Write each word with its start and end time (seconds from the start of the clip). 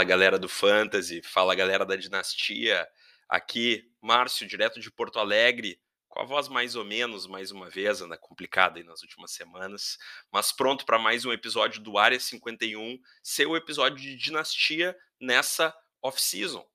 Fala 0.00 0.08
galera 0.08 0.38
do 0.38 0.48
Fantasy, 0.48 1.20
fala 1.22 1.54
galera 1.54 1.84
da 1.84 1.94
Dinastia. 1.94 2.88
Aqui, 3.28 3.92
Márcio, 4.00 4.46
direto 4.46 4.80
de 4.80 4.90
Porto 4.90 5.18
Alegre, 5.18 5.78
com 6.08 6.20
a 6.20 6.24
voz 6.24 6.48
mais 6.48 6.74
ou 6.74 6.86
menos, 6.86 7.26
mais 7.26 7.50
uma 7.50 7.68
vez, 7.68 8.00
anda 8.00 8.16
complicada 8.16 8.78
aí 8.78 8.82
nas 8.82 9.02
últimas 9.02 9.32
semanas, 9.32 9.98
mas 10.32 10.52
pronto 10.52 10.86
para 10.86 10.98
mais 10.98 11.26
um 11.26 11.32
episódio 11.34 11.82
do 11.82 11.98
Área 11.98 12.18
51, 12.18 12.98
seu 13.22 13.54
episódio 13.54 13.98
de 13.98 14.16
Dinastia 14.16 14.96
nessa 15.20 15.70
off-season. 16.00 16.66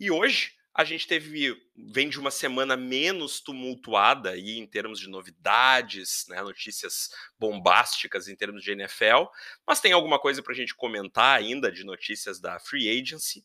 E 0.00 0.10
hoje 0.10 0.55
a 0.76 0.84
gente 0.84 1.06
teve, 1.06 1.56
vem 1.74 2.06
de 2.06 2.20
uma 2.20 2.30
semana 2.30 2.76
menos 2.76 3.40
tumultuada 3.40 4.30
aí 4.30 4.58
em 4.58 4.66
termos 4.66 5.00
de 5.00 5.08
novidades, 5.08 6.26
né, 6.28 6.42
notícias 6.42 7.08
bombásticas 7.38 8.28
em 8.28 8.36
termos 8.36 8.62
de 8.62 8.72
NFL, 8.72 9.24
mas 9.66 9.80
tem 9.80 9.92
alguma 9.92 10.18
coisa 10.18 10.42
para 10.42 10.52
a 10.52 10.56
gente 10.56 10.74
comentar 10.74 11.38
ainda 11.38 11.72
de 11.72 11.82
notícias 11.82 12.38
da 12.38 12.58
Free 12.58 12.90
Agency. 13.00 13.40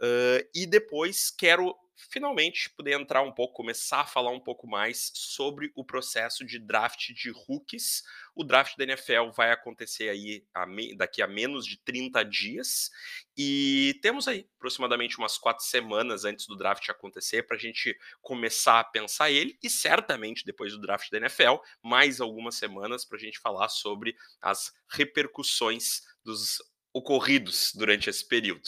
Uh, 0.00 0.44
e 0.52 0.66
depois 0.66 1.30
quero 1.30 1.72
finalmente 2.10 2.70
poder 2.70 2.98
entrar 2.98 3.22
um 3.22 3.32
pouco, 3.32 3.54
começar 3.54 4.00
a 4.00 4.06
falar 4.06 4.30
um 4.30 4.40
pouco 4.40 4.66
mais 4.66 5.12
sobre 5.14 5.70
o 5.76 5.84
processo 5.84 6.44
de 6.44 6.58
draft 6.58 7.12
de 7.12 7.30
rookies. 7.30 8.02
O 8.34 8.44
draft 8.44 8.76
da 8.76 8.84
NFL 8.84 9.30
vai 9.36 9.50
acontecer 9.50 10.08
aí 10.08 10.44
a 10.54 10.66
daqui 10.96 11.20
a 11.20 11.26
menos 11.26 11.66
de 11.66 11.76
30 11.78 12.24
dias 12.24 12.90
e 13.36 13.98
temos 14.00 14.26
aí 14.26 14.48
aproximadamente 14.56 15.18
umas 15.18 15.36
quatro 15.36 15.64
semanas 15.64 16.24
antes 16.24 16.46
do 16.46 16.56
draft 16.56 16.88
acontecer 16.88 17.42
para 17.42 17.56
a 17.56 17.60
gente 17.60 17.96
começar 18.22 18.80
a 18.80 18.84
pensar 18.84 19.30
ele 19.30 19.58
e 19.62 19.68
certamente 19.68 20.44
depois 20.44 20.72
do 20.72 20.80
draft 20.80 21.10
da 21.10 21.18
NFL, 21.18 21.56
mais 21.82 22.20
algumas 22.20 22.54
semanas 22.54 23.04
para 23.04 23.18
a 23.18 23.20
gente 23.20 23.38
falar 23.38 23.68
sobre 23.68 24.16
as 24.40 24.72
repercussões 24.88 26.00
dos 26.24 26.58
ocorridos 26.92 27.72
durante 27.74 28.08
esse 28.08 28.26
período. 28.26 28.62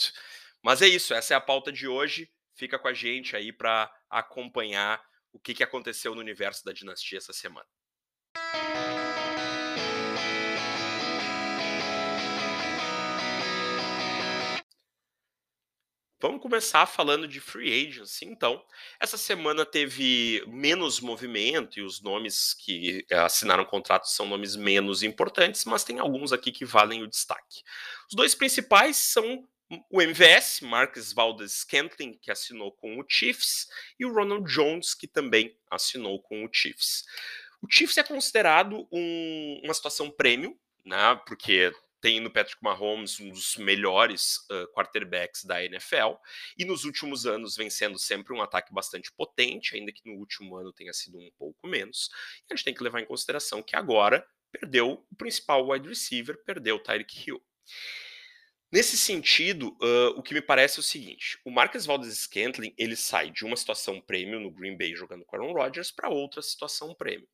Mas 0.62 0.80
é 0.82 0.88
isso, 0.88 1.12
essa 1.14 1.34
é 1.34 1.36
a 1.36 1.40
pauta 1.40 1.70
de 1.70 1.86
hoje. 1.86 2.30
Fica 2.54 2.78
com 2.78 2.88
a 2.88 2.94
gente 2.94 3.36
aí 3.36 3.52
para 3.52 3.92
acompanhar 4.08 5.02
o 5.32 5.38
que, 5.38 5.52
que 5.52 5.62
aconteceu 5.62 6.14
no 6.14 6.20
universo 6.20 6.64
da 6.64 6.72
dinastia 6.72 7.18
essa 7.18 7.32
semana. 7.32 7.66
Vamos 16.24 16.40
começar 16.40 16.86
falando 16.86 17.28
de 17.28 17.38
free 17.38 17.86
agency, 17.86 18.24
então. 18.24 18.64
Essa 18.98 19.18
semana 19.18 19.66
teve 19.66 20.42
menos 20.46 20.98
movimento 20.98 21.78
e 21.78 21.82
os 21.82 22.00
nomes 22.00 22.54
que 22.54 23.04
assinaram 23.10 23.62
contratos 23.66 24.14
são 24.16 24.24
nomes 24.24 24.56
menos 24.56 25.02
importantes, 25.02 25.66
mas 25.66 25.84
tem 25.84 25.98
alguns 25.98 26.32
aqui 26.32 26.50
que 26.50 26.64
valem 26.64 27.02
o 27.02 27.06
destaque. 27.06 27.62
Os 28.08 28.16
dois 28.16 28.34
principais 28.34 28.96
são 28.96 29.46
o 29.90 30.00
MVS, 30.00 30.62
Marcus 30.62 31.12
Valdes 31.12 31.60
Scantling, 31.60 32.18
que 32.22 32.30
assinou 32.30 32.72
com 32.72 32.98
o 32.98 33.04
Chiefs, 33.06 33.68
e 34.00 34.06
o 34.06 34.14
Ronald 34.14 34.50
Jones, 34.50 34.94
que 34.94 35.06
também 35.06 35.54
assinou 35.70 36.22
com 36.22 36.42
o 36.42 36.48
Chiefs. 36.50 37.04
O 37.60 37.66
Chiefs 37.70 37.98
é 37.98 38.02
considerado 38.02 38.88
um, 38.90 39.60
uma 39.62 39.74
situação 39.74 40.10
prêmio, 40.10 40.58
né, 40.86 41.20
porque 41.26 41.70
tem 42.04 42.20
no 42.20 42.30
Patrick 42.30 42.62
Mahomes 42.62 43.18
um 43.18 43.30
dos 43.30 43.56
melhores 43.56 44.36
uh, 44.50 44.70
quarterbacks 44.74 45.42
da 45.42 45.64
NFL, 45.64 46.16
e 46.58 46.62
nos 46.62 46.84
últimos 46.84 47.24
anos 47.24 47.56
vem 47.56 47.70
sendo 47.70 47.98
sempre 47.98 48.34
um 48.34 48.42
ataque 48.42 48.74
bastante 48.74 49.10
potente, 49.10 49.74
ainda 49.74 49.90
que 49.90 50.02
no 50.04 50.18
último 50.18 50.54
ano 50.54 50.70
tenha 50.70 50.92
sido 50.92 51.16
um 51.16 51.30
pouco 51.38 51.66
menos. 51.66 52.10
E 52.42 52.52
a 52.52 52.56
gente 52.56 52.64
tem 52.66 52.74
que 52.74 52.82
levar 52.82 53.00
em 53.00 53.06
consideração 53.06 53.62
que 53.62 53.74
agora 53.74 54.22
perdeu 54.52 55.02
o 55.10 55.16
principal 55.16 55.66
wide 55.66 55.88
receiver, 55.88 56.36
perdeu 56.44 56.76
o 56.76 56.78
Tyreek 56.78 57.26
Hill. 57.26 57.42
Nesse 58.70 58.98
sentido, 58.98 59.68
uh, 59.80 60.10
o 60.18 60.22
que 60.22 60.34
me 60.34 60.42
parece 60.42 60.78
é 60.78 60.80
o 60.80 60.84
seguinte: 60.84 61.40
o 61.42 61.50
Marcus 61.50 61.86
Valdez 61.86 62.18
Scantling 62.18 62.74
ele 62.76 62.96
sai 62.96 63.30
de 63.30 63.46
uma 63.46 63.56
situação 63.56 63.98
prêmio 63.98 64.38
no 64.38 64.50
Green 64.50 64.76
Bay 64.76 64.94
jogando 64.94 65.24
com 65.24 65.36
Aaron 65.36 65.54
Rodgers 65.54 65.90
para 65.90 66.10
outra 66.10 66.42
situação 66.42 66.94
prêmio. 66.94 67.26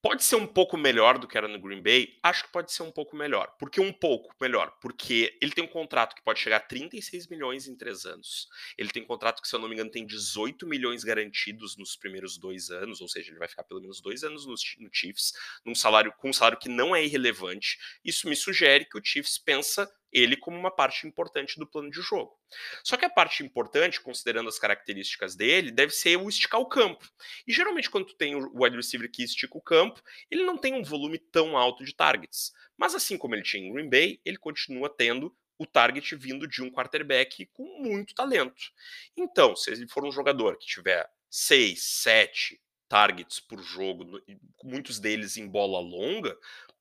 Pode 0.00 0.22
ser 0.22 0.36
um 0.36 0.46
pouco 0.46 0.76
melhor 0.76 1.18
do 1.18 1.26
que 1.26 1.36
era 1.36 1.48
no 1.48 1.60
Green 1.60 1.82
Bay? 1.82 2.16
Acho 2.22 2.44
que 2.44 2.52
pode 2.52 2.70
ser 2.72 2.84
um 2.84 2.92
pouco 2.92 3.16
melhor. 3.16 3.56
Por 3.58 3.68
que 3.68 3.80
um 3.80 3.92
pouco 3.92 4.32
melhor? 4.40 4.70
Porque 4.80 5.36
ele 5.42 5.50
tem 5.50 5.64
um 5.64 5.68
contrato 5.68 6.14
que 6.14 6.22
pode 6.22 6.38
chegar 6.38 6.58
a 6.58 6.60
36 6.60 7.26
milhões 7.26 7.66
em 7.66 7.74
três 7.76 8.06
anos. 8.06 8.48
Ele 8.78 8.90
tem 8.90 9.02
um 9.02 9.06
contrato 9.06 9.42
que, 9.42 9.48
se 9.48 9.56
eu 9.56 9.58
não 9.58 9.68
me 9.68 9.74
engano, 9.74 9.90
tem 9.90 10.06
18 10.06 10.68
milhões 10.68 11.02
garantidos 11.02 11.76
nos 11.76 11.96
primeiros 11.96 12.38
dois 12.38 12.70
anos, 12.70 13.00
ou 13.00 13.08
seja, 13.08 13.32
ele 13.32 13.40
vai 13.40 13.48
ficar 13.48 13.64
pelo 13.64 13.80
menos 13.80 14.00
dois 14.00 14.22
anos 14.22 14.46
no, 14.46 14.54
no 14.78 14.88
Chiefs, 14.92 15.32
num 15.64 15.74
salário, 15.74 16.14
com 16.16 16.30
um 16.30 16.32
salário 16.32 16.58
que 16.58 16.68
não 16.68 16.94
é 16.94 17.04
irrelevante. 17.04 17.76
Isso 18.04 18.28
me 18.28 18.36
sugere 18.36 18.84
que 18.84 18.96
o 18.96 19.04
Chiefs 19.04 19.36
pensa 19.36 19.90
ele 20.12 20.36
como 20.36 20.56
uma 20.56 20.70
parte 20.70 21.06
importante 21.06 21.58
do 21.58 21.66
plano 21.66 21.90
de 21.90 22.00
jogo. 22.00 22.38
Só 22.82 22.96
que 22.96 23.04
a 23.04 23.10
parte 23.10 23.44
importante, 23.44 24.00
considerando 24.00 24.48
as 24.48 24.58
características 24.58 25.36
dele, 25.36 25.70
deve 25.70 25.92
ser 25.92 26.16
o 26.16 26.28
esticar 26.28 26.60
o 26.60 26.68
campo. 26.68 27.08
E 27.46 27.52
geralmente, 27.52 27.90
quando 27.90 28.06
tu 28.06 28.16
tem 28.16 28.34
o 28.34 28.50
wide 28.54 28.76
receiver 28.76 29.10
que 29.10 29.22
estica 29.22 29.56
o 29.56 29.62
campo, 29.62 30.02
ele 30.30 30.44
não 30.44 30.56
tem 30.56 30.74
um 30.74 30.82
volume 30.82 31.18
tão 31.18 31.56
alto 31.56 31.84
de 31.84 31.94
targets. 31.94 32.52
Mas 32.76 32.94
assim 32.94 33.18
como 33.18 33.34
ele 33.34 33.42
tinha 33.42 33.66
em 33.66 33.72
Green 33.72 33.90
Bay, 33.90 34.20
ele 34.24 34.38
continua 34.38 34.88
tendo 34.88 35.34
o 35.58 35.66
target 35.66 36.14
vindo 36.14 36.46
de 36.46 36.62
um 36.62 36.70
quarterback 36.70 37.46
com 37.46 37.82
muito 37.82 38.14
talento. 38.14 38.72
Então, 39.16 39.56
se 39.56 39.70
ele 39.70 39.88
for 39.88 40.04
um 40.04 40.12
jogador 40.12 40.56
que 40.56 40.66
tiver 40.66 41.10
6, 41.28 41.82
7 41.82 42.60
targets 42.88 43.40
por 43.40 43.60
jogo, 43.62 44.22
muitos 44.62 44.98
deles 44.98 45.36
em 45.36 45.46
bola 45.46 45.80
longa, 45.80 46.38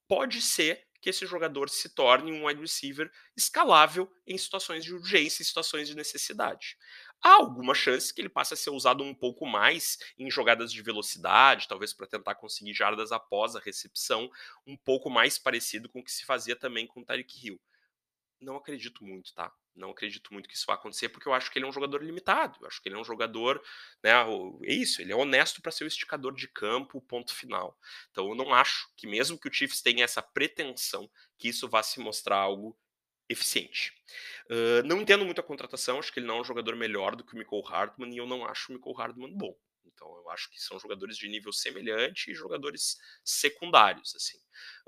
pode 0.08 0.42
ser 0.42 0.88
que 1.02 1.10
esse 1.10 1.26
jogador 1.26 1.70
se 1.70 1.90
torne 1.90 2.32
um 2.32 2.46
wide 2.46 2.62
receiver 2.62 3.12
escalável 3.36 4.12
em 4.26 4.38
situações 4.38 4.84
de 4.84 4.94
urgência, 4.94 5.42
em 5.42 5.46
situações 5.46 5.88
de 5.88 5.96
necessidade. 5.96 6.78
Há 7.22 7.34
alguma 7.34 7.74
chance 7.74 8.14
que 8.14 8.22
ele 8.22 8.30
passe 8.30 8.54
a 8.54 8.58
ser 8.58 8.70
usado 8.70 9.04
um 9.04 9.14
pouco 9.14 9.46
mais 9.46 9.98
em 10.18 10.30
jogadas 10.30 10.72
de 10.72 10.82
velocidade, 10.82 11.68
talvez 11.68 11.94
para 11.94 12.08
tentar 12.08 12.36
conseguir 12.36 12.74
jardas 12.74 13.12
após 13.12 13.56
a 13.56 13.60
recepção, 13.60 14.30
um 14.66 14.78
pouco 14.78 15.10
mais 15.10 15.40
parecido 15.40 15.90
com 15.90 16.00
o 16.00 16.04
que 16.04 16.12
se 16.12 16.26
fazia 16.26 16.56
também 16.56 16.86
com 16.86 17.02
o 17.02 17.06
Tyreek 17.06 17.48
Hill. 17.48 17.60
Não 18.40 18.56
acredito 18.56 19.04
muito, 19.04 19.34
tá? 19.34 19.52
Não 19.76 19.92
acredito 19.92 20.32
muito 20.34 20.48
que 20.48 20.56
isso 20.56 20.66
vá 20.68 20.74
acontecer, 20.74 21.10
porque 21.10 21.28
eu 21.28 21.34
acho 21.34 21.52
que 21.52 21.58
ele 21.58 21.66
é 21.66 21.70
um 21.70 21.74
jogador 21.74 22.04
limitado. 22.04 22.58
Eu 22.62 22.68
acho 22.68 22.82
que 22.82 22.90
ele 22.90 22.96
é 22.96 23.00
um 23.00 23.04
jogador, 23.04 23.62
né? 24.04 24.12
É 24.64 24.74
isso, 24.74 25.02
ele 25.02 25.12
é 25.12 25.16
honesto 25.16 25.62
para 25.62 25.72
ser 25.72 25.84
o 25.84 25.88
esticador 25.88 26.34
de 26.34 26.48
campo, 26.48 27.02
ponto 27.02 27.34
final. 27.34 27.78
Então 28.12 28.30
eu 28.30 28.36
não 28.36 28.54
acho 28.54 28.90
que, 28.96 29.08
mesmo 29.08 29.38
que 29.38 29.48
o 29.48 29.54
Chiefs 29.54 29.82
tenha 29.82 30.04
essa 30.04 30.22
pretensão, 30.22 31.10
que 31.38 31.50
isso 31.50 31.68
vá 31.68 31.82
se 31.84 32.00
mostrar 32.00 32.38
algo 32.38 32.78
eficiente. 33.30 33.94
Uh, 34.50 34.86
não 34.86 35.02
entendo 35.02 35.26
muito 35.26 35.42
a 35.42 35.44
contratação, 35.44 36.00
acho 36.00 36.12
que 36.12 36.20
ele 36.20 36.28
não 36.28 36.38
é 36.38 36.42
um 36.42 36.46
jogador 36.46 36.76
melhor 36.76 37.16
do 37.16 37.24
que 37.24 37.36
o 37.36 37.38
Michael 37.38 37.68
Hartman, 37.68 38.14
e 38.14 38.18
eu 38.18 38.26
não 38.26 38.46
acho 38.46 38.72
o 38.72 38.76
Michael 38.76 39.00
Hartman 39.00 39.34
bom. 39.36 39.56
Então 39.98 40.16
eu 40.16 40.30
acho 40.30 40.48
que 40.52 40.62
são 40.62 40.80
jogadores 40.80 41.18
de 41.18 41.28
nível 41.28 41.52
semelhante 41.52 42.30
e 42.30 42.36
jogadores 42.36 42.98
secundários, 43.26 44.16
assim. 44.16 44.38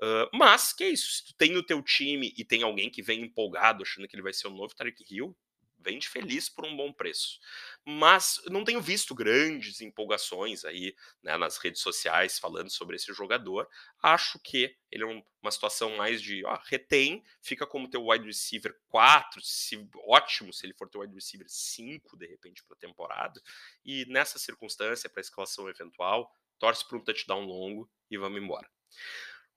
Uh, 0.01 0.29
mas, 0.37 0.71
que 0.71 0.83
é 0.83 0.89
isso, 0.89 1.11
se 1.11 1.25
tu 1.25 1.33
tem 1.35 1.51
no 1.51 1.65
teu 1.65 1.81
time 1.81 2.31
e 2.37 2.45
tem 2.45 2.61
alguém 2.61 2.91
que 2.91 3.01
vem 3.01 3.21
empolgado 3.21 3.81
achando 3.81 4.07
que 4.07 4.15
ele 4.15 4.23
vai 4.23 4.33
ser 4.33 4.47
o 4.47 4.51
novo 4.51 4.75
Tarek 4.75 5.03
Hill, 5.09 5.35
vende 5.79 6.07
feliz 6.07 6.49
por 6.49 6.65
um 6.65 6.75
bom 6.75 6.91
preço. 6.91 7.39
Mas 7.85 8.41
não 8.47 8.63
tenho 8.63 8.81
visto 8.81 9.15
grandes 9.15 9.81
empolgações 9.81 10.65
aí 10.65 10.95
né, 11.23 11.37
nas 11.37 11.57
redes 11.57 11.81
sociais 11.81 12.37
falando 12.37 12.69
sobre 12.69 12.95
esse 12.95 13.13
jogador. 13.13 13.67
Acho 14.01 14.39
que 14.39 14.75
ele 14.91 15.03
é 15.03 15.23
uma 15.41 15.51
situação 15.51 15.95
mais 15.97 16.21
de 16.21 16.45
ó, 16.45 16.59
retém, 16.65 17.23
fica 17.41 17.65
como 17.65 17.89
teu 17.89 18.07
wide 18.07 18.25
receiver 18.25 18.77
4, 18.87 19.41
se, 19.41 19.87
ótimo 20.05 20.51
se 20.51 20.65
ele 20.65 20.73
for 20.73 20.89
teu 20.89 21.01
wide 21.01 21.13
receiver 21.13 21.47
5 21.49 22.17
de 22.17 22.27
repente 22.27 22.63
para 22.63 22.75
a 22.75 22.79
temporada. 22.79 23.41
E 23.83 24.05
nessa 24.05 24.37
circunstância, 24.37 25.09
para 25.09 25.21
escalação 25.21 25.69
eventual, 25.69 26.33
torce 26.59 26.87
para 26.87 26.97
um 26.97 27.03
touchdown 27.03 27.45
longo 27.45 27.89
e 28.11 28.17
vamos 28.17 28.41
embora. 28.41 28.69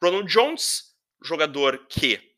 Ronald 0.02 0.32
Jones, 0.32 0.96
jogador 1.22 1.86
que 1.86 2.31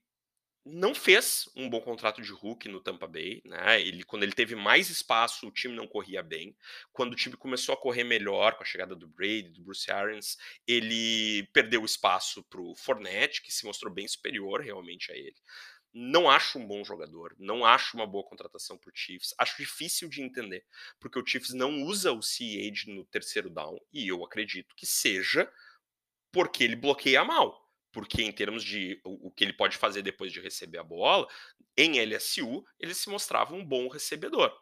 não 0.64 0.94
fez 0.94 1.49
um 1.55 1.69
bom 1.69 1.81
contrato 1.81 2.22
de 2.22 2.32
Hulk 2.32 2.69
no 2.69 2.81
Tampa 2.81 3.06
Bay, 3.06 3.43
né? 3.44 3.81
Ele, 3.81 4.02
quando 4.02 4.22
ele 4.22 4.32
teve 4.32 4.56
mais 4.56 4.88
espaço, 4.88 5.46
o 5.46 5.50
time 5.50 5.75
não 5.75 5.87
corria 5.87 6.22
bem. 6.22 6.56
Quando 6.93 7.12
o 7.12 7.16
time 7.16 7.37
começou 7.37 7.75
a 7.75 7.76
correr 7.76 8.02
melhor 8.02 8.56
com 8.56 8.62
a 8.62 8.66
chegada 8.66 8.96
do 8.96 9.06
Brady, 9.06 9.50
do 9.50 9.62
Bruce 9.62 9.90
Arians, 9.90 10.38
ele 10.66 11.46
perdeu 11.52 11.84
espaço 11.84 12.43
para 12.44 12.62
o 12.62 12.75
Fournette, 12.75 13.43
que 13.43 13.52
se 13.52 13.66
mostrou 13.66 13.93
bem 13.93 14.08
superior 14.08 14.62
realmente 14.62 15.12
a 15.12 15.16
ele. 15.16 15.37
Não 15.93 16.28
acho 16.28 16.58
um 16.58 16.67
bom 16.67 16.82
jogador, 16.82 17.37
não 17.38 17.64
acho 17.64 17.96
uma 17.96 18.06
boa 18.06 18.25
contratação 18.25 18.78
para 18.78 18.90
o 18.90 18.96
Chiefs. 18.96 19.34
Acho 19.38 19.58
difícil 19.58 20.08
de 20.08 20.22
entender, 20.22 20.64
porque 20.99 21.19
o 21.19 21.26
Chiefs 21.26 21.52
não 21.52 21.82
usa 21.82 22.10
o 22.10 22.22
CEH 22.22 22.87
no 22.88 23.05
terceiro 23.05 23.50
down, 23.50 23.78
e 23.93 24.08
eu 24.08 24.25
acredito 24.25 24.75
que 24.75 24.87
seja 24.87 25.49
porque 26.32 26.64
ele 26.64 26.75
bloqueia 26.75 27.22
mal 27.22 27.63
porque 27.94 28.23
em 28.23 28.32
termos 28.32 28.62
de 28.64 29.00
o, 29.05 29.31
que 29.31 29.44
ele 29.44 29.55
pode 29.55 29.79
fazer 29.79 30.02
depois 30.02 30.32
de 30.32 30.41
receber 30.41 30.79
a 30.79 30.85
bola, 30.85 31.26
em 31.76 31.99
LSU 32.05 32.64
ele 32.79 32.94
se 32.94 33.08
mostrava 33.08 33.55
um 33.55 33.64
bom 33.64 33.88
recebedor. 33.88 34.52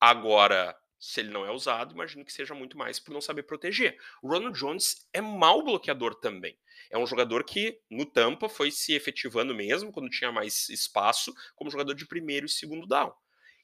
Agora, 0.00 0.76
Se 1.04 1.18
ele 1.18 1.30
não 1.30 1.44
é 1.44 1.50
usado, 1.50 1.92
imagino 1.92 2.24
que 2.24 2.32
seja 2.32 2.54
muito 2.54 2.78
mais 2.78 3.00
por 3.00 3.12
não 3.12 3.20
saber 3.20 3.42
proteger. 3.42 3.98
O 4.22 4.28
Ronald 4.28 4.56
Jones 4.56 5.08
é 5.12 5.20
mau 5.20 5.64
bloqueador 5.64 6.14
também. 6.14 6.56
É 6.92 6.96
um 6.96 7.04
jogador 7.04 7.42
que, 7.42 7.80
no 7.90 8.06
Tampa, 8.06 8.48
foi 8.48 8.70
se 8.70 8.94
efetivando 8.94 9.52
mesmo, 9.52 9.90
quando 9.90 10.08
tinha 10.08 10.30
mais 10.30 10.68
espaço, 10.68 11.34
como 11.56 11.72
jogador 11.72 11.94
de 11.94 12.06
primeiro 12.06 12.46
e 12.46 12.48
segundo 12.48 12.86
down. 12.86 13.12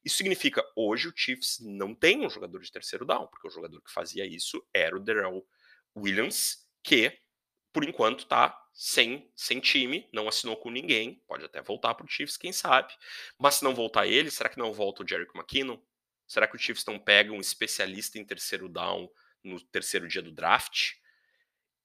Isso 0.04 0.16
significa, 0.16 0.64
hoje 0.74 1.06
o 1.06 1.12
Chiefs 1.14 1.60
não 1.60 1.94
tem 1.94 2.26
um 2.26 2.30
jogador 2.30 2.60
de 2.60 2.72
terceiro 2.72 3.04
down, 3.04 3.28
porque 3.28 3.46
o 3.46 3.50
jogador 3.52 3.80
que 3.82 3.92
fazia 3.92 4.26
isso 4.26 4.60
era 4.74 4.96
o 4.96 5.00
Darrell 5.00 5.46
Williams, 5.96 6.66
que, 6.82 7.16
por 7.72 7.84
enquanto, 7.84 8.26
tá 8.26 8.58
sem, 8.80 9.28
sem 9.34 9.58
time, 9.58 10.08
não 10.12 10.28
assinou 10.28 10.56
com 10.56 10.70
ninguém, 10.70 11.20
pode 11.26 11.44
até 11.44 11.60
voltar 11.60 11.96
para 11.96 12.06
o 12.06 12.08
Chiefs, 12.08 12.36
quem 12.36 12.52
sabe. 12.52 12.94
Mas 13.36 13.56
se 13.56 13.64
não 13.64 13.74
voltar 13.74 14.06
ele, 14.06 14.30
será 14.30 14.48
que 14.48 14.56
não 14.56 14.72
volta 14.72 15.02
o 15.02 15.08
Jericho 15.08 15.36
McKinnon? 15.36 15.76
Será 16.28 16.46
que 16.46 16.54
o 16.54 16.58
Chiefs 16.58 16.84
não 16.84 16.96
pega 16.96 17.32
um 17.32 17.40
especialista 17.40 18.20
em 18.20 18.24
terceiro 18.24 18.68
down 18.68 19.10
no 19.42 19.60
terceiro 19.60 20.06
dia 20.06 20.22
do 20.22 20.30
draft? 20.30 20.92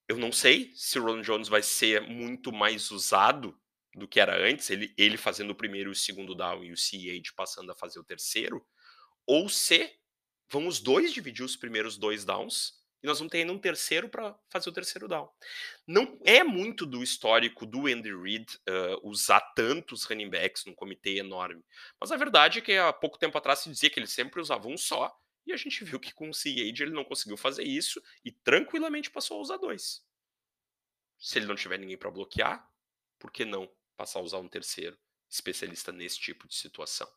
Eu 0.08 0.18
não 0.18 0.30
sei 0.30 0.70
se 0.76 0.96
o 1.00 1.02
Ron 1.02 1.20
Jones 1.22 1.48
vai 1.48 1.64
ser 1.64 2.00
muito 2.02 2.52
mais 2.52 2.92
usado 2.92 3.60
do 3.92 4.06
que 4.06 4.20
era 4.20 4.40
antes, 4.48 4.70
ele, 4.70 4.94
ele 4.96 5.16
fazendo 5.16 5.50
o 5.50 5.56
primeiro 5.56 5.90
e 5.90 5.92
o 5.92 5.96
segundo 5.96 6.32
down 6.32 6.62
e 6.62 6.70
o 6.70 6.76
CEH 6.76 7.32
passando 7.34 7.72
a 7.72 7.74
fazer 7.74 7.98
o 7.98 8.04
terceiro, 8.04 8.64
ou 9.26 9.48
se 9.48 9.92
vão 10.48 10.68
os 10.68 10.78
dois 10.78 11.12
dividir 11.12 11.44
os 11.44 11.56
primeiros 11.56 11.98
dois 11.98 12.24
downs 12.24 12.83
e 13.04 13.06
nós 13.06 13.18
vamos 13.18 13.30
ter 13.30 13.40
ainda 13.40 13.52
um 13.52 13.58
terceiro 13.58 14.08
para 14.08 14.34
fazer 14.48 14.70
o 14.70 14.72
terceiro 14.72 15.06
down. 15.06 15.28
Não 15.86 16.18
é 16.24 16.42
muito 16.42 16.86
do 16.86 17.02
histórico 17.02 17.66
do 17.66 17.86
Andy 17.86 18.16
Reid 18.16 18.46
uh, 18.66 19.06
usar 19.06 19.42
tantos 19.54 20.04
running 20.04 20.30
backs 20.30 20.64
num 20.64 20.74
comitê 20.74 21.18
enorme, 21.18 21.62
mas 22.00 22.10
a 22.10 22.16
verdade 22.16 22.60
é 22.60 22.62
que 22.62 22.72
há 22.72 22.90
pouco 22.94 23.18
tempo 23.18 23.36
atrás 23.36 23.58
se 23.58 23.68
dizia 23.68 23.90
que 23.90 24.00
ele 24.00 24.06
sempre 24.06 24.40
usava 24.40 24.68
um 24.68 24.78
só, 24.78 25.14
e 25.46 25.52
a 25.52 25.56
gente 25.58 25.84
viu 25.84 26.00
que 26.00 26.14
com 26.14 26.30
o 26.30 26.32
CEH 26.32 26.80
ele 26.80 26.94
não 26.94 27.04
conseguiu 27.04 27.36
fazer 27.36 27.64
isso 27.64 28.02
e 28.24 28.32
tranquilamente 28.32 29.10
passou 29.10 29.36
a 29.36 29.42
usar 29.42 29.58
dois. 29.58 30.02
Se 31.18 31.38
ele 31.38 31.46
não 31.46 31.54
tiver 31.54 31.78
ninguém 31.78 31.98
para 31.98 32.10
bloquear, 32.10 32.66
por 33.18 33.30
que 33.30 33.44
não 33.44 33.70
passar 33.98 34.20
a 34.20 34.22
usar 34.22 34.38
um 34.38 34.48
terceiro 34.48 34.98
especialista 35.30 35.90
nesse 35.90 36.18
tipo 36.18 36.46
de 36.46 36.54
situação. 36.54 37.08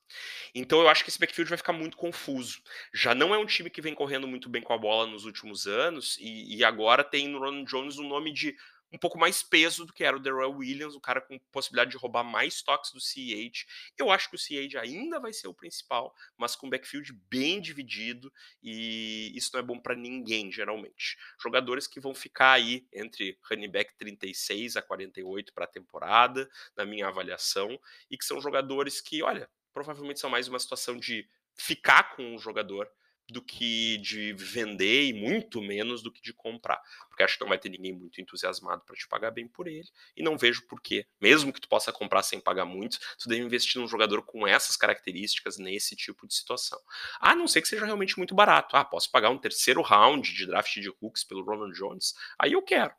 Então 0.53 0.79
eu 0.81 0.89
acho 0.89 1.03
que 1.03 1.09
esse 1.09 1.19
backfield 1.19 1.49
vai 1.49 1.57
ficar 1.57 1.73
muito 1.73 1.97
confuso. 1.97 2.61
Já 2.93 3.13
não 3.13 3.33
é 3.33 3.37
um 3.37 3.45
time 3.45 3.69
que 3.69 3.81
vem 3.81 3.93
correndo 3.93 4.27
muito 4.27 4.49
bem 4.49 4.61
com 4.61 4.73
a 4.73 4.77
bola 4.77 5.07
nos 5.07 5.25
últimos 5.25 5.67
anos, 5.67 6.17
e, 6.19 6.57
e 6.57 6.63
agora 6.63 7.03
tem 7.03 7.27
no 7.27 7.39
Ron 7.39 7.63
Jones 7.63 7.97
um 7.97 8.07
nome 8.07 8.33
de 8.33 8.55
um 8.91 8.97
pouco 8.97 9.17
mais 9.17 9.43
peso 9.43 9.85
do 9.85 9.93
que 9.93 10.03
era 10.03 10.15
o 10.15 10.19
Darrell 10.19 10.51
Williams, 10.51 10.95
o 10.95 11.01
cara 11.01 11.21
com 11.21 11.37
possibilidade 11.51 11.91
de 11.91 11.97
roubar 11.97 12.23
mais 12.23 12.61
toques 12.61 12.91
do 12.91 12.99
CH. 12.99 13.65
Eu 13.97 14.09
acho 14.09 14.29
que 14.29 14.35
o 14.35 14.39
CH 14.39 14.77
ainda 14.81 15.19
vai 15.19 15.33
ser 15.33 15.47
o 15.47 15.53
principal, 15.53 16.15
mas 16.37 16.55
com 16.55 16.69
backfield 16.69 17.11
bem 17.29 17.59
dividido 17.59 18.31
e 18.61 19.31
isso 19.35 19.51
não 19.53 19.59
é 19.59 19.63
bom 19.63 19.79
para 19.79 19.95
ninguém, 19.95 20.51
geralmente. 20.51 21.17
Jogadores 21.41 21.87
que 21.87 21.99
vão 21.99 22.13
ficar 22.13 22.53
aí 22.53 22.87
entre 22.93 23.37
running 23.49 23.69
back 23.69 23.97
36 23.97 24.77
a 24.77 24.81
48 24.81 25.53
para 25.53 25.65
a 25.65 25.67
temporada, 25.67 26.49
na 26.75 26.85
minha 26.85 27.07
avaliação, 27.07 27.79
e 28.09 28.17
que 28.17 28.25
são 28.25 28.39
jogadores 28.39 29.01
que, 29.01 29.21
olha, 29.21 29.49
provavelmente 29.73 30.19
são 30.19 30.29
mais 30.29 30.47
uma 30.47 30.59
situação 30.59 30.97
de 30.97 31.27
ficar 31.55 32.15
com 32.15 32.35
o 32.35 32.39
jogador 32.39 32.89
do 33.29 33.41
que 33.41 33.97
de 33.97 34.33
vender 34.33 35.05
e 35.05 35.13
muito 35.13 35.61
menos 35.61 36.01
do 36.01 36.11
que 36.11 36.21
de 36.21 36.33
comprar, 36.33 36.81
porque 37.09 37.23
acho 37.23 37.37
que 37.37 37.41
não 37.41 37.49
vai 37.49 37.57
ter 37.57 37.69
ninguém 37.69 37.93
muito 37.93 38.21
entusiasmado 38.21 38.83
para 38.85 38.95
te 38.95 39.07
pagar 39.07 39.31
bem 39.31 39.47
por 39.47 39.67
ele 39.67 39.89
e 40.15 40.23
não 40.23 40.37
vejo 40.37 40.65
por 40.67 40.81
quê. 40.81 41.05
Mesmo 41.19 41.51
que 41.51 41.59
tu 41.59 41.67
possa 41.67 41.91
comprar 41.91 42.23
sem 42.23 42.39
pagar 42.39 42.65
muito, 42.65 42.99
tu 43.17 43.27
deve 43.27 43.41
investir 43.41 43.81
num 43.81 43.87
jogador 43.87 44.23
com 44.23 44.47
essas 44.47 44.77
características 44.77 45.57
nesse 45.57 45.95
tipo 45.95 46.25
de 46.25 46.33
situação. 46.33 46.79
A 47.19 47.35
não 47.35 47.47
ser 47.47 47.61
que 47.61 47.67
seja 47.67 47.85
realmente 47.85 48.17
muito 48.17 48.33
barato. 48.33 48.75
Ah, 48.77 48.85
posso 48.85 49.11
pagar 49.11 49.29
um 49.29 49.37
terceiro 49.37 49.81
round 49.81 50.33
de 50.33 50.45
draft 50.45 50.79
de 50.79 50.89
hooks 51.01 51.23
pelo 51.23 51.43
Ronald 51.43 51.77
Jones? 51.77 52.13
Aí 52.39 52.53
eu 52.53 52.61
quero 52.61 52.93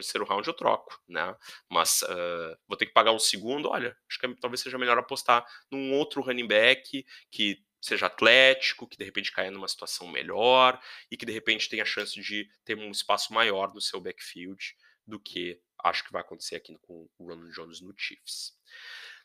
terceiro 0.00 0.24
round 0.24 0.46
eu 0.46 0.54
troco, 0.54 0.98
né? 1.06 1.36
Mas 1.68 2.02
uh, 2.02 2.56
vou 2.66 2.76
ter 2.76 2.86
que 2.86 2.92
pagar 2.92 3.12
um 3.12 3.18
segundo. 3.18 3.68
Olha, 3.68 3.96
acho 4.08 4.18
que 4.18 4.34
talvez 4.40 4.60
seja 4.60 4.78
melhor 4.78 4.98
apostar 4.98 5.44
num 5.70 5.92
outro 5.92 6.22
running 6.22 6.46
back 6.46 7.04
que 7.30 7.62
seja 7.80 8.06
atlético, 8.06 8.86
que 8.86 8.96
de 8.96 9.04
repente 9.04 9.32
caia 9.32 9.50
numa 9.50 9.68
situação 9.68 10.08
melhor 10.08 10.80
e 11.10 11.16
que 11.16 11.24
de 11.24 11.32
repente 11.32 11.68
tenha 11.68 11.82
a 11.82 11.86
chance 11.86 12.20
de 12.20 12.48
ter 12.64 12.76
um 12.76 12.90
espaço 12.90 13.32
maior 13.32 13.72
no 13.72 13.80
seu 13.80 14.00
backfield 14.00 14.76
do 15.06 15.18
que 15.18 15.60
acho 15.82 16.04
que 16.04 16.12
vai 16.12 16.20
acontecer 16.20 16.56
aqui 16.56 16.76
com 16.82 17.08
o 17.18 17.26
Ronald 17.26 17.52
Jones 17.52 17.80
no 17.80 17.94
Chiefs. 17.96 18.52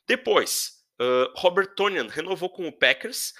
Depois, 0.07 0.85
uh, 0.99 1.31
Robert 1.35 1.75
Tonian 1.75 2.07
renovou 2.07 2.49
com 2.49 2.67
o 2.67 2.71
Packers. 2.71 3.33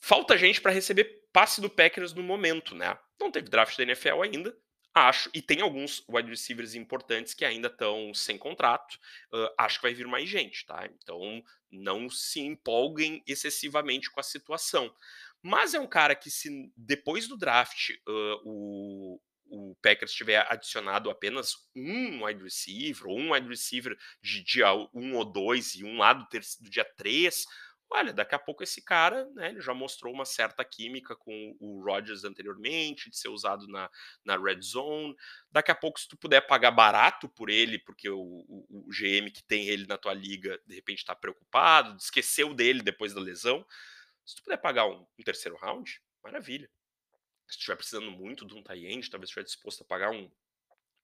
Falta 0.00 0.36
gente 0.36 0.60
para 0.60 0.72
receber 0.72 1.22
passe 1.32 1.60
do 1.60 1.70
Packers 1.70 2.12
no 2.12 2.22
momento, 2.22 2.74
né? 2.74 2.98
Não 3.20 3.30
teve 3.30 3.48
draft 3.48 3.76
da 3.76 3.84
NFL 3.84 4.22
ainda, 4.22 4.56
Acho, 4.94 5.30
e 5.32 5.40
tem 5.40 5.62
alguns 5.62 6.04
wide 6.06 6.28
receivers 6.28 6.74
importantes 6.74 7.32
que 7.32 7.46
ainda 7.46 7.68
estão 7.68 8.12
sem 8.12 8.36
contrato. 8.36 8.98
Uh, 9.32 9.48
acho 9.58 9.78
que 9.78 9.86
vai 9.86 9.94
vir 9.94 10.06
mais 10.06 10.28
gente, 10.28 10.66
tá? 10.66 10.86
Então 10.86 11.42
não 11.70 12.10
se 12.10 12.40
empolguem 12.40 13.22
excessivamente 13.26 14.10
com 14.10 14.20
a 14.20 14.22
situação. 14.22 14.94
Mas 15.42 15.72
é 15.72 15.80
um 15.80 15.86
cara 15.86 16.14
que, 16.14 16.30
se 16.30 16.70
depois 16.76 17.26
do 17.26 17.38
draft 17.38 17.90
uh, 18.06 18.40
o, 18.44 19.20
o 19.48 19.74
Packers 19.82 20.12
tiver 20.12 20.46
adicionado 20.50 21.10
apenas 21.10 21.56
um 21.74 22.24
wide 22.24 22.42
receiver, 22.42 23.06
ou 23.06 23.18
um 23.18 23.32
wide 23.32 23.48
receiver 23.48 23.96
de 24.22 24.42
dia 24.42 24.72
1 24.72 24.88
um 24.94 25.16
ou 25.16 25.24
2 25.24 25.76
e 25.76 25.84
um 25.84 25.98
lá 25.98 26.12
do, 26.12 26.26
do 26.60 26.70
dia 26.70 26.84
3, 26.84 27.46
olha, 27.94 28.12
daqui 28.12 28.34
a 28.34 28.38
pouco 28.38 28.62
esse 28.62 28.82
cara, 28.82 29.28
né, 29.30 29.50
ele 29.50 29.60
já 29.60 29.74
mostrou 29.74 30.12
uma 30.12 30.24
certa 30.24 30.64
química 30.64 31.14
com 31.14 31.56
o 31.60 31.82
Rodgers 31.82 32.24
anteriormente, 32.24 33.10
de 33.10 33.16
ser 33.16 33.28
usado 33.28 33.66
na, 33.68 33.90
na 34.24 34.36
red 34.36 34.60
zone. 34.62 35.14
Daqui 35.50 35.70
a 35.70 35.74
pouco, 35.74 36.00
se 36.00 36.08
tu 36.08 36.16
puder 36.16 36.40
pagar 36.46 36.70
barato 36.70 37.28
por 37.28 37.50
ele, 37.50 37.78
porque 37.78 38.08
o, 38.08 38.20
o, 38.20 38.66
o 38.70 38.88
GM 38.88 39.30
que 39.30 39.42
tem 39.44 39.68
ele 39.68 39.86
na 39.86 39.98
tua 39.98 40.14
liga, 40.14 40.60
de 40.66 40.74
repente 40.74 40.98
está 40.98 41.14
preocupado, 41.14 41.96
esqueceu 41.96 42.54
dele 42.54 42.82
depois 42.82 43.12
da 43.12 43.20
lesão. 43.20 43.64
Se 44.24 44.36
tu 44.36 44.42
puder 44.42 44.56
pagar 44.56 44.86
um, 44.86 45.06
um 45.18 45.22
terceiro 45.22 45.56
round, 45.56 46.00
maravilha. 46.22 46.70
Se 47.48 47.56
tu 47.56 47.60
estiver 47.60 47.76
precisando 47.76 48.10
muito 48.10 48.46
de 48.46 48.54
um 48.54 48.62
tie 48.62 48.86
end, 48.86 49.10
talvez 49.10 49.28
estiver 49.28 49.44
disposto 49.44 49.82
a 49.82 49.86
pagar 49.86 50.10
um, 50.10 50.30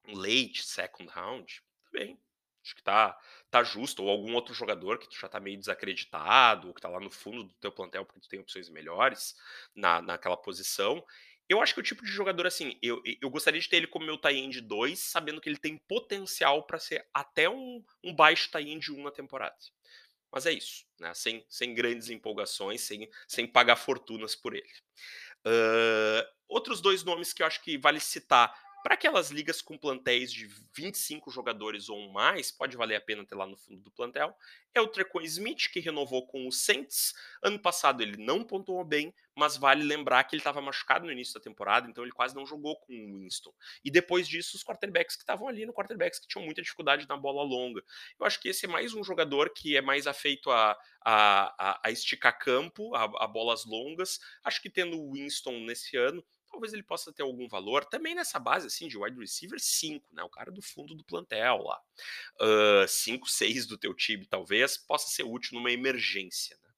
um 0.06 0.16
late 0.16 0.62
second 0.62 1.10
round, 1.12 1.62
tá 1.84 1.90
bem 1.92 2.18
Acho 2.68 2.76
que 2.76 2.82
tá, 2.82 3.18
tá 3.50 3.64
justo. 3.64 4.02
Ou 4.04 4.10
algum 4.10 4.34
outro 4.34 4.52
jogador 4.52 4.98
que 4.98 5.08
tu 5.08 5.18
já 5.18 5.26
tá 5.26 5.40
meio 5.40 5.58
desacreditado, 5.58 6.68
ou 6.68 6.74
que 6.74 6.82
tá 6.82 6.88
lá 6.88 7.00
no 7.00 7.10
fundo 7.10 7.44
do 7.44 7.54
teu 7.54 7.72
plantel 7.72 8.04
porque 8.04 8.20
tu 8.20 8.28
tem 8.28 8.40
opções 8.40 8.68
melhores 8.68 9.34
na, 9.74 10.02
naquela 10.02 10.36
posição. 10.36 11.02
Eu 11.48 11.62
acho 11.62 11.72
que 11.72 11.80
o 11.80 11.82
tipo 11.82 12.04
de 12.04 12.10
jogador, 12.10 12.46
assim, 12.46 12.78
eu, 12.82 13.02
eu 13.22 13.30
gostaria 13.30 13.58
de 13.58 13.66
ter 13.66 13.78
ele 13.78 13.86
como 13.86 14.04
meu 14.04 14.18
tie-end 14.18 14.60
2, 14.60 14.98
sabendo 14.98 15.40
que 15.40 15.48
ele 15.48 15.56
tem 15.56 15.78
potencial 15.78 16.62
para 16.64 16.78
ser 16.78 17.08
até 17.14 17.48
um, 17.48 17.82
um 18.04 18.14
baixo 18.14 18.50
tie-end 18.50 18.92
1 18.92 19.02
na 19.02 19.10
temporada. 19.10 19.56
Mas 20.30 20.44
é 20.44 20.52
isso, 20.52 20.84
né? 21.00 21.14
Sem, 21.14 21.42
sem 21.48 21.72
grandes 21.72 22.10
empolgações, 22.10 22.82
sem, 22.82 23.08
sem 23.26 23.46
pagar 23.46 23.76
fortunas 23.76 24.36
por 24.36 24.54
ele. 24.54 24.68
Uh, 25.38 26.28
outros 26.46 26.82
dois 26.82 27.02
nomes 27.02 27.32
que 27.32 27.42
eu 27.42 27.46
acho 27.46 27.62
que 27.62 27.78
vale 27.78 27.98
citar 27.98 28.54
para 28.82 28.94
aquelas 28.94 29.30
ligas 29.30 29.60
com 29.60 29.76
plantéis 29.76 30.32
de 30.32 30.46
25 30.74 31.30
jogadores 31.30 31.88
ou 31.88 32.10
mais, 32.12 32.50
pode 32.50 32.76
valer 32.76 32.96
a 32.96 33.00
pena 33.00 33.24
ter 33.24 33.34
lá 33.34 33.46
no 33.46 33.56
fundo 33.56 33.82
do 33.82 33.90
plantel, 33.90 34.34
é 34.74 34.80
o 34.80 34.86
Trequan 34.86 35.22
Smith, 35.24 35.68
que 35.72 35.80
renovou 35.80 36.26
com 36.26 36.46
o 36.46 36.52
Saints. 36.52 37.14
Ano 37.42 37.58
passado 37.58 38.02
ele 38.02 38.16
não 38.16 38.44
pontuou 38.44 38.84
bem, 38.84 39.12
mas 39.34 39.56
vale 39.56 39.82
lembrar 39.82 40.24
que 40.24 40.34
ele 40.34 40.40
estava 40.40 40.60
machucado 40.60 41.06
no 41.06 41.12
início 41.12 41.34
da 41.34 41.40
temporada, 41.40 41.88
então 41.88 42.04
ele 42.04 42.12
quase 42.12 42.34
não 42.34 42.46
jogou 42.46 42.76
com 42.76 42.92
o 42.92 43.18
Winston. 43.18 43.52
E 43.84 43.90
depois 43.90 44.28
disso, 44.28 44.56
os 44.56 44.64
quarterbacks 44.64 45.16
que 45.16 45.22
estavam 45.22 45.48
ali 45.48 45.66
no 45.66 45.72
quarterbacks 45.72 46.18
que 46.18 46.28
tinham 46.28 46.44
muita 46.44 46.62
dificuldade 46.62 47.06
na 47.08 47.16
bola 47.16 47.42
longa. 47.42 47.82
Eu 48.18 48.26
acho 48.26 48.40
que 48.40 48.48
esse 48.48 48.66
é 48.66 48.68
mais 48.68 48.94
um 48.94 49.02
jogador 49.02 49.50
que 49.50 49.76
é 49.76 49.80
mais 49.80 50.06
afeito 50.06 50.50
a, 50.50 50.76
a, 51.04 51.80
a 51.84 51.90
esticar 51.90 52.38
campo, 52.38 52.94
a, 52.94 53.04
a 53.24 53.26
bolas 53.26 53.64
longas. 53.64 54.18
Acho 54.44 54.60
que 54.60 54.70
tendo 54.70 55.00
o 55.00 55.12
Winston 55.12 55.60
nesse 55.60 55.96
ano, 55.96 56.24
talvez 56.58 56.72
ele 56.72 56.82
possa 56.82 57.12
ter 57.12 57.22
algum 57.22 57.46
valor. 57.48 57.84
Também 57.84 58.14
nessa 58.14 58.38
base, 58.38 58.66
assim, 58.66 58.88
de 58.88 58.98
wide 58.98 59.18
receiver 59.18 59.60
5, 59.60 60.04
né? 60.12 60.24
O 60.24 60.28
cara 60.28 60.50
do 60.50 60.60
fundo 60.60 60.94
do 60.94 61.04
plantel 61.04 61.62
lá. 61.62 61.80
5, 62.88 63.24
uh, 63.24 63.28
6 63.28 63.66
do 63.66 63.78
teu 63.78 63.94
time, 63.94 64.26
talvez, 64.26 64.76
possa 64.76 65.08
ser 65.08 65.22
útil 65.22 65.54
numa 65.54 65.70
emergência, 65.70 66.56
né? 66.60 66.68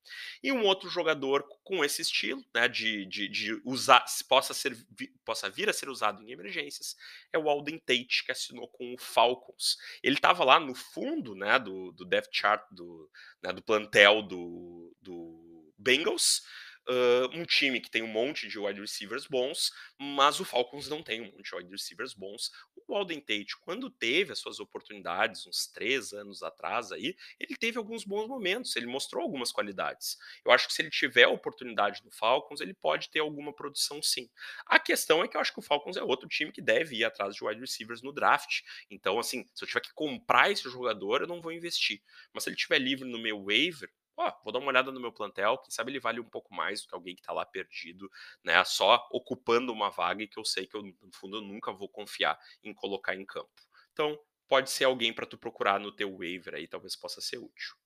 E 0.42 0.52
um 0.52 0.64
outro 0.64 0.90
jogador 0.90 1.46
com 1.62 1.84
esse 1.84 2.02
estilo, 2.02 2.44
né, 2.52 2.66
de, 2.66 3.06
de, 3.06 3.28
de 3.28 3.60
usar, 3.64 4.04
possa, 4.28 4.52
ser, 4.52 4.76
possa 5.24 5.48
vir 5.48 5.68
a 5.68 5.72
ser 5.72 5.88
usado 5.88 6.20
em 6.22 6.32
emergências, 6.32 6.96
é 7.32 7.38
o 7.38 7.48
Alden 7.48 7.78
Tate, 7.78 8.24
que 8.24 8.32
assinou 8.32 8.66
com 8.66 8.92
o 8.92 8.98
Falcons. 8.98 9.76
Ele 10.02 10.16
estava 10.16 10.42
lá 10.42 10.58
no 10.58 10.74
fundo 10.74 11.36
né, 11.36 11.60
do, 11.60 11.92
do 11.92 12.04
depth 12.04 12.30
chart, 12.32 12.60
do, 12.72 13.08
né, 13.40 13.52
do 13.52 13.62
plantel 13.62 14.22
do, 14.22 14.92
do 15.00 15.72
Bengals, 15.78 16.42
uh, 16.90 17.38
um 17.38 17.44
time 17.44 17.80
que 17.80 17.90
tem 17.90 18.02
um 18.02 18.08
monte 18.08 18.48
de 18.48 18.58
wide 18.58 18.80
receivers 18.80 19.26
bons, 19.26 19.70
mas 19.98 20.40
o 20.40 20.44
Falcons 20.44 20.88
não 20.88 21.02
tem 21.02 21.20
um 21.20 21.26
monte 21.26 21.50
de 21.50 21.54
wide 21.54 21.70
receivers 21.70 22.12
bons. 22.12 22.50
o 22.88 22.94
Alden 22.96 23.20
Tate, 23.20 23.56
quando 23.60 23.88
teve 23.88 24.32
as 24.32 24.40
suas 24.40 24.58
oportunidades, 24.58 25.46
uns 25.46 25.68
três 25.68 26.12
anos 26.12 26.42
atrás 26.42 26.90
aí, 26.90 27.14
ele 27.38 27.56
teve 27.56 27.78
alguns 27.78 28.04
bons 28.04 28.26
momentos, 28.26 28.74
ele 28.74 28.86
mostrou 28.86 29.22
algumas 29.22 29.52
qualidades. 29.52 30.18
Eu 30.44 30.50
acho 30.50 30.66
que 30.66 30.74
se 30.74 30.82
ele 30.82 30.90
tiver 30.90 31.24
a 31.24 31.28
oportunidade 31.28 32.02
no 32.04 32.10
Falcons, 32.10 32.60
ele 32.60 32.74
pode 32.74 33.08
ter 33.10 33.20
alguma 33.20 33.52
produção 33.52 34.02
sim. 34.02 34.28
A 34.66 34.78
questão 34.78 35.22
é 35.22 35.28
que 35.28 35.36
eu 35.36 35.40
acho 35.40 35.52
que 35.52 35.60
o 35.60 35.62
Falcons 35.62 35.96
é 35.96 36.02
outro 36.02 36.28
time 36.28 36.50
que 36.50 36.60
deve 36.60 36.96
ir 36.96 37.04
atrás 37.04 37.34
de 37.36 37.44
wide 37.44 37.60
receivers 37.60 38.02
no 38.02 38.12
draft. 38.12 38.62
Então, 38.90 39.18
assim, 39.18 39.46
se 39.54 39.62
eu 39.62 39.68
tiver 39.68 39.80
que 39.80 39.92
comprar 39.94 40.50
esse 40.50 40.64
jogador, 40.68 41.20
eu 41.20 41.28
não 41.28 41.40
vou 41.40 41.52
investir. 41.52 42.02
Mas 42.32 42.42
se 42.42 42.50
ele 42.50 42.56
estiver 42.56 42.78
livre 42.78 43.08
no 43.08 43.18
meu 43.18 43.44
waiver, 43.44 43.90
ó, 44.16 44.32
vou 44.44 44.52
dar 44.52 44.58
uma 44.58 44.68
olhada 44.68 44.92
no 44.92 45.00
meu 45.00 45.12
plantel, 45.12 45.58
quem 45.58 45.70
sabe 45.70 45.92
ele 45.92 46.00
vale 46.00 46.20
um 46.20 46.28
pouco 46.28 46.54
mais 46.54 46.82
do 46.82 46.88
que 46.88 46.94
alguém 46.94 47.14
que 47.14 47.20
está 47.22 47.32
lá 47.32 47.44
perdido, 47.44 48.10
né, 48.44 48.62
só 48.64 49.06
ocupando 49.10 49.72
uma 49.72 49.90
vaga 49.90 50.22
e 50.22 50.28
que 50.28 50.38
eu 50.38 50.44
sei 50.44 50.66
que 50.66 50.76
eu, 50.76 50.82
no 50.82 51.12
fundo 51.14 51.38
eu 51.38 51.42
nunca 51.42 51.72
vou 51.72 51.88
confiar 51.88 52.38
em 52.62 52.74
colocar 52.74 53.14
em 53.14 53.24
campo. 53.24 53.50
Então, 53.92 54.18
pode 54.48 54.70
ser 54.70 54.84
alguém 54.84 55.12
para 55.12 55.26
tu 55.26 55.38
procurar 55.38 55.78
no 55.78 55.92
teu 55.92 56.16
waiver 56.18 56.54
aí, 56.54 56.66
talvez 56.66 56.96
possa 56.96 57.20
ser 57.20 57.38
útil. 57.38 57.76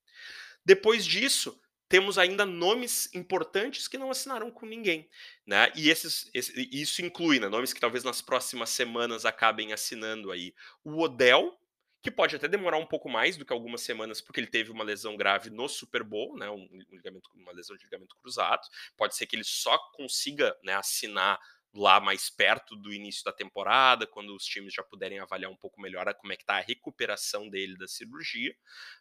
Depois 0.64 1.04
disso, 1.04 1.60
temos 1.88 2.18
ainda 2.18 2.46
nomes 2.46 3.12
importantes 3.14 3.86
que 3.86 3.98
não 3.98 4.10
assinaram 4.10 4.50
com 4.50 4.64
ninguém, 4.64 5.08
né? 5.46 5.70
E 5.76 5.90
esses, 5.90 6.30
esse, 6.32 6.68
isso 6.72 7.02
inclui 7.02 7.38
né, 7.38 7.48
nomes 7.48 7.72
que 7.72 7.80
talvez 7.80 8.02
nas 8.02 8.22
próximas 8.22 8.70
semanas 8.70 9.26
acabem 9.26 9.72
assinando 9.72 10.32
aí 10.32 10.54
o 10.82 11.02
Odell, 11.02 11.56
que 12.04 12.10
pode 12.10 12.36
até 12.36 12.46
demorar 12.46 12.76
um 12.76 12.84
pouco 12.84 13.08
mais 13.08 13.38
do 13.38 13.46
que 13.46 13.52
algumas 13.52 13.80
semanas, 13.80 14.20
porque 14.20 14.38
ele 14.38 14.46
teve 14.46 14.70
uma 14.70 14.84
lesão 14.84 15.16
grave 15.16 15.48
no 15.48 15.66
Super 15.66 16.04
Bowl, 16.04 16.36
né, 16.36 16.50
um, 16.50 16.68
ligamento, 16.90 17.30
uma 17.34 17.50
lesão 17.50 17.74
de 17.78 17.84
ligamento 17.84 18.14
cruzado. 18.16 18.60
Pode 18.94 19.16
ser 19.16 19.24
que 19.24 19.34
ele 19.34 19.42
só 19.42 19.78
consiga 19.94 20.54
né, 20.62 20.74
assinar 20.74 21.40
lá 21.72 21.98
mais 22.00 22.28
perto 22.28 22.76
do 22.76 22.92
início 22.92 23.24
da 23.24 23.32
temporada, 23.32 24.06
quando 24.06 24.36
os 24.36 24.44
times 24.44 24.74
já 24.74 24.82
puderem 24.82 25.18
avaliar 25.18 25.50
um 25.50 25.56
pouco 25.56 25.80
melhor 25.80 26.12
como 26.16 26.30
é 26.30 26.36
que 26.36 26.42
está 26.42 26.58
a 26.58 26.60
recuperação 26.60 27.48
dele 27.48 27.74
da 27.78 27.88
cirurgia. 27.88 28.54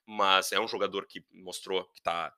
Mas 0.05 0.53
é 0.53 0.59
um 0.59 0.67
jogador 0.67 1.05
que 1.05 1.25
mostrou 1.29 1.83
que 1.89 1.99
está 1.99 2.33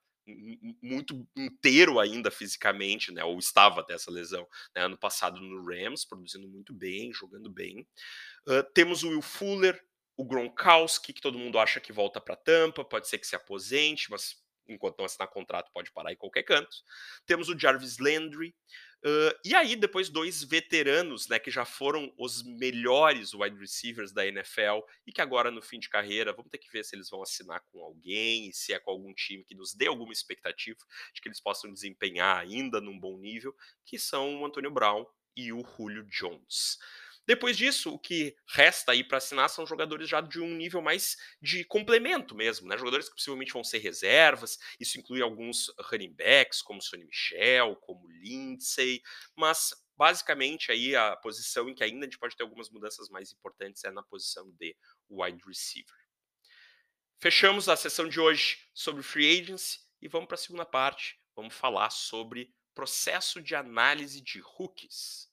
muito 0.82 1.24
inteiro 1.36 2.00
ainda 2.00 2.28
fisicamente, 2.28 3.12
né? 3.12 3.22
Ou 3.22 3.38
estava 3.38 3.82
até 3.82 3.94
essa 3.94 4.10
lesão 4.10 4.44
né, 4.74 4.82
ano 4.82 4.98
passado 4.98 5.40
no 5.40 5.64
Rams, 5.64 6.04
produzindo 6.04 6.48
muito 6.48 6.74
bem, 6.74 7.12
jogando 7.12 7.48
bem. 7.48 7.86
Uh, 8.48 8.64
temos 8.74 9.04
o 9.04 9.10
Will 9.10 9.22
Fuller, 9.22 9.80
o 10.16 10.24
Gronkowski, 10.24 11.12
que 11.12 11.20
todo 11.20 11.38
mundo 11.38 11.58
acha 11.58 11.80
que 11.80 11.92
volta 11.92 12.20
para 12.20 12.36
Tampa, 12.36 12.84
pode 12.84 13.08
ser 13.08 13.18
que 13.18 13.26
se 13.26 13.36
aposente, 13.36 14.10
mas 14.10 14.36
enquanto 14.68 14.98
não 14.98 15.04
assinar 15.04 15.28
contrato 15.28 15.70
pode 15.72 15.92
parar 15.92 16.12
em 16.12 16.16
qualquer 16.16 16.42
canto. 16.42 16.76
Temos 17.24 17.48
o 17.48 17.58
Jarvis 17.58 17.98
Landry. 17.98 18.54
Uh, 19.04 19.30
e 19.44 19.54
aí, 19.54 19.76
depois, 19.76 20.08
dois 20.08 20.42
veteranos, 20.42 21.28
né, 21.28 21.38
que 21.38 21.50
já 21.50 21.64
foram 21.64 22.12
os 22.18 22.42
melhores 22.42 23.34
wide 23.34 23.56
receivers 23.56 24.10
da 24.10 24.26
NFL 24.26 24.80
e 25.06 25.12
que 25.12 25.20
agora, 25.20 25.50
no 25.50 25.62
fim 25.62 25.78
de 25.78 25.88
carreira, 25.88 26.32
vamos 26.32 26.50
ter 26.50 26.58
que 26.58 26.70
ver 26.72 26.84
se 26.84 26.96
eles 26.96 27.08
vão 27.08 27.22
assinar 27.22 27.60
com 27.70 27.84
alguém 27.84 28.50
se 28.52 28.72
é 28.72 28.78
com 28.78 28.90
algum 28.90 29.14
time 29.14 29.44
que 29.44 29.54
nos 29.54 29.74
dê 29.74 29.86
alguma 29.86 30.12
expectativa 30.12 30.78
de 31.14 31.20
que 31.20 31.28
eles 31.28 31.40
possam 31.40 31.72
desempenhar 31.72 32.38
ainda 32.38 32.80
num 32.80 32.98
bom 32.98 33.16
nível, 33.18 33.54
que 33.84 33.98
são 33.98 34.40
o 34.40 34.46
Antônio 34.46 34.70
Brown 34.70 35.06
e 35.36 35.52
o 35.52 35.62
Julio 35.76 36.04
Jones. 36.04 36.78
Depois 37.26 37.56
disso, 37.56 37.92
o 37.92 37.98
que 37.98 38.36
resta 38.48 38.92
aí 38.92 39.02
para 39.02 39.18
assinar 39.18 39.50
são 39.50 39.66
jogadores 39.66 40.08
já 40.08 40.20
de 40.20 40.40
um 40.40 40.54
nível 40.54 40.80
mais 40.80 41.16
de 41.42 41.64
complemento 41.64 42.34
mesmo, 42.34 42.68
né? 42.68 42.78
Jogadores 42.78 43.08
que 43.08 43.16
possivelmente 43.16 43.52
vão 43.52 43.64
ser 43.64 43.78
reservas. 43.78 44.58
Isso 44.78 44.98
inclui 44.98 45.20
alguns 45.22 45.72
running 45.90 46.12
backs, 46.14 46.62
como 46.62 46.80
Sonny 46.80 47.04
Michel, 47.04 47.76
como 47.76 48.08
Lindsay, 48.08 49.02
mas 49.36 49.74
basicamente 49.96 50.70
aí 50.70 50.94
a 50.94 51.16
posição 51.16 51.68
em 51.68 51.74
que 51.74 51.82
ainda 51.82 52.00
a 52.06 52.08
gente 52.08 52.18
pode 52.18 52.36
ter 52.36 52.42
algumas 52.42 52.70
mudanças 52.70 53.08
mais 53.08 53.32
importantes 53.32 53.82
é 53.84 53.90
na 53.90 54.02
posição 54.02 54.50
de 54.52 54.76
wide 55.10 55.42
receiver. 55.46 55.96
Fechamos 57.18 57.68
a 57.68 57.76
sessão 57.76 58.08
de 58.08 58.20
hoje 58.20 58.58
sobre 58.74 59.02
free 59.02 59.40
agency 59.40 59.80
e 60.00 60.08
vamos 60.08 60.28
para 60.28 60.34
a 60.34 60.38
segunda 60.38 60.66
parte. 60.66 61.18
Vamos 61.34 61.54
falar 61.54 61.90
sobre 61.90 62.54
processo 62.74 63.40
de 63.40 63.54
análise 63.54 64.20
de 64.20 64.38
rookies. 64.40 65.25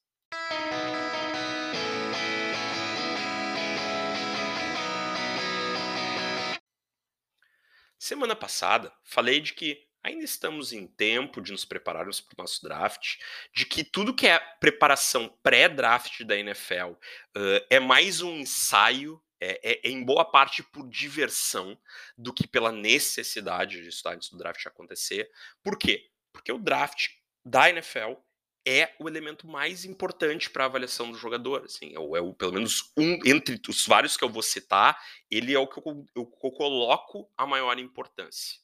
Semana 8.04 8.36
passada, 8.36 8.94
falei 9.02 9.40
de 9.40 9.54
que 9.54 9.88
ainda 10.04 10.25
estamos 10.25 10.74
em 10.74 10.86
tempo 10.86 11.42
de 11.42 11.54
nos 11.54 11.63
prepararmos 11.63 12.20
para 12.20 12.34
o 12.38 12.42
nosso 12.42 12.62
draft, 12.62 13.16
de 13.56 13.66
que 13.66 13.82
tudo 13.82 14.13
que 14.13 14.28
é 14.28 14.38
preparação 14.60 15.30
pré-draft 15.42 16.22
da 16.25 16.38
NFL 16.38 16.92
uh, 16.92 17.66
é 17.70 17.80
mais 17.80 18.22
um 18.22 18.36
ensaio, 18.36 19.24
é, 19.40 19.60
é, 19.63 19.88
é, 19.88 19.90
em 19.90 20.04
boa 20.04 20.25
parte 20.25 20.62
por 20.62 20.90
diversão, 20.90 21.80
do 22.18 22.34
que 22.34 22.46
pela 22.46 22.74
necessidade 22.74 23.82
de 23.82 23.88
estar 23.88 24.13
antes 24.13 24.30
do 24.30 24.38
draft 24.38 24.66
acontecer. 24.68 25.32
Por 25.63 25.78
quê? 25.78 26.10
Porque 26.34 26.52
o 26.52 26.60
draft 26.60 27.08
da 27.46 27.70
NFL 27.70 28.16
é 28.65 28.93
o 29.00 29.08
elemento 29.08 29.48
mais 29.48 29.84
importante 29.84 30.50
para 30.50 30.63
a 30.63 30.67
avaliação 30.67 31.12
do 31.12 31.17
jogador. 31.17 31.65
Assim, 31.65 31.93
é, 31.93 32.00
o, 32.00 32.15
é 32.15 32.22
o, 32.22 32.34
pelo 32.34 32.53
menos 32.53 32.91
um 32.98 33.20
entre 33.25 33.60
os 33.67 33.86
vários 33.86 34.15
que 34.15 34.24
eu 34.24 34.29
vou 34.29 34.41
citar, 34.41 34.98
ele 35.29 35.53
é 35.53 35.60
o 35.60 35.67
que 35.67 35.79
eu, 35.79 36.05
eu, 36.15 36.32
eu 36.43 36.51
coloco 36.51 37.29
a 37.38 37.46
maior 37.46 37.77
importância. 37.77 38.60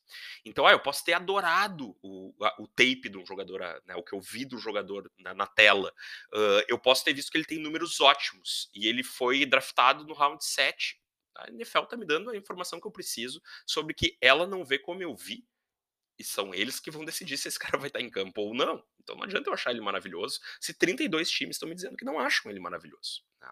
Então, 0.45 0.65
ah, 0.65 0.71
eu 0.71 0.79
posso 0.79 1.03
ter 1.03 1.13
adorado 1.13 1.95
o, 2.01 2.33
a, 2.41 2.55
o 2.61 2.67
tape 2.67 3.09
de 3.09 3.17
um 3.17 3.25
jogador, 3.25 3.59
né, 3.85 3.95
o 3.95 4.03
que 4.03 4.13
eu 4.13 4.21
vi 4.21 4.45
do 4.45 4.57
jogador 4.57 5.11
na, 5.19 5.33
na 5.33 5.45
tela. 5.45 5.93
Uh, 6.33 6.63
eu 6.67 6.79
posso 6.79 7.03
ter 7.03 7.13
visto 7.13 7.31
que 7.31 7.37
ele 7.37 7.45
tem 7.45 7.59
números 7.59 7.99
ótimos 7.99 8.69
e 8.73 8.87
ele 8.87 9.03
foi 9.03 9.45
draftado 9.45 10.05
no 10.05 10.13
round 10.13 10.43
7. 10.43 10.99
A 11.35 11.49
NFL 11.49 11.83
está 11.83 11.97
me 11.97 12.05
dando 12.05 12.29
a 12.29 12.37
informação 12.37 12.79
que 12.79 12.87
eu 12.87 12.91
preciso 12.91 13.41
sobre 13.65 13.93
que 13.93 14.17
ela 14.21 14.47
não 14.47 14.65
vê 14.65 14.79
como 14.79 15.03
eu 15.03 15.15
vi 15.15 15.45
e 16.19 16.23
são 16.23 16.53
eles 16.53 16.79
que 16.79 16.91
vão 16.91 17.05
decidir 17.05 17.37
se 17.37 17.47
esse 17.47 17.57
cara 17.57 17.77
vai 17.77 17.87
estar 17.87 18.01
em 18.01 18.09
campo 18.09 18.41
ou 18.41 18.53
não. 18.53 18.83
Então 19.01 19.15
não 19.15 19.23
adianta 19.23 19.49
eu 19.49 19.53
achar 19.53 19.71
ele 19.71 19.81
maravilhoso 19.81 20.39
se 20.59 20.73
32 20.73 21.31
times 21.31 21.55
estão 21.55 21.69
me 21.69 21.75
dizendo 21.75 21.95
que 21.95 22.05
não 22.05 22.19
acham 22.19 22.51
ele 22.51 22.59
maravilhoso. 22.59 23.23
Né? 23.41 23.49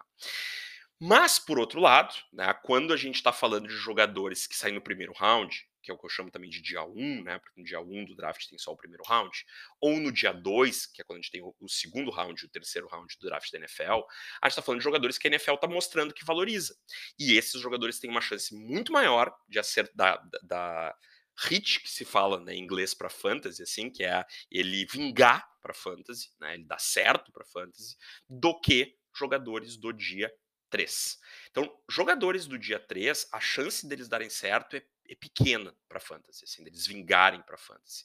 Mas, 1.00 1.38
por 1.38 1.60
outro 1.60 1.80
lado, 1.80 2.12
né, 2.32 2.52
quando 2.64 2.92
a 2.92 2.96
gente 2.96 3.16
está 3.16 3.32
falando 3.32 3.68
de 3.68 3.74
jogadores 3.74 4.48
que 4.48 4.56
saem 4.56 4.74
no 4.74 4.80
primeiro 4.80 5.12
round, 5.12 5.64
que 5.80 5.92
é 5.92 5.94
o 5.94 5.98
que 5.98 6.04
eu 6.04 6.10
chamo 6.10 6.28
também 6.28 6.50
de 6.50 6.60
dia 6.60 6.82
1, 6.82 7.22
né, 7.22 7.38
porque 7.38 7.60
no 7.60 7.64
dia 7.64 7.80
1 7.80 8.04
do 8.04 8.16
draft 8.16 8.48
tem 8.48 8.58
só 8.58 8.72
o 8.72 8.76
primeiro 8.76 9.04
round, 9.06 9.46
ou 9.80 9.96
no 10.00 10.10
dia 10.10 10.32
2, 10.32 10.86
que 10.86 11.00
é 11.00 11.04
quando 11.04 11.18
a 11.18 11.22
gente 11.22 11.30
tem 11.30 11.40
o, 11.40 11.68
segundo 11.68 12.10
round 12.10 12.42
e 12.42 12.46
o 12.46 12.50
terceiro 12.50 12.88
round 12.88 13.16
do 13.16 13.28
draft 13.28 13.48
da 13.52 13.58
NFL, 13.58 14.02
a 14.42 14.48
gente 14.48 14.50
está 14.50 14.62
falando 14.62 14.80
de 14.80 14.84
jogadores 14.84 15.16
que 15.16 15.28
a 15.28 15.30
NFL 15.30 15.54
está 15.54 15.68
mostrando 15.68 16.12
que 16.12 16.24
valoriza. 16.24 16.76
E 17.16 17.36
esses 17.36 17.60
jogadores 17.60 18.00
têm 18.00 18.10
uma 18.10 18.20
chance 18.20 18.52
muito 18.52 18.92
maior 18.92 19.32
de 19.48 19.60
acertar, 19.60 20.20
da, 20.28 20.40
da 20.42 20.96
hit 21.38 21.80
que 21.80 21.90
se 21.90 22.04
fala 22.04 22.40
né, 22.40 22.54
em 22.54 22.62
inglês 22.62 22.94
para 22.94 23.08
fantasy, 23.08 23.62
assim, 23.62 23.90
que 23.90 24.04
é 24.04 24.24
ele 24.50 24.84
vingar 24.86 25.48
para 25.60 25.72
fantasy, 25.72 26.30
né, 26.40 26.54
ele 26.54 26.64
dá 26.64 26.78
certo 26.78 27.30
para 27.32 27.44
fantasy, 27.44 27.96
do 28.28 28.58
que 28.60 28.96
jogadores 29.14 29.76
do 29.76 29.92
dia 29.92 30.32
3. 30.70 31.18
Então, 31.50 31.80
jogadores 31.88 32.46
do 32.46 32.58
dia 32.58 32.78
3, 32.78 33.28
a 33.32 33.40
chance 33.40 33.86
deles 33.86 34.08
darem 34.08 34.28
certo 34.28 34.76
é, 34.76 34.82
é 35.08 35.14
pequena 35.14 35.76
para 35.88 36.00
fantasy, 36.00 36.44
assim, 36.44 36.64
deles 36.64 36.86
vingarem 36.86 37.42
para 37.42 37.56
fantasy. 37.56 38.04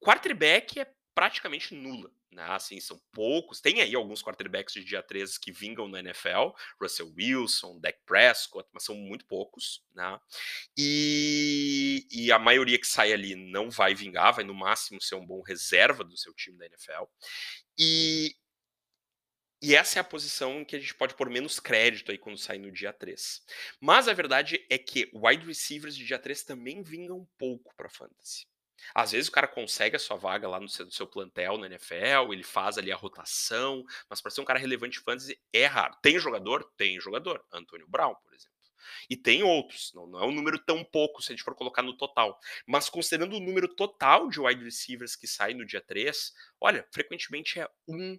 Quarterback 0.00 0.80
é 0.80 0.94
praticamente 1.18 1.74
nula. 1.74 2.12
Né? 2.30 2.44
Assim, 2.44 2.78
são 2.78 2.96
poucos. 3.10 3.60
Tem 3.60 3.80
aí 3.80 3.92
alguns 3.92 4.22
quarterbacks 4.22 4.72
de 4.72 4.84
dia 4.84 5.02
13 5.02 5.40
que 5.40 5.50
vingam 5.50 5.88
na 5.88 5.98
NFL, 5.98 6.50
Russell 6.80 7.12
Wilson, 7.16 7.80
Dak 7.80 7.98
Prescott, 8.06 8.68
mas 8.72 8.84
são 8.84 8.94
muito 8.94 9.26
poucos. 9.26 9.84
Né? 9.92 10.20
E, 10.76 12.06
e 12.08 12.30
a 12.30 12.38
maioria 12.38 12.78
que 12.78 12.86
sai 12.86 13.12
ali 13.12 13.34
não 13.34 13.68
vai 13.68 13.96
vingar, 13.96 14.32
vai 14.32 14.44
no 14.44 14.54
máximo 14.54 15.02
ser 15.02 15.16
um 15.16 15.26
bom 15.26 15.42
reserva 15.42 16.04
do 16.04 16.16
seu 16.16 16.32
time 16.32 16.56
da 16.56 16.66
NFL. 16.66 17.06
E, 17.76 18.36
e 19.60 19.74
essa 19.74 19.98
é 19.98 20.00
a 20.00 20.04
posição 20.04 20.60
em 20.60 20.64
que 20.64 20.76
a 20.76 20.78
gente 20.78 20.94
pode 20.94 21.16
pôr 21.16 21.28
menos 21.28 21.58
crédito 21.58 22.12
aí 22.12 22.18
quando 22.18 22.38
sai 22.38 22.58
no 22.58 22.70
dia 22.70 22.92
3. 22.92 23.42
Mas 23.80 24.06
a 24.06 24.12
verdade 24.12 24.64
é 24.70 24.78
que 24.78 25.10
wide 25.12 25.44
receivers 25.44 25.96
de 25.96 26.06
dia 26.06 26.20
3 26.20 26.44
também 26.44 26.80
vingam 26.80 27.18
um 27.18 27.26
pouco 27.36 27.74
para 27.74 27.90
fantasy. 27.90 28.46
Às 28.94 29.12
vezes 29.12 29.28
o 29.28 29.32
cara 29.32 29.48
consegue 29.48 29.96
a 29.96 29.98
sua 29.98 30.16
vaga 30.16 30.48
lá 30.48 30.60
no 30.60 30.68
seu, 30.68 30.84
no 30.84 30.92
seu 30.92 31.06
plantel 31.06 31.58
na 31.58 31.66
NFL, 31.66 32.32
ele 32.32 32.42
faz 32.42 32.78
ali 32.78 32.92
a 32.92 32.96
rotação, 32.96 33.84
mas 34.08 34.20
para 34.20 34.30
ser 34.30 34.40
um 34.40 34.44
cara 34.44 34.58
relevante 34.58 35.00
fantasy 35.00 35.38
é 35.52 35.66
raro. 35.66 35.96
Tem 36.02 36.18
jogador? 36.18 36.64
Tem 36.76 37.00
jogador. 37.00 37.44
Antônio 37.52 37.86
Brown, 37.88 38.14
por 38.14 38.34
exemplo. 38.34 38.58
E 39.08 39.16
tem 39.16 39.42
outros, 39.42 39.92
não, 39.94 40.06
não, 40.06 40.20
é 40.20 40.26
um 40.26 40.32
número 40.32 40.58
tão 40.58 40.84
pouco 40.84 41.22
se 41.22 41.32
a 41.32 41.36
gente 41.36 41.44
for 41.44 41.54
colocar 41.54 41.82
no 41.82 41.96
total. 41.96 42.38
Mas 42.66 42.88
considerando 42.88 43.36
o 43.36 43.40
número 43.40 43.68
total 43.74 44.28
de 44.28 44.40
wide 44.40 44.62
receivers 44.62 45.14
que 45.16 45.26
saem 45.26 45.56
no 45.56 45.66
dia 45.66 45.80
3, 45.80 46.32
olha, 46.60 46.86
frequentemente 46.90 47.60
é 47.60 47.68
um 47.86 48.18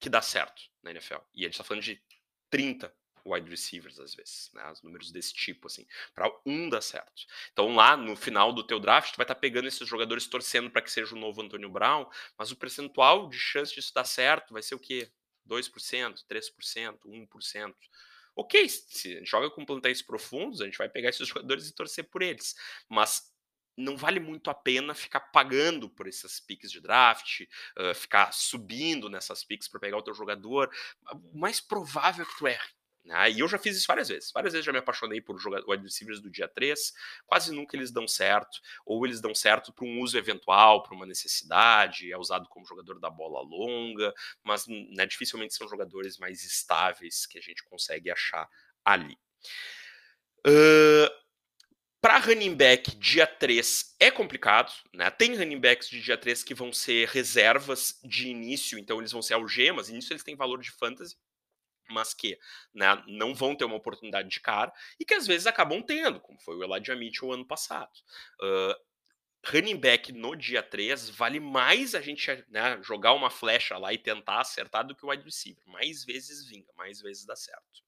que 0.00 0.08
dá 0.08 0.22
certo 0.22 0.62
na 0.82 0.90
NFL. 0.90 1.18
E 1.34 1.42
a 1.42 1.44
gente 1.44 1.54
está 1.54 1.64
falando 1.64 1.82
de 1.82 2.02
30 2.48 2.92
wide 3.24 3.48
receivers 3.48 3.98
às 3.98 4.14
vezes, 4.14 4.50
né? 4.54 4.70
Os 4.70 4.82
números 4.82 5.10
desse 5.10 5.32
tipo, 5.34 5.66
assim, 5.66 5.86
para 6.14 6.30
um 6.46 6.68
dar 6.68 6.80
certo. 6.80 7.22
Então 7.52 7.74
lá 7.74 7.96
no 7.96 8.16
final 8.16 8.52
do 8.52 8.66
teu 8.66 8.78
draft, 8.78 9.12
tu 9.12 9.16
vai 9.16 9.24
estar 9.24 9.34
tá 9.34 9.40
pegando 9.40 9.68
esses 9.68 9.88
jogadores 9.88 10.26
torcendo 10.26 10.70
para 10.70 10.82
que 10.82 10.90
seja 10.90 11.14
o 11.14 11.18
novo 11.18 11.42
Antônio 11.42 11.68
Brown, 11.68 12.06
mas 12.38 12.50
o 12.50 12.56
percentual 12.56 13.28
de 13.28 13.38
chance 13.38 13.74
disso 13.74 13.92
dar 13.94 14.04
certo 14.04 14.52
vai 14.52 14.62
ser 14.62 14.74
o 14.74 14.78
quê? 14.78 15.10
2%, 15.48 16.24
3%, 16.28 16.98
1%. 17.06 17.74
Ok, 18.36 18.68
se 18.68 19.14
a 19.14 19.18
gente 19.18 19.28
joga 19.28 19.50
com 19.50 19.66
plantéis 19.66 20.00
profundos, 20.00 20.60
a 20.60 20.64
gente 20.64 20.78
vai 20.78 20.88
pegar 20.88 21.10
esses 21.10 21.26
jogadores 21.28 21.68
e 21.68 21.74
torcer 21.74 22.04
por 22.04 22.22
eles. 22.22 22.54
Mas 22.88 23.30
não 23.76 23.96
vale 23.96 24.20
muito 24.20 24.50
a 24.50 24.54
pena 24.54 24.94
ficar 24.94 25.20
pagando 25.20 25.88
por 25.88 26.06
essas 26.06 26.38
picks 26.38 26.70
de 26.70 26.80
draft, 26.80 27.42
uh, 27.78 27.94
ficar 27.94 28.32
subindo 28.32 29.08
nessas 29.08 29.42
picks 29.44 29.68
para 29.68 29.80
pegar 29.80 29.96
o 29.96 30.02
teu 30.02 30.14
jogador. 30.14 30.70
O 31.32 31.38
mais 31.38 31.60
provável 31.60 32.24
é 32.24 32.28
que 32.28 32.38
tu 32.38 32.46
erre. 32.46 32.68
Né? 33.04 33.30
E 33.30 33.40
eu 33.40 33.48
já 33.48 33.58
fiz 33.58 33.76
isso 33.76 33.86
várias 33.86 34.08
vezes. 34.08 34.30
Várias 34.32 34.52
vezes 34.52 34.64
já 34.64 34.72
me 34.72 34.78
apaixonei 34.78 35.20
por 35.20 35.36
wide 35.68 35.82
receivers 35.82 36.20
do 36.20 36.30
dia 36.30 36.48
3. 36.48 36.92
Quase 37.26 37.52
nunca 37.52 37.76
eles 37.76 37.90
dão 37.90 38.06
certo. 38.06 38.60
Ou 38.84 39.04
eles 39.06 39.20
dão 39.20 39.34
certo 39.34 39.72
para 39.72 39.84
um 39.84 40.00
uso 40.00 40.18
eventual, 40.18 40.82
para 40.82 40.94
uma 40.94 41.06
necessidade. 41.06 42.12
É 42.12 42.18
usado 42.18 42.48
como 42.48 42.66
jogador 42.66 42.98
da 42.98 43.10
bola 43.10 43.40
longa. 43.40 44.12
Mas 44.42 44.66
né, 44.66 45.06
dificilmente 45.06 45.54
são 45.54 45.68
jogadores 45.68 46.18
mais 46.18 46.44
estáveis 46.44 47.26
que 47.26 47.38
a 47.38 47.42
gente 47.42 47.64
consegue 47.64 48.10
achar 48.10 48.48
ali. 48.84 49.18
Uh, 50.46 51.20
para 52.00 52.18
running 52.18 52.54
back 52.54 52.96
dia 52.96 53.26
3 53.26 53.96
é 54.00 54.10
complicado, 54.10 54.72
né? 54.94 55.10
Tem 55.10 55.36
running 55.36 55.60
backs 55.60 55.86
de 55.88 56.00
dia 56.00 56.16
3 56.16 56.42
que 56.42 56.54
vão 56.54 56.72
ser 56.72 57.08
reservas 57.08 58.00
de 58.02 58.28
início, 58.28 58.78
então 58.78 58.98
eles 58.98 59.12
vão 59.12 59.20
ser 59.20 59.34
algemas, 59.34 59.90
início 59.90 60.12
eles 60.14 60.24
têm 60.24 60.34
valor 60.34 60.62
de 60.62 60.70
fantasy, 60.70 61.14
mas 61.90 62.14
que 62.14 62.38
né, 62.74 63.02
não 63.06 63.34
vão 63.34 63.54
ter 63.54 63.64
uma 63.64 63.76
oportunidade 63.76 64.28
de 64.28 64.40
cara 64.40 64.72
e 64.98 65.04
que 65.04 65.14
às 65.14 65.26
vezes 65.26 65.46
acabam 65.46 65.82
tendo, 65.82 66.20
como 66.20 66.40
foi 66.40 66.56
o 66.56 66.64
Elijah 66.64 66.96
Mitchell 66.96 67.32
ano 67.32 67.46
passado. 67.46 67.92
Uh, 68.40 68.90
running 69.46 69.76
back 69.76 70.12
no 70.12 70.36
dia 70.36 70.62
3 70.62 71.10
vale 71.10 71.40
mais 71.40 71.94
a 71.94 72.00
gente 72.00 72.26
né, 72.48 72.80
jogar 72.82 73.12
uma 73.14 73.30
flecha 73.30 73.78
lá 73.78 73.92
e 73.92 73.98
tentar 73.98 74.40
acertar 74.40 74.86
do 74.86 74.94
que 74.94 75.04
o 75.04 75.10
wide 75.10 75.24
receiver. 75.24 75.62
Mais 75.66 76.04
vezes 76.04 76.46
vinga, 76.46 76.72
mais 76.76 77.00
vezes 77.00 77.24
dá 77.24 77.36
certo. 77.36 77.82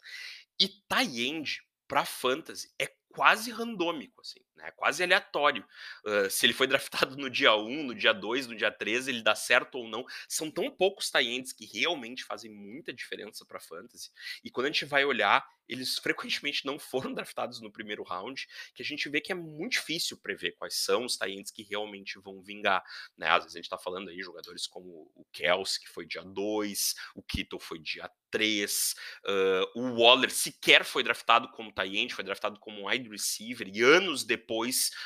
E 0.58 0.68
tie 0.68 1.26
end 1.26 1.62
para 1.86 2.04
fantasy 2.04 2.72
é 2.78 2.86
quase 3.10 3.50
randômico, 3.50 4.20
assim, 4.20 4.40
né? 4.56 4.70
Quase 4.72 5.02
aleatório. 5.02 5.64
Uh, 6.04 6.30
se 6.30 6.46
ele 6.46 6.52
foi 6.52 6.66
draftado 6.68 7.16
no 7.16 7.28
dia 7.30 7.54
1, 7.54 7.84
no 7.84 7.94
dia 7.94 8.12
2, 8.12 8.46
no 8.46 8.56
dia 8.56 8.70
13, 8.70 9.10
ele 9.10 9.22
dá 9.22 9.34
certo 9.34 9.76
ou 9.76 9.88
não. 9.88 10.04
São 10.28 10.50
tão 10.50 10.70
poucos 10.70 11.10
tie 11.10 11.42
que 11.56 11.66
realmente 11.66 12.24
fazem 12.24 12.50
muita 12.50 12.92
diferença 12.92 13.44
para 13.44 13.60
fantasy. 13.60 14.10
E 14.44 14.50
quando 14.50 14.66
a 14.66 14.70
gente 14.70 14.84
vai 14.84 15.04
olhar, 15.04 15.46
eles 15.68 15.98
frequentemente 15.98 16.66
não 16.66 16.78
foram 16.78 17.12
draftados 17.14 17.60
no 17.60 17.72
primeiro 17.72 18.02
round, 18.02 18.46
que 18.74 18.82
a 18.82 18.84
gente 18.84 19.08
vê 19.08 19.20
que 19.20 19.32
é 19.32 19.34
muito 19.34 19.72
difícil 19.72 20.16
prever 20.18 20.52
quais 20.52 20.74
são 20.74 21.04
os 21.04 21.16
tie 21.16 21.42
que 21.52 21.62
realmente 21.62 22.18
vão 22.18 22.42
vingar, 22.42 22.84
né? 23.16 23.28
Às 23.28 23.44
vezes 23.44 23.56
a 23.56 23.58
gente 23.58 23.70
tá 23.70 23.78
falando 23.78 24.10
aí 24.10 24.20
jogadores 24.22 24.66
como 24.66 25.10
o 25.14 25.24
Kelsey, 25.32 25.80
que 25.80 25.88
foi 25.88 26.06
dia 26.06 26.22
2, 26.22 26.94
o 27.14 27.22
Kittle 27.22 27.58
foi 27.58 27.78
dia 27.78 28.10
3, 28.30 28.94
uh, 29.24 29.80
o 29.80 30.00
Waller 30.00 30.30
sequer 30.30 30.84
foi 30.84 31.02
draftado 31.02 31.48
como 31.50 31.72
tie 31.72 32.08
foi 32.10 32.24
draftado 32.24 32.58
como 32.58 32.88
wide 32.88 33.08
receiver 33.08 33.68
e 33.68 33.82
anos 33.82 34.24
depois 34.24 34.41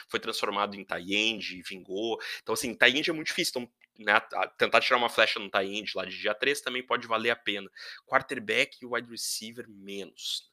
foi 0.09 0.21
transformado 0.21 0.75
em 0.75 0.85
tie 0.85 1.39
e 1.39 1.63
vingou. 1.63 2.19
Então 2.43 2.53
assim, 2.53 2.75
tie 2.75 3.03
é 3.09 3.13
muito 3.13 3.29
difícil, 3.29 3.53
então 3.57 3.73
né, 3.99 4.21
tentar 4.59 4.81
tirar 4.81 4.99
uma 4.99 5.09
flecha 5.09 5.39
no 5.39 5.51
tie 5.51 5.85
lá 5.95 6.05
de 6.05 6.19
dia 6.19 6.35
3 6.35 6.61
também 6.61 6.83
pode 6.83 7.07
valer 7.07 7.31
a 7.31 7.37
pena. 7.37 7.71
Quarterback 8.07 8.79
e 8.83 8.87
wide 8.87 9.11
receiver 9.11 9.67
menos. 9.69 10.51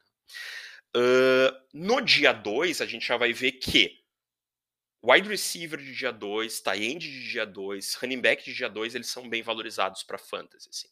Uh, 0.95 1.51
no 1.73 2.01
dia 2.01 2.31
2, 2.31 2.81
a 2.81 2.85
gente 2.85 3.07
já 3.07 3.17
vai 3.17 3.33
ver 3.33 3.53
que 3.53 4.02
wide 5.03 5.27
receiver 5.27 5.77
de 5.77 5.93
dia 5.93 6.11
2, 6.11 6.61
tight 6.61 6.81
end 6.81 6.99
de 6.99 7.29
dia 7.29 7.45
2, 7.45 7.95
running 7.95 8.21
back 8.21 8.43
de 8.43 8.53
dia 8.53 8.69
2, 8.69 8.95
eles 8.95 9.07
são 9.07 9.27
bem 9.27 9.43
valorizados 9.43 10.01
para 10.01 10.17
fantasy. 10.17 10.69
Assim. 10.69 10.87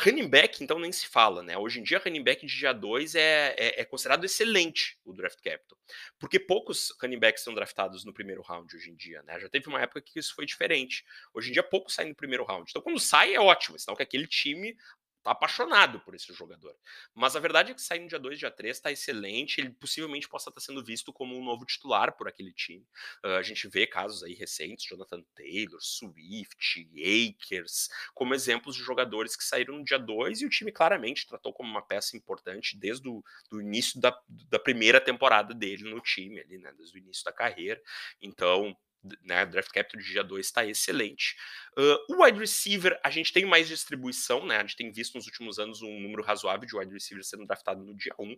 Running 0.00 0.28
back, 0.28 0.64
então, 0.64 0.80
nem 0.80 0.90
se 0.90 1.06
fala, 1.06 1.42
né? 1.42 1.56
Hoje 1.56 1.78
em 1.78 1.82
dia, 1.84 2.02
running 2.04 2.24
back 2.24 2.44
de 2.44 2.56
dia 2.56 2.72
2 2.72 3.14
é, 3.14 3.54
é, 3.56 3.80
é, 3.80 3.84
considerado 3.84 4.24
excelente 4.24 4.98
o 5.04 5.12
draft 5.12 5.40
capital, 5.40 5.78
porque 6.18 6.40
poucos 6.40 6.92
running 7.00 7.20
backs 7.20 7.44
são 7.44 7.54
draftados 7.54 8.04
no 8.04 8.12
primeiro 8.12 8.42
round 8.42 8.74
hoje 8.74 8.90
em 8.90 8.96
dia, 8.96 9.22
né? 9.22 9.38
Já 9.38 9.48
teve 9.48 9.68
uma 9.68 9.80
época 9.80 10.02
que 10.02 10.18
isso 10.18 10.34
foi 10.34 10.44
diferente. 10.44 11.04
Hoje 11.32 11.50
em 11.50 11.52
dia, 11.52 11.62
poucos 11.62 11.94
saem 11.94 12.08
no 12.08 12.16
primeiro 12.16 12.44
round. 12.44 12.68
Então, 12.68 12.82
quando 12.82 12.98
sai, 12.98 13.32
é 13.32 13.40
ótimo, 13.40 13.78
senão 13.78 13.94
que 13.94 14.02
aquele 14.02 14.26
time 14.26 14.76
apaixonado 15.24 16.00
por 16.00 16.14
esse 16.14 16.32
jogador. 16.32 16.74
Mas 17.14 17.36
a 17.36 17.40
verdade 17.40 17.72
é 17.72 17.74
que 17.74 17.82
sair 17.82 18.00
no 18.00 18.08
dia 18.08 18.18
2, 18.18 18.38
dia 18.38 18.50
3 18.50 18.76
está 18.76 18.90
excelente, 18.90 19.60
ele 19.60 19.70
possivelmente 19.70 20.28
possa 20.28 20.50
estar 20.50 20.60
tá 20.60 20.64
sendo 20.64 20.82
visto 20.84 21.12
como 21.12 21.36
um 21.36 21.44
novo 21.44 21.64
titular 21.64 22.16
por 22.16 22.28
aquele 22.28 22.52
time. 22.52 22.86
Uh, 23.24 23.36
a 23.38 23.42
gente 23.42 23.68
vê 23.68 23.86
casos 23.86 24.22
aí 24.22 24.34
recentes, 24.34 24.86
Jonathan 24.86 25.22
Taylor, 25.34 25.80
Swift, 25.80 26.88
Akers, 26.96 27.88
como 28.14 28.34
exemplos 28.34 28.76
de 28.76 28.82
jogadores 28.82 29.36
que 29.36 29.44
saíram 29.44 29.78
no 29.78 29.84
dia 29.84 29.98
2 29.98 30.40
e 30.40 30.46
o 30.46 30.50
time 30.50 30.72
claramente 30.72 31.26
tratou 31.26 31.52
como 31.52 31.70
uma 31.70 31.82
peça 31.82 32.16
importante 32.16 32.76
desde 32.76 33.08
o 33.08 33.22
do 33.50 33.60
início 33.60 34.00
da, 34.00 34.16
da 34.28 34.58
primeira 34.58 35.00
temporada 35.00 35.54
dele 35.54 35.84
no 35.90 36.00
time, 36.00 36.40
ali, 36.40 36.58
né, 36.58 36.72
desde 36.76 36.96
o 36.96 36.98
início 36.98 37.24
da 37.24 37.32
carreira. 37.32 37.80
Então, 38.20 38.76
né, 39.22 39.44
draft 39.46 39.70
capital 39.72 40.00
de 40.00 40.08
dia 40.08 40.24
2 40.24 40.46
está 40.46 40.64
excelente. 40.64 41.36
Uh, 41.76 42.14
o 42.14 42.24
wide 42.24 42.38
receiver, 42.38 42.98
a 43.04 43.10
gente 43.10 43.32
tem 43.32 43.44
mais 43.44 43.68
distribuição, 43.68 44.46
né? 44.46 44.58
A 44.58 44.60
gente 44.60 44.76
tem 44.76 44.90
visto 44.92 45.14
nos 45.14 45.26
últimos 45.26 45.58
anos 45.58 45.82
um 45.82 46.00
número 46.00 46.22
razoável 46.22 46.66
de 46.66 46.76
wide 46.76 46.92
receivers 46.92 47.28
sendo 47.28 47.46
draftado 47.46 47.84
no 47.84 47.96
dia 47.96 48.14
1. 48.18 48.24
Um. 48.24 48.36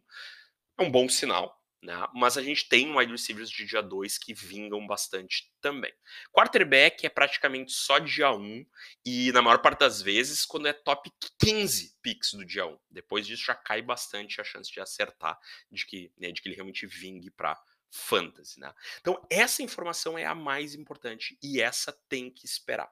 É 0.79 0.83
um 0.83 0.90
bom 0.90 1.09
sinal, 1.09 1.57
né? 1.83 1.94
Mas 2.14 2.38
a 2.38 2.42
gente 2.42 2.68
tem 2.68 2.96
wide 2.96 3.12
receivers 3.12 3.50
de 3.50 3.64
dia 3.64 3.83
2 3.83 4.18
que 4.18 4.33
vingam 4.33 4.87
bastante 4.87 5.53
também. 5.61 5.92
Quarterback 6.33 7.07
é 7.07 7.11
praticamente 7.11 7.72
só 7.72 7.98
dia 7.98 8.31
1 8.31 8.40
um, 8.40 8.66
e 9.05 9.31
na 9.33 9.42
maior 9.42 9.59
parte 9.59 9.81
das 9.81 10.00
vezes 10.00 10.44
quando 10.44 10.66
é 10.66 10.72
top 10.72 11.11
15 11.38 11.96
picks 12.03 12.33
do 12.33 12.44
dia 12.44 12.66
1. 12.66 12.70
Um. 12.70 12.79
Depois 12.90 13.27
disso 13.27 13.44
já 13.44 13.55
cai 13.55 13.83
bastante 13.83 14.40
a 14.40 14.44
chance 14.44 14.72
de 14.72 14.81
acertar, 14.81 15.38
de 15.70 15.85
que, 15.87 16.12
né, 16.18 16.33
de 16.33 16.40
que 16.40 16.48
ele 16.48 16.57
realmente 16.57 16.87
vingue 16.87 17.31
para 17.31 17.61
fantasy, 17.94 18.59
né? 18.59 18.74
Então 19.00 19.24
essa 19.30 19.62
informação 19.62 20.18
é 20.18 20.24
a 20.24 20.35
mais 20.35 20.74
importante 20.74 21.38
e 21.42 21.61
essa 21.61 21.92
tem 22.09 22.30
que 22.30 22.44
esperar. 22.44 22.90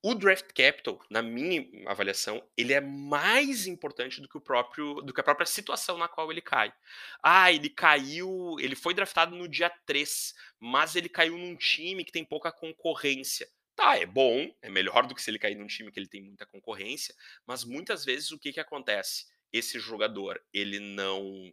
O 0.00 0.14
draft 0.14 0.52
capital, 0.54 1.00
na 1.10 1.20
minha 1.20 1.66
avaliação, 1.90 2.40
ele 2.56 2.72
é 2.72 2.80
mais 2.80 3.66
importante 3.66 4.20
do 4.20 4.28
que 4.28 4.36
o 4.36 4.40
próprio, 4.40 5.00
do 5.02 5.12
que 5.12 5.20
a 5.20 5.24
própria 5.24 5.46
situação 5.46 5.98
na 5.98 6.06
qual 6.06 6.30
ele 6.30 6.40
cai. 6.40 6.72
Ah, 7.20 7.50
ele 7.50 7.68
caiu, 7.68 8.56
ele 8.60 8.76
foi 8.76 8.94
draftado 8.94 9.34
no 9.34 9.48
dia 9.48 9.68
3, 9.86 10.34
mas 10.60 10.94
ele 10.94 11.08
caiu 11.08 11.36
num 11.36 11.56
time 11.56 12.04
que 12.04 12.12
tem 12.12 12.24
pouca 12.24 12.52
concorrência. 12.52 13.48
Tá, 13.74 13.96
é 13.96 14.06
bom, 14.06 14.54
é 14.62 14.70
melhor 14.70 15.04
do 15.06 15.14
que 15.16 15.22
se 15.22 15.30
ele 15.30 15.38
cair 15.38 15.56
num 15.56 15.66
time 15.66 15.90
que 15.90 15.98
ele 15.98 16.08
tem 16.08 16.22
muita 16.22 16.46
concorrência, 16.46 17.14
mas 17.46 17.64
muitas 17.64 18.04
vezes 18.04 18.30
o 18.30 18.38
que 18.38 18.52
que 18.52 18.60
acontece? 18.60 19.26
Esse 19.52 19.80
jogador, 19.80 20.40
ele 20.52 20.78
não 20.78 21.52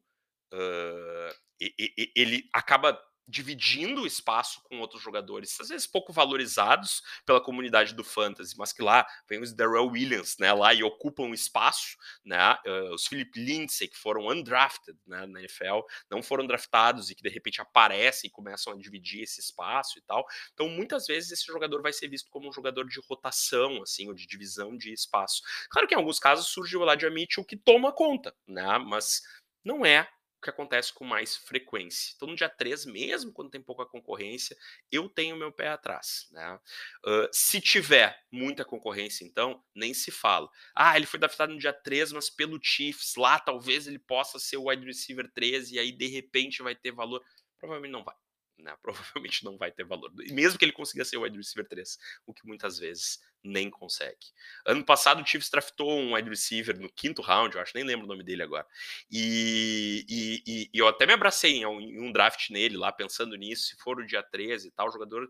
ele 1.59 2.49
acaba 2.53 2.99
dividindo 3.27 4.01
o 4.01 4.07
espaço 4.07 4.61
com 4.63 4.79
outros 4.79 5.01
jogadores, 5.01 5.59
às 5.59 5.69
vezes 5.69 5.87
pouco 5.87 6.13
valorizados 6.13 7.01
pela 7.25 7.41
comunidade 7.41 7.93
do 7.93 8.03
fantasy, 8.03 8.55
mas 8.57 8.71
que 8.71 8.83
lá 8.83 9.05
vem 9.27 9.41
os 9.41 9.53
Darrell 9.53 9.87
Williams, 9.87 10.37
né, 10.39 10.53
lá 10.53 10.73
e 10.73 10.83
ocupam 10.83 11.29
espaço, 11.29 11.97
né, 12.23 12.57
uh, 12.65 12.93
os 12.93 13.07
Philip 13.07 13.39
Lindsay 13.39 13.87
que 13.87 13.97
foram 13.97 14.27
undrafted, 14.27 14.97
né, 15.07 15.25
na 15.25 15.39
NFL, 15.39 15.81
não 16.09 16.21
foram 16.21 16.45
draftados 16.45 17.09
e 17.09 17.15
que 17.15 17.23
de 17.23 17.29
repente 17.29 17.61
aparecem 17.61 18.27
e 18.27 18.31
começam 18.31 18.73
a 18.73 18.77
dividir 18.77 19.23
esse 19.23 19.41
espaço 19.41 19.97
e 19.97 20.01
tal. 20.01 20.25
Então, 20.53 20.69
muitas 20.69 21.07
vezes 21.07 21.31
esse 21.31 21.45
jogador 21.45 21.81
vai 21.81 21.93
ser 21.93 22.07
visto 22.07 22.29
como 22.29 22.47
um 22.47 22.53
jogador 22.53 22.87
de 22.87 22.99
rotação, 23.09 23.81
assim, 23.81 24.07
ou 24.07 24.13
de 24.13 24.27
divisão 24.27 24.77
de 24.77 24.93
espaço. 24.93 25.41
Claro 25.69 25.87
que 25.87 25.95
em 25.95 25.97
alguns 25.97 26.19
casos 26.19 26.47
surge 26.47 26.77
o 26.77 26.83
Elijah 26.83 27.09
Mitchell 27.09 27.43
que 27.43 27.57
toma 27.57 27.91
conta, 27.91 28.35
né, 28.47 28.77
mas 28.77 29.21
não 29.63 29.83
é 29.83 30.07
que 30.45 30.49
acontece 30.51 30.93
com 30.93 31.03
mais 31.03 31.35
frequência. 31.35 32.13
Então, 32.15 32.27
no 32.27 32.35
dia 32.35 32.47
3, 32.47 32.85
mesmo 32.85 33.33
quando 33.33 33.49
tem 33.49 33.61
pouca 33.61 33.85
concorrência, 33.85 34.55
eu 34.91 35.09
tenho 35.09 35.35
meu 35.35 35.51
pé 35.51 35.69
atrás. 35.69 36.27
Né? 36.31 36.59
Uh, 37.03 37.27
se 37.31 37.59
tiver 37.59 38.23
muita 38.31 38.63
concorrência, 38.63 39.25
então, 39.25 39.63
nem 39.73 39.93
se 39.93 40.11
fala. 40.11 40.47
Ah, 40.75 40.95
ele 40.95 41.07
foi 41.07 41.19
draftado 41.19 41.51
no 41.51 41.59
dia 41.59 41.73
3, 41.73 42.11
mas 42.11 42.29
pelo 42.29 42.59
Chiefs, 42.61 43.15
lá 43.15 43.39
talvez 43.39 43.87
ele 43.87 43.99
possa 43.99 44.37
ser 44.37 44.57
o 44.57 44.69
wide 44.69 44.85
receiver 44.85 45.29
13 45.33 45.75
e 45.75 45.79
aí 45.79 45.91
de 45.91 46.07
repente 46.07 46.61
vai 46.61 46.75
ter 46.75 46.91
valor. 46.91 47.23
Provavelmente 47.57 47.91
não 47.91 48.03
vai. 48.03 48.15
Né? 48.59 48.77
Provavelmente 48.81 49.43
não 49.43 49.57
vai 49.57 49.71
ter 49.71 49.83
valor. 49.83 50.13
Mesmo 50.31 50.59
que 50.59 50.65
ele 50.65 50.71
consiga 50.71 51.03
ser 51.03 51.17
o 51.17 51.23
wide 51.23 51.37
receiver 51.37 51.67
3, 51.67 51.97
o 52.27 52.33
que 52.33 52.45
muitas 52.45 52.77
vezes 52.77 53.19
nem 53.45 53.69
consegue. 53.69 54.27
Ano 54.65 54.83
passado 54.83 55.21
o 55.21 55.25
Chiefs 55.25 55.49
draftou 55.49 55.91
um 55.91 56.15
wide 56.15 56.29
receiver 56.29 56.79
no 56.79 56.89
quinto 56.89 57.21
round, 57.21 57.55
eu 57.55 57.61
acho, 57.61 57.73
nem 57.75 57.83
lembro 57.83 58.05
o 58.05 58.07
nome 58.07 58.23
dele 58.23 58.43
agora. 58.43 58.65
E, 59.11 60.05
e, 60.09 60.69
e 60.73 60.77
eu 60.77 60.87
até 60.87 61.05
me 61.05 61.13
abracei 61.13 61.57
em 61.57 61.65
um, 61.65 61.79
em 61.79 61.99
um, 61.99 62.11
draft 62.11 62.49
nele 62.49 62.77
lá, 62.77 62.91
pensando 62.91 63.35
nisso, 63.35 63.67
se 63.67 63.77
for 63.77 63.99
o 63.99 64.05
dia 64.05 64.23
13 64.23 64.67
e 64.67 64.71
tal, 64.71 64.91
jogador 64.91 65.29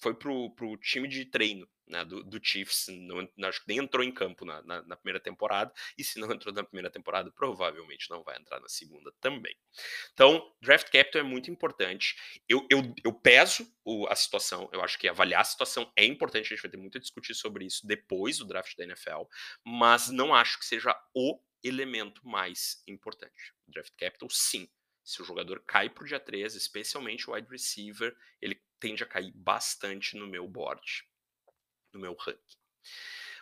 foi 0.00 0.14
pro, 0.14 0.50
pro 0.54 0.76
time 0.76 1.08
de 1.08 1.24
treino 1.24 1.68
né, 1.90 2.04
do, 2.04 2.22
do, 2.22 2.40
Chiefs, 2.42 2.86
não, 2.88 3.48
acho 3.48 3.60
que 3.60 3.68
nem 3.68 3.78
entrou 3.78 4.04
em 4.04 4.12
campo 4.12 4.44
na, 4.44 4.62
na, 4.62 4.82
na, 4.82 4.96
primeira 4.96 5.20
temporada, 5.20 5.72
e 5.98 6.04
se 6.04 6.18
não 6.20 6.30
entrou 6.32 6.54
na 6.54 6.62
primeira 6.62 6.90
temporada, 6.90 7.30
provavelmente 7.32 8.08
não 8.08 8.22
vai 8.22 8.38
entrar 8.38 8.60
na 8.60 8.68
segunda 8.68 9.12
também. 9.20 9.54
Então, 10.12 10.54
draft 10.62 10.88
capital 10.90 11.20
é 11.20 11.24
muito 11.24 11.50
importante. 11.50 12.14
Eu, 12.48 12.66
eu, 12.70 12.94
eu 13.04 13.12
peso 13.12 13.66
o, 13.84 14.06
a 14.06 14.14
situação, 14.14 14.70
eu 14.72 14.80
acho 14.82 14.98
que 14.98 15.08
avaliar 15.08 15.40
a 15.40 15.44
situação 15.44 15.92
é 15.96 16.04
importante, 16.04 16.46
a 16.46 16.48
gente 16.56 16.62
vai 16.62 16.70
ter 16.70 16.76
muito 16.76 16.96
a 16.96 17.00
discutir 17.00 17.34
sobre 17.34 17.66
isso 17.66 17.86
depois 17.86 18.38
do 18.38 18.46
draft 18.46 18.76
da 18.76 18.84
NFL, 18.84 19.22
mas 19.66 20.08
não 20.08 20.32
acho 20.32 20.58
que 20.58 20.64
seja 20.64 20.96
o 21.14 21.40
elemento 21.62 22.26
mais 22.26 22.82
importante. 22.86 23.52
Draft 23.66 23.92
capital, 23.98 24.30
sim. 24.30 24.68
Se 25.02 25.22
o 25.22 25.24
jogador 25.24 25.62
cai 25.66 25.88
para 25.88 26.04
o 26.04 26.06
dia 26.06 26.20
13, 26.20 26.58
especialmente 26.58 27.28
o 27.28 27.34
wide 27.34 27.48
receiver, 27.48 28.16
ele 28.40 28.62
tende 28.78 29.02
a 29.02 29.06
cair 29.06 29.32
bastante 29.32 30.16
no 30.16 30.26
meu 30.26 30.46
board, 30.46 31.04
no 31.92 32.00
meu 32.00 32.14
ranking. 32.14 32.58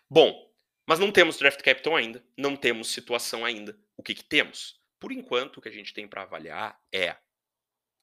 Bom, 0.08 0.54
mas 0.86 0.98
não 0.98 1.12
temos 1.12 1.36
draft 1.38 1.62
capital 1.62 1.96
ainda, 1.96 2.24
não 2.36 2.56
temos 2.56 2.88
situação 2.88 3.44
ainda. 3.44 3.78
O 3.96 4.02
que, 4.02 4.14
que 4.14 4.24
temos? 4.24 4.82
Por 4.98 5.12
enquanto, 5.12 5.58
o 5.58 5.60
que 5.60 5.68
a 5.68 5.72
gente 5.72 5.92
tem 5.92 6.08
para 6.08 6.22
avaliar 6.22 6.80
é 6.92 7.16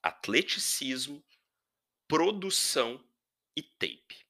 atleticismo, 0.02 1.24
produção 2.06 3.04
e 3.56 3.62
tape. 3.62 4.24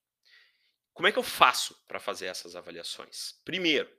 Como 0.95 1.07
é 1.07 1.13
que 1.13 1.19
eu 1.19 1.23
faço 1.23 1.79
para 1.87 2.01
fazer 2.01 2.27
essas 2.27 2.57
avaliações? 2.57 3.39
Primeiro, 3.45 3.95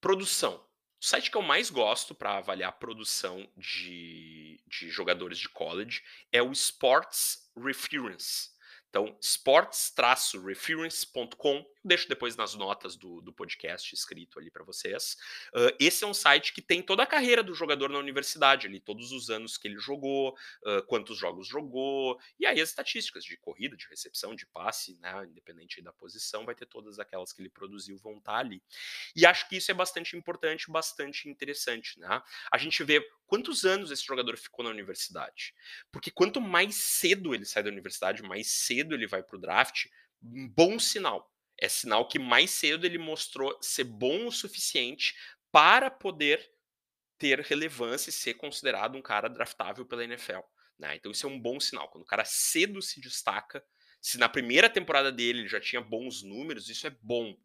produção. 0.00 0.67
O 1.00 1.06
site 1.06 1.30
que 1.30 1.36
eu 1.36 1.42
mais 1.42 1.70
gosto 1.70 2.12
para 2.14 2.38
avaliar 2.38 2.70
a 2.70 2.72
produção 2.72 3.48
de, 3.56 4.60
de 4.66 4.90
jogadores 4.90 5.38
de 5.38 5.48
college 5.48 6.02
é 6.32 6.42
o 6.42 6.50
Sports 6.50 7.48
Reference. 7.56 8.48
Então, 8.90 9.16
sports-reference.com, 9.20 11.64
deixo 11.88 12.08
depois 12.08 12.36
nas 12.36 12.54
notas 12.54 12.96
do, 12.96 13.20
do 13.20 13.32
podcast 13.32 13.94
escrito 13.94 14.38
ali 14.38 14.50
para 14.50 14.62
vocês. 14.62 15.16
Uh, 15.48 15.74
esse 15.80 16.04
é 16.04 16.06
um 16.06 16.14
site 16.14 16.52
que 16.52 16.62
tem 16.62 16.82
toda 16.82 17.02
a 17.02 17.06
carreira 17.06 17.42
do 17.42 17.54
jogador 17.54 17.88
na 17.88 17.98
universidade, 17.98 18.66
ali, 18.66 18.78
todos 18.78 19.10
os 19.12 19.30
anos 19.30 19.56
que 19.58 19.66
ele 19.66 19.78
jogou, 19.78 20.36
uh, 20.64 20.82
quantos 20.86 21.18
jogos 21.18 21.48
jogou, 21.48 22.18
e 22.38 22.46
aí 22.46 22.60
as 22.60 22.68
estatísticas 22.68 23.24
de 23.24 23.36
corrida, 23.36 23.76
de 23.76 23.88
recepção, 23.88 24.34
de 24.34 24.46
passe, 24.46 24.96
né, 25.00 25.26
independente 25.28 25.82
da 25.82 25.92
posição, 25.92 26.44
vai 26.44 26.54
ter 26.54 26.66
todas 26.66 26.98
aquelas 26.98 27.32
que 27.32 27.42
ele 27.42 27.48
produziu 27.48 27.96
vão 27.98 28.18
estar 28.18 28.32
tá 28.32 28.38
ali. 28.38 28.62
E 29.14 29.26
acho 29.26 29.48
que 29.48 29.56
isso 29.56 29.70
é 29.70 29.74
bastante 29.74 30.16
importante, 30.16 30.70
bastante 30.70 31.28
interessante. 31.28 31.98
Né? 31.98 32.22
A 32.50 32.58
gente 32.58 32.82
vê 32.84 33.00
quantos 33.26 33.64
anos 33.64 33.90
esse 33.90 34.04
jogador 34.04 34.36
ficou 34.36 34.64
na 34.64 34.70
universidade. 34.70 35.54
Porque 35.90 36.10
quanto 36.10 36.40
mais 36.40 36.74
cedo 36.74 37.34
ele 37.34 37.44
sai 37.44 37.62
da 37.62 37.70
universidade, 37.70 38.22
mais 38.22 38.48
cedo 38.48 38.94
ele 38.94 39.06
vai 39.06 39.22
para 39.22 39.36
o 39.36 39.40
draft, 39.40 39.86
um 40.22 40.48
bom 40.48 40.78
sinal. 40.78 41.30
É 41.60 41.68
sinal 41.68 42.06
que 42.06 42.18
mais 42.18 42.50
cedo 42.50 42.86
ele 42.86 42.98
mostrou 42.98 43.56
ser 43.60 43.84
bom 43.84 44.26
o 44.26 44.32
suficiente 44.32 45.14
para 45.50 45.90
poder 45.90 46.50
ter 47.18 47.40
relevância 47.40 48.10
e 48.10 48.12
ser 48.12 48.34
considerado 48.34 48.96
um 48.96 49.02
cara 49.02 49.28
draftável 49.28 49.84
pela 49.84 50.04
NFL. 50.04 50.40
Né? 50.78 50.94
Então 50.96 51.10
isso 51.10 51.26
é 51.26 51.28
um 51.28 51.40
bom 51.40 51.58
sinal. 51.58 51.88
Quando 51.88 52.04
o 52.04 52.06
cara 52.06 52.24
cedo 52.24 52.80
se 52.80 53.00
destaca, 53.00 53.64
se 54.00 54.18
na 54.18 54.28
primeira 54.28 54.70
temporada 54.70 55.10
dele 55.10 55.40
ele 55.40 55.48
já 55.48 55.60
tinha 55.60 55.80
bons 55.80 56.22
números, 56.22 56.68
isso 56.68 56.86
é 56.86 56.90
bom. 57.02 57.36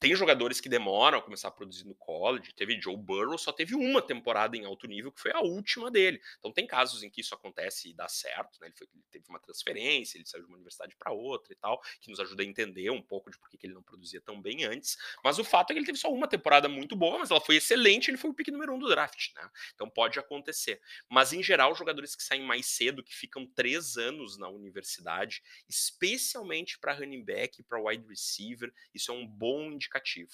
Tem 0.00 0.16
jogadores 0.16 0.62
que 0.62 0.68
demoram 0.68 1.18
a 1.18 1.22
começar 1.22 1.48
a 1.48 1.50
produzir 1.50 1.84
no 1.86 1.94
college. 1.94 2.54
Teve 2.54 2.80
Joe 2.80 2.96
Burrow, 2.96 3.36
só 3.36 3.52
teve 3.52 3.74
uma 3.74 4.00
temporada 4.00 4.56
em 4.56 4.64
alto 4.64 4.86
nível, 4.86 5.12
que 5.12 5.20
foi 5.20 5.30
a 5.30 5.40
última 5.40 5.90
dele. 5.90 6.18
Então 6.38 6.50
tem 6.50 6.66
casos 6.66 7.02
em 7.02 7.10
que 7.10 7.20
isso 7.20 7.34
acontece 7.34 7.90
e 7.90 7.92
dá 7.92 8.08
certo, 8.08 8.58
né? 8.62 8.68
Ele, 8.68 8.76
foi, 8.78 8.88
ele 8.94 9.04
teve 9.10 9.26
uma 9.28 9.38
transferência, 9.38 10.16
ele 10.16 10.26
saiu 10.26 10.44
de 10.44 10.48
uma 10.48 10.56
universidade 10.56 10.96
para 10.96 11.12
outra 11.12 11.52
e 11.52 11.56
tal, 11.56 11.82
que 12.00 12.08
nos 12.08 12.18
ajuda 12.18 12.42
a 12.42 12.46
entender 12.46 12.88
um 12.88 13.02
pouco 13.02 13.30
de 13.30 13.38
por 13.38 13.50
que 13.50 13.58
ele 13.62 13.74
não 13.74 13.82
produzia 13.82 14.22
tão 14.22 14.40
bem 14.40 14.64
antes. 14.64 14.96
Mas 15.22 15.38
o 15.38 15.44
fato 15.44 15.70
é 15.70 15.74
que 15.74 15.80
ele 15.80 15.86
teve 15.86 15.98
só 15.98 16.10
uma 16.10 16.26
temporada 16.26 16.66
muito 16.66 16.96
boa, 16.96 17.18
mas 17.18 17.30
ela 17.30 17.40
foi 17.40 17.56
excelente, 17.56 18.10
ele 18.10 18.16
foi 18.16 18.30
o 18.30 18.34
pick 18.34 18.48
número 18.48 18.74
um 18.74 18.78
do 18.78 18.88
draft, 18.88 19.34
né? 19.34 19.50
Então 19.74 19.90
pode 19.90 20.18
acontecer. 20.18 20.80
Mas 21.10 21.34
em 21.34 21.42
geral, 21.42 21.74
jogadores 21.74 22.16
que 22.16 22.22
saem 22.22 22.42
mais 22.42 22.64
cedo, 22.64 23.04
que 23.04 23.14
ficam 23.14 23.46
três 23.46 23.98
anos 23.98 24.38
na 24.38 24.48
universidade, 24.48 25.42
especialmente 25.68 26.78
para 26.78 26.94
running 26.94 27.22
back, 27.22 27.62
para 27.64 27.78
wide 27.78 28.08
receiver, 28.08 28.72
isso 28.94 29.12
é 29.12 29.14
um 29.14 29.26
bom 29.26 29.70
indicador 29.70 29.89
indicativo. 29.90 30.32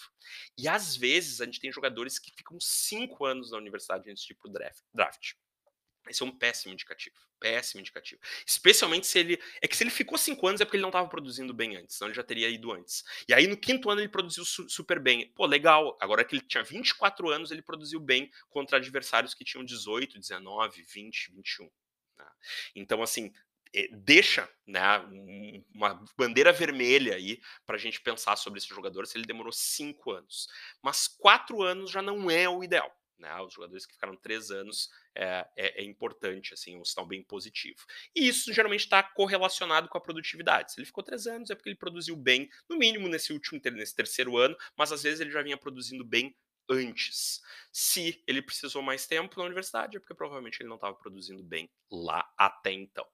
E 0.59 0.69
às 0.69 0.97
vezes 0.97 1.41
a 1.41 1.47
gente 1.47 1.61
tem 1.61 1.73
jogadores 1.73 2.19
que 2.19 2.31
ficam 2.37 2.59
cinco 2.61 3.25
anos 3.25 3.51
na 3.51 3.59
universidade 3.59 4.11
antes 4.11 4.25
de 4.25 4.33
ir 4.33 4.37
pro 4.37 4.53
draft. 4.93 5.33
Esse 6.09 6.23
é 6.23 6.27
um 6.27 6.31
péssimo 6.31 6.73
indicativo. 6.73 7.17
Péssimo 7.41 7.81
indicativo. 7.81 8.21
Especialmente 8.47 9.09
se 9.09 9.19
ele. 9.19 9.43
É 9.61 9.67
que 9.67 9.77
se 9.77 9.83
ele 9.83 9.91
ficou 9.91 10.17
cinco 10.17 10.47
anos 10.47 10.61
é 10.61 10.65
porque 10.65 10.77
ele 10.77 10.83
não 10.83 10.89
estava 10.89 11.09
produzindo 11.09 11.53
bem 11.53 11.77
antes, 11.77 11.97
senão 11.97 12.09
ele 12.09 12.15
já 12.15 12.23
teria 12.23 12.49
ido 12.49 12.73
antes. 12.73 13.03
E 13.29 13.35
aí 13.35 13.49
no 13.49 13.57
quinto 13.57 13.91
ano 13.91 14.01
ele 14.01 14.09
produziu 14.09 14.45
su 14.45 14.69
super 14.69 15.01
bem. 15.01 15.33
Pô, 15.35 15.47
legal. 15.47 15.99
Agora 16.01 16.25
que 16.25 16.37
ele 16.37 16.47
tinha 16.47 16.63
24 16.63 17.29
anos, 17.29 17.51
ele 17.51 17.61
produziu 17.61 17.99
bem 17.99 18.31
contra 18.49 18.77
adversários 18.77 19.35
que 19.35 19.45
tinham 19.45 19.65
18, 19.65 20.19
19, 20.19 20.83
20, 20.83 21.33
21. 21.35 21.65
Né? 22.19 22.27
Então, 22.77 23.03
assim, 23.03 23.33
deixa 23.93 24.49
né, 24.67 24.83
uma 25.75 26.03
bandeira 26.17 26.53
vermelha 26.53 27.15
aí 27.15 27.41
para 27.65 27.77
a 27.77 27.79
gente 27.79 28.01
pensar 28.01 28.37
sobre 28.37 28.59
esse 28.59 28.69
jogador 28.69 29.07
se 29.07 29.17
ele 29.17 29.27
demorou 29.27 29.53
cinco 29.53 30.11
anos. 30.13 30.49
Mas 30.83 31.07
quatro 31.07 31.63
anos 31.63 31.91
já 31.91 32.03
não 32.03 32.31
é 32.31 32.49
o 32.49 32.63
ideal. 32.65 32.91
Né? 33.19 33.35
Os 33.41 33.55
jogadores 33.55 33.87
que 33.87 33.95
ficaram 33.95 34.17
três 34.17 34.51
anos 34.51 34.91
é, 35.15 35.47
é, 35.57 35.83
é 35.83 35.85
importante, 35.85 36.53
assim, 36.53 36.79
um 36.79 36.85
sinal 36.85 37.07
bem 37.07 37.23
positivo. 37.23 37.79
E 38.15 38.29
isso 38.29 38.53
geralmente 38.53 38.81
está 38.81 39.03
correlacionado 39.03 39.89
com 39.89 39.97
a 39.97 40.01
produtividade. 40.01 40.73
Se 40.73 40.79
ele 40.79 40.87
ficou 40.87 41.03
três 41.03 41.27
anos, 41.27 41.51
é 41.51 41.55
porque 41.55 41.71
ele 41.71 41.79
produziu 41.79 42.15
bem, 42.17 42.49
no 42.69 42.77
mínimo 42.77 43.09
nesse 43.09 43.33
último, 43.33 43.61
nesse 43.73 43.95
terceiro 43.95 44.37
ano, 44.37 44.57
mas 44.77 44.93
às 44.93 45.03
vezes 45.03 45.21
ele 45.21 45.31
já 45.31 45.43
vinha 45.43 45.57
produzindo 45.57 46.05
bem 46.05 46.37
antes. 46.71 47.41
Se 47.73 48.23
ele 48.27 48.41
precisou 48.41 48.83
mais 48.83 49.07
tempo 49.07 49.39
na 49.39 49.45
universidade, 49.45 49.97
é 49.97 50.01
porque 50.01 50.15
provavelmente 50.15 50.61
ele 50.61 50.69
não 50.69 50.77
estava 50.77 50.95
produzindo 50.95 51.43
bem 51.43 51.71
lá 51.91 52.27
até 52.37 52.73
então. 52.73 53.07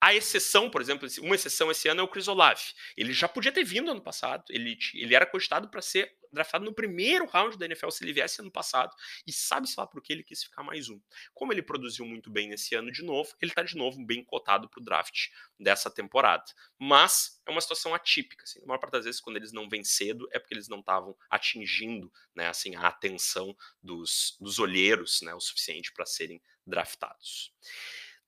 A 0.00 0.14
exceção, 0.14 0.70
por 0.70 0.80
exemplo, 0.80 1.08
uma 1.20 1.34
exceção 1.34 1.70
esse 1.70 1.88
ano 1.88 2.00
é 2.00 2.04
o 2.04 2.08
Chris 2.08 2.28
Olave. 2.28 2.62
Ele 2.96 3.12
já 3.12 3.26
podia 3.26 3.52
ter 3.52 3.64
vindo 3.64 3.90
ano 3.90 4.02
passado, 4.02 4.44
ele, 4.50 4.78
ele 4.94 5.14
era 5.14 5.26
cogitado 5.26 5.68
para 5.68 5.80
ser 5.80 6.19
draftado 6.32 6.64
no 6.64 6.74
primeiro 6.74 7.26
round 7.26 7.58
da 7.58 7.66
NFL 7.66 7.90
se 7.90 8.04
ele 8.04 8.12
viesse 8.12 8.40
ano 8.40 8.50
passado, 8.50 8.94
e 9.26 9.32
sabe-se 9.32 9.74
lá 9.78 9.86
por 9.86 10.02
que 10.02 10.12
ele 10.12 10.22
quis 10.22 10.42
ficar 10.42 10.62
mais 10.62 10.88
um. 10.88 11.00
Como 11.34 11.52
ele 11.52 11.62
produziu 11.62 12.04
muito 12.04 12.30
bem 12.30 12.48
nesse 12.48 12.74
ano 12.74 12.90
de 12.90 13.02
novo, 13.02 13.34
ele 13.40 13.50
está 13.50 13.62
de 13.62 13.76
novo 13.76 14.04
bem 14.04 14.24
cotado 14.24 14.68
para 14.68 14.80
o 14.80 14.84
draft 14.84 15.28
dessa 15.58 15.90
temporada. 15.90 16.44
Mas 16.78 17.40
é 17.46 17.50
uma 17.50 17.60
situação 17.60 17.94
atípica. 17.94 18.44
Assim, 18.44 18.60
a 18.62 18.66
maior 18.66 18.78
parte 18.78 18.92
das 18.92 19.04
vezes, 19.04 19.20
quando 19.20 19.36
eles 19.36 19.52
não 19.52 19.68
vêm 19.68 19.84
cedo, 19.84 20.28
é 20.32 20.38
porque 20.38 20.54
eles 20.54 20.68
não 20.68 20.80
estavam 20.80 21.16
atingindo 21.28 22.12
né, 22.34 22.48
assim, 22.48 22.74
a 22.76 22.86
atenção 22.88 23.56
dos, 23.82 24.36
dos 24.40 24.58
olheiros 24.58 25.20
né, 25.22 25.34
o 25.34 25.40
suficiente 25.40 25.92
para 25.92 26.06
serem 26.06 26.40
draftados. 26.66 27.52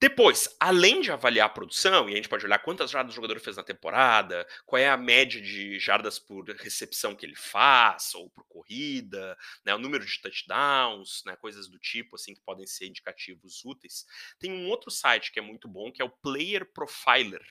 Depois, 0.03 0.49
além 0.59 1.01
de 1.01 1.13
avaliar 1.13 1.47
a 1.47 1.49
produção, 1.49 2.11
e 2.11 2.15
a 2.15 2.17
gente 2.17 2.29
pode 2.29 2.45
olhar 2.45 2.59
quantas 2.59 2.91
jardas 2.91 3.13
o 3.13 3.15
jogador 3.15 3.39
fez 3.39 3.57
na 3.57 3.63
temporada, 3.63 4.45
qual 4.67 4.83
é 4.83 4.89
a 4.89 4.97
média 4.97 5.41
de 5.41 5.79
jardas 5.79 6.19
por 6.19 6.45
recepção 6.57 7.15
que 7.15 7.25
ele 7.25 7.37
faz, 7.37 8.13
ou 8.17 8.29
por 8.29 8.45
corrida, 8.49 9.39
né, 9.65 9.73
o 9.73 9.79
número 9.79 10.05
de 10.05 10.21
touchdowns, 10.21 11.23
né, 11.25 11.37
coisas 11.37 11.69
do 11.69 11.79
tipo 11.79 12.17
assim 12.17 12.35
que 12.35 12.41
podem 12.41 12.67
ser 12.67 12.89
indicativos 12.89 13.65
úteis. 13.65 14.05
Tem 14.41 14.51
um 14.51 14.69
outro 14.69 14.91
site 14.91 15.31
que 15.31 15.39
é 15.39 15.43
muito 15.43 15.69
bom, 15.69 15.93
que 15.93 16.03
é 16.03 16.05
o 16.05 16.11
Player 16.11 16.67
Profiler 16.73 17.47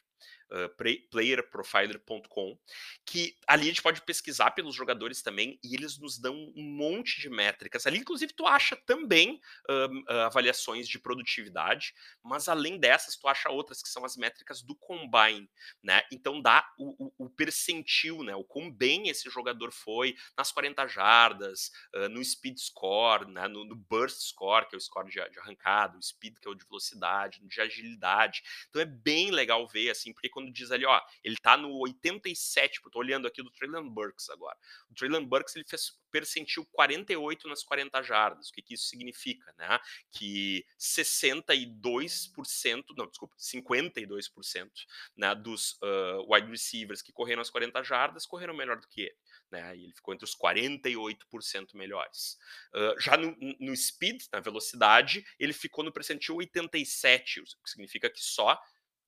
uh, 0.51 1.07
playerprofiler.com, 1.09 2.57
que 3.05 3.37
ali 3.47 3.63
a 3.63 3.67
gente 3.67 3.81
pode 3.81 4.01
pesquisar 4.01 4.51
pelos 4.51 4.75
jogadores 4.75 5.21
também 5.21 5.59
e 5.63 5.75
eles 5.75 5.97
nos 5.97 6.17
dão 6.17 6.35
um 6.55 6.63
monte 6.63 7.21
de 7.21 7.29
métricas. 7.29 7.85
Ali, 7.85 7.99
inclusive, 7.99 8.33
tu 8.33 8.45
acha 8.45 8.75
também 8.75 9.39
uh, 9.69 10.13
uh, 10.13 10.19
avaliações 10.25 10.87
de 10.87 10.99
produtividade, 10.99 11.93
mas 12.23 12.47
além 12.47 12.79
dessas, 12.79 13.15
tu 13.15 13.27
acha 13.27 13.49
outras 13.49 13.81
que 13.81 13.89
são 13.89 14.03
as 14.03 14.17
métricas 14.17 14.61
do 14.61 14.75
combine, 14.75 15.49
né? 15.83 16.01
Então 16.11 16.41
dá 16.41 16.67
o, 16.77 17.05
o, 17.05 17.25
o 17.25 17.29
percentil, 17.29 18.23
né? 18.23 18.35
O 18.35 18.43
quão 18.43 18.71
bem 18.71 19.09
esse 19.09 19.29
jogador 19.29 19.71
foi 19.71 20.15
nas 20.37 20.51
40 20.51 20.87
jardas, 20.87 21.71
no 22.09 22.23
speed 22.23 22.57
score, 22.57 23.29
né? 23.29 23.47
no, 23.47 23.65
no, 23.65 23.75
burst 23.75 24.19
score, 24.21 24.67
que 24.67 24.75
é 24.75 24.77
o 24.77 24.81
score 24.81 25.09
de, 25.09 25.29
de 25.29 25.39
arrancada, 25.39 25.97
o 25.97 26.01
speed, 26.01 26.37
que 26.39 26.47
é 26.47 26.51
o 26.51 26.55
de 26.55 26.65
velocidade, 26.65 27.41
de 27.43 27.61
agilidade. 27.61 28.41
Então 28.69 28.81
é 28.81 28.85
bem 28.85 29.31
legal 29.31 29.67
ver, 29.67 29.89
assim, 29.89 30.13
porque 30.13 30.29
quando 30.29 30.40
quando 30.41 30.51
diz 30.51 30.71
ali, 30.71 30.85
ó, 30.85 30.99
ele 31.23 31.37
tá 31.37 31.55
no 31.55 31.77
87, 31.79 32.81
tô 32.91 32.99
olhando 32.99 33.27
aqui 33.27 33.43
do 33.43 33.51
Traylon 33.51 33.89
Burks 33.89 34.29
agora. 34.29 34.57
O 34.89 34.95
Traylon 34.95 35.25
Burks, 35.25 35.55
ele 35.55 35.65
fez 35.67 35.99
percentil 36.11 36.65
48 36.71 37.47
nas 37.47 37.63
40 37.63 38.03
jardas. 38.03 38.49
O 38.49 38.51
que, 38.51 38.61
que 38.61 38.73
isso 38.73 38.87
significa, 38.87 39.53
né? 39.57 39.79
Que 40.11 40.65
62%, 40.79 42.85
não, 42.97 43.07
desculpa, 43.07 43.35
52% 43.37 44.69
né, 45.15 45.33
dos 45.35 45.79
uh, 45.81 46.33
wide 46.33 46.49
receivers 46.49 47.01
que 47.01 47.13
correram 47.13 47.41
as 47.41 47.49
40 47.49 47.81
jardas 47.83 48.25
correram 48.25 48.53
melhor 48.53 48.79
do 48.79 48.87
que 48.87 49.01
ele. 49.01 49.17
Né, 49.49 49.77
e 49.77 49.85
ele 49.85 49.93
ficou 49.93 50.13
entre 50.13 50.25
os 50.25 50.35
48% 50.35 51.75
melhores. 51.75 52.37
Uh, 52.73 52.99
já 52.99 53.15
no, 53.15 53.35
no 53.59 53.75
speed, 53.75 54.23
na 54.31 54.39
velocidade, 54.39 55.25
ele 55.39 55.53
ficou 55.53 55.83
no 55.83 55.91
percentil 55.91 56.35
87, 56.35 57.41
o 57.41 57.43
que 57.43 57.69
significa 57.69 58.09
que 58.09 58.21
só 58.21 58.59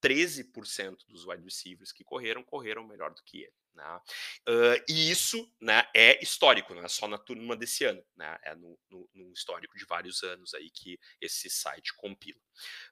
13% 0.04 0.98
dos 1.08 1.26
wide 1.26 1.44
receivers 1.44 1.92
que 1.92 2.04
correram, 2.04 2.44
correram 2.44 2.86
melhor 2.86 3.14
do 3.14 3.24
que 3.24 3.44
ele. 3.44 3.54
Né? 3.74 4.02
Uh, 4.48 4.84
e 4.88 5.10
isso 5.10 5.52
né, 5.60 5.88
é 5.96 6.22
histórico, 6.22 6.76
não 6.76 6.84
é 6.84 6.88
só 6.88 7.08
na 7.08 7.18
turma 7.18 7.56
desse 7.56 7.84
ano, 7.86 8.04
né? 8.16 8.38
é 8.44 8.56
no, 8.56 8.78
no, 8.90 9.10
no 9.14 9.32
histórico 9.32 9.78
de 9.78 9.86
vários 9.86 10.22
anos 10.22 10.54
aí 10.54 10.70
que 10.70 11.00
esse 11.20 11.50
site 11.50 11.96
compila. 11.96 12.40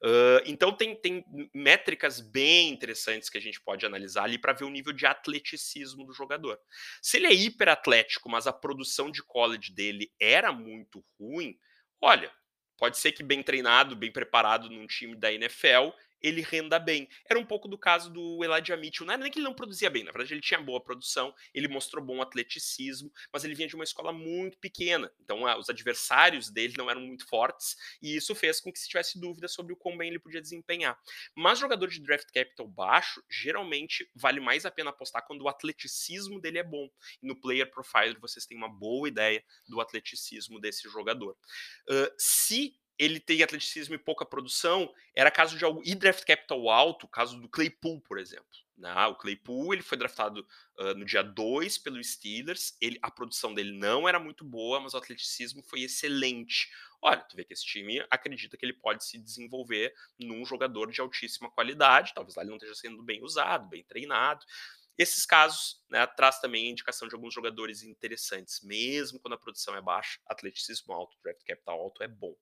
Uh, 0.03 0.41
então 0.45 0.75
tem, 0.75 0.95
tem 0.95 1.23
métricas 1.53 2.19
bem 2.19 2.69
interessantes 2.69 3.29
que 3.29 3.37
a 3.37 3.41
gente 3.41 3.61
pode 3.61 3.85
analisar 3.85 4.23
ali 4.23 4.39
para 4.39 4.53
ver 4.53 4.63
o 4.63 4.71
nível 4.71 4.93
de 4.93 5.05
atleticismo 5.05 6.05
do 6.05 6.13
jogador. 6.13 6.59
Se 7.01 7.17
ele 7.17 7.27
é 7.27 7.33
hiperatlético, 7.33 8.29
mas 8.29 8.47
a 8.47 8.53
produção 8.53 9.11
de 9.11 9.21
college 9.21 9.71
dele 9.71 10.11
era 10.19 10.51
muito 10.51 11.03
ruim, 11.19 11.59
olha, 12.01 12.33
pode 12.77 12.97
ser 12.97 13.11
que 13.11 13.21
bem 13.21 13.43
treinado, 13.43 13.95
bem 13.95 14.11
preparado 14.11 14.67
num 14.67 14.87
time 14.87 15.15
da 15.15 15.31
NFL, 15.31 15.91
ele 16.21 16.41
renda 16.41 16.79
bem. 16.79 17.07
Era 17.29 17.39
um 17.39 17.45
pouco 17.45 17.67
do 17.67 17.77
caso 17.77 18.11
do 18.11 18.43
Elijah 18.43 18.77
Mitchell. 18.77 19.05
Não 19.05 19.13
era 19.13 19.23
nem 19.23 19.31
que 19.31 19.39
ele 19.39 19.45
não 19.45 19.53
produzia 19.53 19.89
bem, 19.89 20.03
na 20.03 20.11
verdade 20.11 20.33
ele 20.33 20.41
tinha 20.41 20.61
boa 20.61 20.81
produção, 20.81 21.33
ele 21.53 21.67
mostrou 21.67 22.03
bom 22.03 22.21
atleticismo, 22.21 23.11
mas 23.31 23.43
ele 23.43 23.55
vinha 23.55 23.67
de 23.67 23.75
uma 23.75 23.83
escola 23.83 24.11
muito 24.11 24.57
pequena. 24.57 25.11
Então 25.19 25.43
os 25.57 25.69
adversários 25.69 26.49
dele 26.49 26.73
não 26.77 26.89
eram 26.89 27.01
muito 27.01 27.27
fortes 27.27 27.75
e 28.01 28.15
isso 28.15 28.35
fez 28.35 28.59
com 28.59 28.71
que 28.71 28.79
se 28.79 28.87
tivesse 28.87 29.19
dúvida 29.19 29.47
sobre 29.47 29.73
o 29.73 29.75
quão 29.75 29.97
bem 29.97 30.09
ele 30.09 30.19
podia 30.19 30.41
desempenhar. 30.41 30.99
Mas 31.35 31.59
jogador 31.59 31.87
de 31.87 31.99
draft 31.99 32.31
capital 32.31 32.67
baixo, 32.67 33.23
geralmente 33.29 34.09
vale 34.15 34.39
mais 34.39 34.65
a 34.65 34.71
pena 34.71 34.89
apostar 34.89 35.25
quando 35.25 35.41
o 35.41 35.49
atleticismo 35.49 36.39
dele 36.39 36.59
é 36.59 36.63
bom. 36.63 36.89
E 37.21 37.27
no 37.27 37.39
player 37.39 37.69
profiler 37.69 38.19
vocês 38.19 38.45
têm 38.45 38.57
uma 38.57 38.69
boa 38.69 39.07
ideia 39.07 39.43
do 39.67 39.79
atleticismo 39.79 40.59
desse 40.59 40.89
jogador. 40.89 41.37
Uh, 41.89 42.11
se 42.17 42.80
ele 43.01 43.19
tem 43.19 43.41
atleticismo 43.41 43.95
e 43.95 43.97
pouca 43.97 44.23
produção, 44.23 44.93
era 45.15 45.31
caso 45.31 45.57
de 45.57 45.65
algo 45.65 45.81
e 45.83 45.95
draft 45.95 46.23
capital 46.23 46.69
alto, 46.69 47.07
caso 47.07 47.41
do 47.41 47.49
Claypool, 47.49 47.99
por 48.01 48.19
exemplo. 48.19 48.45
Né? 48.77 48.93
O 49.07 49.15
Claypool 49.15 49.73
ele 49.73 49.81
foi 49.81 49.97
draftado 49.97 50.45
uh, 50.77 50.93
no 50.93 51.03
dia 51.03 51.23
2 51.23 51.79
pelo 51.79 52.03
Steelers, 52.03 52.77
ele, 52.79 52.99
a 53.01 53.09
produção 53.09 53.55
dele 53.55 53.71
não 53.71 54.07
era 54.07 54.19
muito 54.19 54.45
boa, 54.45 54.79
mas 54.79 54.93
o 54.93 54.97
atleticismo 54.97 55.63
foi 55.63 55.81
excelente. 55.81 56.69
Olha, 57.01 57.21
tu 57.21 57.35
vê 57.35 57.43
que 57.43 57.53
esse 57.53 57.65
time 57.65 58.05
acredita 58.07 58.55
que 58.55 58.63
ele 58.63 58.73
pode 58.73 59.03
se 59.03 59.17
desenvolver 59.17 59.91
num 60.19 60.45
jogador 60.45 60.91
de 60.91 61.01
altíssima 61.01 61.49
qualidade, 61.49 62.13
talvez 62.13 62.35
lá 62.35 62.43
ele 62.43 62.51
não 62.51 62.57
esteja 62.57 62.75
sendo 62.75 63.01
bem 63.01 63.23
usado, 63.23 63.67
bem 63.67 63.83
treinado, 63.83 64.45
esses 65.01 65.25
casos 65.25 65.81
né, 65.89 66.05
traz 66.05 66.39
também 66.39 66.67
a 66.67 66.69
indicação 66.69 67.07
de 67.07 67.15
alguns 67.15 67.33
jogadores 67.33 67.81
interessantes, 67.81 68.61
mesmo 68.61 69.19
quando 69.19 69.33
a 69.33 69.37
produção 69.37 69.75
é 69.75 69.81
baixa, 69.81 70.19
atleticismo 70.27 70.93
alto, 70.93 71.17
draft 71.23 71.43
capital 71.43 71.79
alto 71.79 72.03
é 72.03 72.07
bom. 72.07 72.35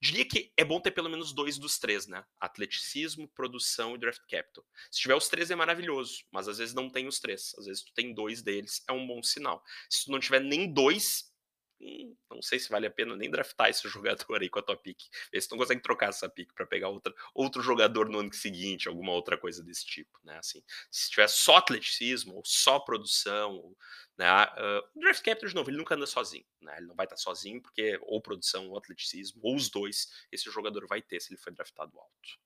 Diria 0.00 0.24
que 0.24 0.52
é 0.56 0.64
bom 0.64 0.80
ter 0.80 0.92
pelo 0.92 1.10
menos 1.10 1.32
dois 1.32 1.58
dos 1.58 1.78
três, 1.78 2.06
né? 2.06 2.24
Atleticismo, 2.40 3.28
produção 3.28 3.96
e 3.96 3.98
draft 3.98 4.22
capital. 4.30 4.64
Se 4.90 5.00
tiver 5.00 5.16
os 5.16 5.28
três 5.28 5.50
é 5.50 5.56
maravilhoso, 5.56 6.24
mas 6.30 6.46
às 6.46 6.58
vezes 6.58 6.72
não 6.72 6.88
tem 6.88 7.08
os 7.08 7.18
três. 7.18 7.52
Às 7.58 7.66
vezes 7.66 7.82
tu 7.82 7.92
tem 7.92 8.14
dois 8.14 8.42
deles, 8.42 8.82
é 8.88 8.92
um 8.92 9.06
bom 9.06 9.22
sinal. 9.22 9.62
Se 9.90 10.04
tu 10.04 10.12
não 10.12 10.20
tiver 10.20 10.40
nem 10.40 10.72
dois, 10.72 11.33
hum, 11.80 12.16
não 12.30 12.42
sei 12.42 12.58
se 12.58 12.68
vale 12.68 12.86
a 12.86 12.90
pena 12.90 13.16
nem 13.16 13.30
draftar 13.30 13.68
esse 13.68 13.86
jogador 13.88 14.40
aí 14.40 14.48
com 14.48 14.58
a 14.58 14.62
tua 14.62 14.76
pick. 14.76 14.98
Vê 15.32 15.40
se 15.40 15.48
tu 15.48 15.52
não 15.52 15.58
consegue 15.58 15.82
trocar 15.82 16.08
essa 16.08 16.28
pick 16.28 16.52
para 16.54 16.66
pegar 16.66 16.88
outra, 16.88 17.14
outro 17.34 17.62
jogador 17.62 18.08
no 18.08 18.20
ano 18.20 18.32
seguinte, 18.32 18.88
alguma 18.88 19.12
outra 19.12 19.38
coisa 19.38 19.62
desse 19.62 19.84
tipo, 19.84 20.18
né? 20.24 20.38
Assim, 20.38 20.62
se 20.90 21.10
tiver 21.10 21.28
só 21.28 21.56
atleticismo 21.56 22.36
ou 22.36 22.42
só 22.44 22.78
produção, 22.78 23.56
ou, 23.56 23.76
né? 24.16 24.26
Uh, 24.28 24.98
o 24.98 25.00
draft 25.00 25.22
capital 25.22 25.48
de 25.48 25.54
novo, 25.54 25.70
ele 25.70 25.78
nunca 25.78 25.94
anda 25.94 26.06
sozinho, 26.06 26.46
né? 26.60 26.76
Ele 26.78 26.86
não 26.86 26.94
vai 26.94 27.06
estar 27.06 27.16
sozinho 27.16 27.60
porque 27.60 27.98
ou 28.02 28.20
produção 28.20 28.68
ou 28.70 28.78
atleticismo 28.78 29.40
ou 29.42 29.56
os 29.56 29.68
dois, 29.68 30.08
esse 30.30 30.50
jogador 30.50 30.86
vai 30.86 31.02
ter 31.02 31.20
se 31.20 31.32
ele 31.32 31.40
foi 31.40 31.52
draftado 31.52 31.98
alto. 31.98 32.38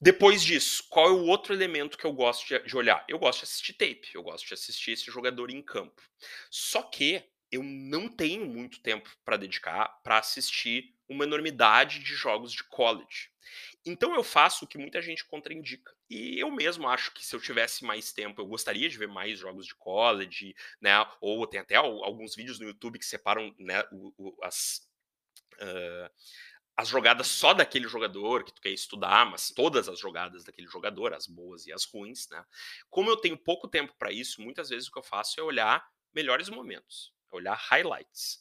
Depois 0.00 0.44
disso, 0.44 0.84
qual 0.88 1.08
é 1.08 1.12
o 1.12 1.26
outro 1.26 1.52
elemento 1.52 1.98
que 1.98 2.04
eu 2.04 2.12
gosto 2.12 2.46
de, 2.46 2.76
olhar? 2.76 3.04
Eu 3.08 3.18
gosto 3.18 3.40
de 3.40 3.44
assistir 3.46 3.72
tape, 3.72 4.14
eu 4.14 4.22
gosto 4.22 4.46
de 4.46 4.54
assistir 4.54 4.92
esse 4.92 5.10
jogador 5.10 5.50
em 5.50 5.60
campo. 5.60 6.00
Só 6.48 6.82
que 6.82 7.24
eu 7.50 7.62
não 7.62 8.08
tenho 8.08 8.46
muito 8.46 8.80
tempo 8.80 9.10
para 9.24 9.36
dedicar 9.36 9.88
para 10.02 10.18
assistir 10.18 10.94
uma 11.08 11.24
enormidade 11.24 12.00
de 12.00 12.14
jogos 12.14 12.52
de 12.52 12.62
college. 12.64 13.30
Então 13.84 14.14
eu 14.14 14.22
faço 14.22 14.64
o 14.64 14.68
que 14.68 14.76
muita 14.76 15.00
gente 15.00 15.24
contraindica. 15.24 15.94
E 16.10 16.38
eu 16.38 16.50
mesmo 16.50 16.86
acho 16.86 17.12
que 17.12 17.24
se 17.24 17.34
eu 17.34 17.40
tivesse 17.40 17.84
mais 17.84 18.12
tempo, 18.12 18.40
eu 18.40 18.46
gostaria 18.46 18.88
de 18.88 18.98
ver 18.98 19.08
mais 19.08 19.38
jogos 19.38 19.66
de 19.66 19.74
college, 19.74 20.54
né? 20.80 20.92
Ou 21.20 21.46
tem 21.46 21.60
até 21.60 21.76
alguns 21.76 22.34
vídeos 22.34 22.58
no 22.58 22.66
YouTube 22.66 22.98
que 22.98 23.06
separam 23.06 23.54
né, 23.58 23.82
o, 23.90 24.12
o, 24.18 24.44
as. 24.44 24.86
Uh, 25.54 26.10
as 26.76 26.86
jogadas 26.86 27.26
só 27.26 27.52
daquele 27.52 27.88
jogador 27.88 28.44
que 28.44 28.54
tu 28.54 28.60
quer 28.60 28.70
estudar, 28.70 29.26
mas 29.26 29.50
todas 29.50 29.88
as 29.88 29.98
jogadas 29.98 30.44
daquele 30.44 30.68
jogador, 30.68 31.12
as 31.12 31.26
boas 31.26 31.66
e 31.66 31.72
as 31.72 31.84
ruins, 31.84 32.28
né? 32.30 32.44
Como 32.88 33.10
eu 33.10 33.16
tenho 33.16 33.36
pouco 33.36 33.66
tempo 33.66 33.92
para 33.98 34.12
isso, 34.12 34.40
muitas 34.40 34.68
vezes 34.68 34.86
o 34.86 34.92
que 34.92 34.98
eu 35.00 35.02
faço 35.02 35.40
é 35.40 35.42
olhar 35.42 35.84
melhores 36.14 36.48
momentos 36.48 37.12
olhar 37.30 37.54
highlights. 37.54 38.38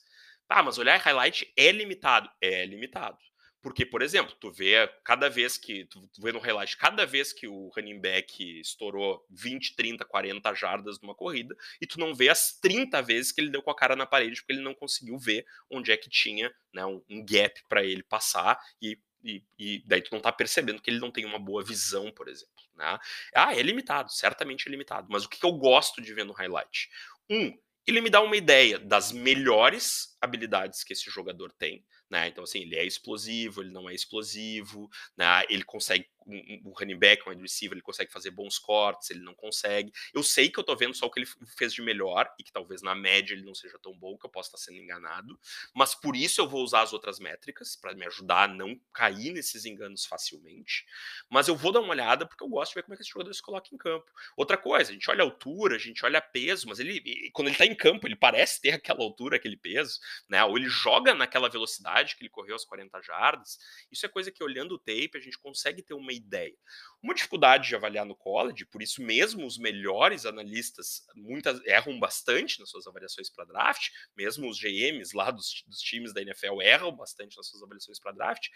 Ah, 0.49 0.63
mas 0.63 0.77
olhar 0.77 0.97
highlight 0.99 1.51
é 1.57 1.71
limitado. 1.71 2.29
É 2.41 2.65
limitado. 2.65 3.17
Porque, 3.61 3.85
por 3.85 4.01
exemplo, 4.01 4.33
tu 4.39 4.51
vê 4.51 4.87
cada 5.03 5.29
vez 5.29 5.57
que. 5.57 5.85
Tu, 5.85 6.09
vê 6.19 6.31
no 6.31 6.39
highlight, 6.39 6.77
cada 6.77 7.05
vez 7.05 7.33
que 7.33 7.47
o 7.47 7.69
running 7.75 7.99
back 7.99 8.61
estourou 8.61 9.25
20, 9.29 9.75
30, 9.75 10.05
40 10.05 10.53
jardas 10.53 11.01
numa 11.01 11.15
corrida, 11.15 11.55
e 11.81 11.87
tu 11.87 11.99
não 11.99 12.15
vê 12.15 12.29
as 12.29 12.57
30 12.61 13.01
vezes 13.01 13.31
que 13.31 13.41
ele 13.41 13.49
deu 13.49 13.61
com 13.61 13.71
a 13.71 13.75
cara 13.75 13.95
na 13.95 14.05
parede, 14.05 14.41
porque 14.41 14.53
ele 14.53 14.61
não 14.61 14.73
conseguiu 14.73 15.17
ver 15.17 15.45
onde 15.69 15.91
é 15.91 15.97
que 15.97 16.09
tinha 16.09 16.53
né, 16.73 16.85
um, 16.85 17.03
um 17.09 17.25
gap 17.25 17.61
para 17.67 17.83
ele 17.83 18.03
passar, 18.03 18.57
e, 18.81 18.97
e, 19.23 19.43
e, 19.57 19.83
daí 19.85 20.01
tu 20.01 20.13
não 20.13 20.21
tá 20.21 20.31
percebendo 20.31 20.81
que 20.81 20.89
ele 20.89 20.99
não 20.99 21.11
tem 21.11 21.25
uma 21.25 21.39
boa 21.39 21.63
visão, 21.63 22.11
por 22.11 22.29
exemplo. 22.29 22.53
Né? 22.75 22.97
Ah, 23.35 23.53
é 23.53 23.61
limitado, 23.61 24.11
certamente 24.11 24.67
é 24.67 24.71
limitado. 24.71 25.07
Mas 25.09 25.25
o 25.25 25.29
que 25.29 25.43
eu 25.43 25.51
gosto 25.51 26.01
de 26.01 26.13
ver 26.13 26.23
no 26.23 26.31
highlight? 26.31 26.89
Um, 27.29 27.57
ele 27.87 28.01
me 28.01 28.09
dá 28.09 28.21
uma 28.21 28.35
ideia 28.35 28.77
das 28.77 29.13
melhores 29.13 30.17
habilidades 30.21 30.83
que 30.83 30.91
esse 30.91 31.09
jogador 31.09 31.53
tem, 31.53 31.85
né? 32.09 32.27
Então, 32.27 32.43
assim, 32.43 32.59
ele 32.59 32.75
é 32.75 32.85
explosivo, 32.85 33.61
ele 33.61 33.71
não 33.71 33.89
é 33.89 33.95
explosivo, 33.95 34.89
né? 35.17 35.43
Ele 35.49 35.63
consegue 35.63 36.05
um, 36.27 36.69
um 36.69 36.73
running 36.77 36.97
back, 36.97 37.23
um 37.25 37.29
wide 37.29 37.41
receiver, 37.41 37.75
ele 37.75 37.81
consegue 37.81 38.11
fazer 38.11 38.31
bons 38.31 38.59
cortes, 38.59 39.09
ele 39.09 39.21
não 39.21 39.33
consegue. 39.33 39.91
Eu 40.13 40.21
sei 40.23 40.49
que 40.49 40.59
eu 40.59 40.63
tô 40.63 40.75
vendo 40.75 40.93
só 40.93 41.05
o 41.05 41.11
que 41.11 41.19
ele 41.19 41.29
fez 41.57 41.73
de 41.73 41.81
melhor 41.81 42.29
e 42.39 42.43
que 42.43 42.51
talvez 42.51 42.81
na 42.81 42.93
média 42.93 43.33
ele 43.33 43.43
não 43.43 43.55
seja 43.55 43.79
tão 43.79 43.97
bom, 43.97 44.17
que 44.17 44.25
eu 44.25 44.29
posso 44.29 44.49
estar 44.49 44.57
sendo 44.57 44.81
enganado, 44.81 45.39
mas 45.73 45.95
por 45.95 46.15
isso 46.15 46.41
eu 46.41 46.47
vou 46.47 46.63
usar 46.63 46.81
as 46.81 46.93
outras 46.93 47.19
métricas 47.19 47.75
para 47.75 47.93
me 47.95 48.05
ajudar 48.05 48.43
a 48.43 48.47
não 48.47 48.79
cair 48.93 49.31
nesses 49.31 49.65
enganos 49.65 50.05
facilmente. 50.05 50.85
Mas 51.29 51.47
eu 51.47 51.55
vou 51.55 51.71
dar 51.71 51.79
uma 51.79 51.91
olhada 51.91 52.25
porque 52.25 52.43
eu 52.43 52.49
gosto 52.49 52.71
de 52.71 52.75
ver 52.75 52.83
como 52.83 52.93
é 52.93 52.97
que 52.97 53.03
esse 53.03 53.11
jogador 53.11 53.33
se 53.33 53.41
coloca 53.41 53.69
em 53.73 53.77
campo. 53.77 54.11
Outra 54.35 54.57
coisa, 54.57 54.91
a 54.91 54.93
gente 54.93 55.09
olha 55.09 55.21
a 55.21 55.25
altura, 55.25 55.75
a 55.75 55.79
gente 55.79 56.05
olha 56.05 56.21
peso, 56.21 56.67
mas 56.67 56.79
ele 56.79 57.29
quando 57.31 57.47
ele 57.47 57.57
tá 57.57 57.65
em 57.65 57.75
campo, 57.75 58.07
ele 58.07 58.15
parece 58.15 58.61
ter 58.61 58.71
aquela 58.75 59.01
altura, 59.01 59.37
aquele 59.37 59.57
peso, 59.57 59.99
né? 60.29 60.43
Ou 60.43 60.57
ele 60.57 60.67
joga 60.67 61.13
naquela 61.13 61.49
velocidade 61.49 62.15
que 62.15 62.23
ele 62.23 62.29
correu 62.29 62.53
aos 62.53 62.65
40 62.65 63.01
jardas. 63.01 63.57
Isso 63.91 64.05
é 64.05 64.09
coisa 64.09 64.31
que 64.31 64.43
olhando 64.43 64.75
o 64.75 64.79
tape 64.79 65.11
a 65.15 65.19
gente 65.19 65.37
consegue 65.37 65.81
ter 65.81 65.93
uma 65.93 66.13
ideia. 66.17 66.55
Uma 67.01 67.13
dificuldade 67.13 67.67
de 67.67 67.75
avaliar 67.75 68.05
no 68.05 68.15
college, 68.15 68.65
por 68.65 68.81
isso 68.81 69.01
mesmo 69.03 69.45
os 69.45 69.57
melhores 69.57 70.25
analistas 70.25 71.05
muitas 71.15 71.63
erram 71.65 71.99
bastante 71.99 72.59
nas 72.59 72.69
suas 72.69 72.87
avaliações 72.87 73.29
para 73.29 73.45
draft, 73.45 73.89
mesmo 74.15 74.49
os 74.49 74.59
GMs 74.59 75.15
lá 75.15 75.29
dos, 75.29 75.63
dos, 75.67 75.79
times 75.79 76.11
da 76.11 76.21
NFL 76.21 76.61
erram 76.61 76.91
bastante 76.95 77.37
nas 77.37 77.47
suas 77.47 77.61
avaliações 77.61 77.99
para 77.99 78.11
draft, 78.11 78.49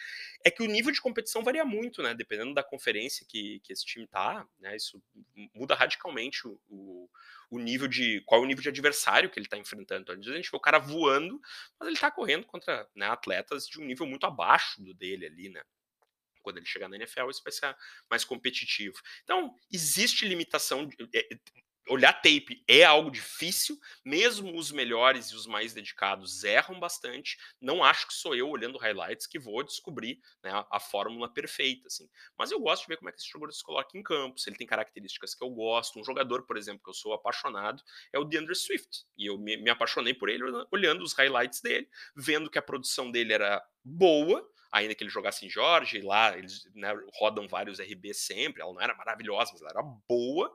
é 0.44 0.50
que 0.50 0.64
o 0.64 0.66
nível 0.66 0.92
de 0.92 1.00
competição 1.00 1.44
varia 1.44 1.64
muito, 1.64 2.02
né? 2.02 2.16
Dependendo 2.16 2.54
da 2.54 2.64
conferência 2.64 3.26
que, 3.30 3.60
que 3.64 3.72
esse 3.72 3.86
time 3.86 4.08
tá, 4.08 4.46
né? 4.60 4.76
Isso 4.76 5.02
muda 5.54 5.76
radicalmente 5.76 6.48
o, 6.48 6.60
o, 6.68 7.10
o 7.52 7.60
nível 7.60 7.88
de. 7.88 8.22
qual 8.26 8.42
é 8.42 8.44
o 8.44 8.48
nível 8.48 8.64
de 8.64 8.70
adversário 8.70 9.30
que 9.30 9.38
ele 9.38 9.46
está 9.46 9.58
enfrentando. 9.58 10.12
Às 10.12 10.18
vezes 10.18 10.34
a 10.34 10.36
gente 10.36 10.50
vê 10.50 10.58
o 10.58 10.60
cara 10.60 10.80
voando, 10.80 11.40
mas 11.80 11.88
ele 11.88 11.96
está 11.96 12.10
correndo 12.10 12.46
contra 12.48 12.90
né, 12.96 13.06
atletas 13.08 13.68
de 13.68 13.80
um 13.80 13.86
nível 13.86 14.08
muito 14.08 14.26
abaixo 14.26 14.82
do 14.82 14.94
dele 14.94 15.28
ali, 15.28 15.50
né? 15.50 15.62
Quando 16.42 16.58
ele 16.58 16.66
chegar 16.66 16.90
na 16.90 16.96
NFL, 16.96 17.30
isso 17.30 17.44
vai 17.44 17.52
ser 17.52 17.76
mais 18.10 18.24
competitivo. 18.24 18.96
Então, 19.24 19.54
existe 19.72 20.28
limitação. 20.28 20.90
É, 21.14 21.28
olhar 21.90 22.14
tape 22.14 22.64
é 22.68 22.84
algo 22.84 23.10
difícil, 23.10 23.78
mesmo 24.06 24.56
os 24.58 24.72
melhores 24.72 25.28
e 25.28 25.36
os 25.36 25.48
mais 25.48 25.74
dedicados 25.74 26.44
erram 26.44 26.80
bastante. 26.80 27.38
Não 27.60 27.84
acho 27.84 28.08
que 28.08 28.14
sou 28.14 28.36
eu 28.36 28.50
olhando 28.50 28.78
highlights 28.78 29.28
que 29.28 29.40
vou 29.40 29.64
descobrir 29.64 30.20
né, 30.44 30.52
a, 30.52 30.66
a, 30.72 30.80
fórmula 30.80 31.32
perfeita, 31.32 31.88
assim. 31.88 32.08
Mas 32.38 32.52
eu 32.52 32.60
gosto 32.60 32.84
de 32.84 32.90
ver 32.90 32.98
como 32.98 33.10
é 33.10 33.12
que 33.12 33.20
esse 33.20 33.30
jogador 33.30 33.52
se 33.52 33.64
coloca 33.64 33.98
em 33.98 34.04
campo, 34.04 34.40
se 34.40 34.50
ele 34.50 34.58
tem 34.58 34.68
características 34.68 35.34
que 35.34 35.44
eu 35.44 35.50
gosto. 35.50 36.00
Um 36.00 36.04
jogador, 36.04 36.46
por 36.46 36.58
exemplo, 36.58 36.82
que 36.84 36.90
eu 36.90 36.94
sou 36.94 37.14
apaixonado 37.14 37.82
é 38.14 38.20
o 38.20 38.24
DeAndre 38.24 38.56
Swift, 38.56 39.06
e 39.18 39.26
eu 39.26 39.38
me, 39.38 39.58
me 39.58 39.70
apaixonei 39.70 40.14
por 40.14 40.30
ele 40.30 40.44
olhando 40.72 41.04
os 41.04 41.14
highlights 41.14 41.62
dele, 41.62 41.90
vendo 42.16 42.50
que 42.50 42.60
a 42.60 42.62
produção 42.62 43.12
dele 43.12 43.34
era 43.34 43.62
boa, 43.84 44.48
ainda 44.72 44.96
que 44.96 45.04
ele 45.04 45.10
jogasse 45.10 45.46
em 45.46 45.50
Jorge, 45.50 46.02
lá 46.02 46.38
eles 46.38 46.64
né, 46.74 46.94
rodam 47.16 47.48
vários 47.48 47.80
RB 47.80 48.14
sempre, 48.14 48.62
ela 48.62 48.74
não 48.74 48.82
era 48.82 48.96
maravilhosa, 48.96 49.52
mas 49.52 49.62
ela 49.62 49.72
era 49.72 49.84
boa, 50.08 50.50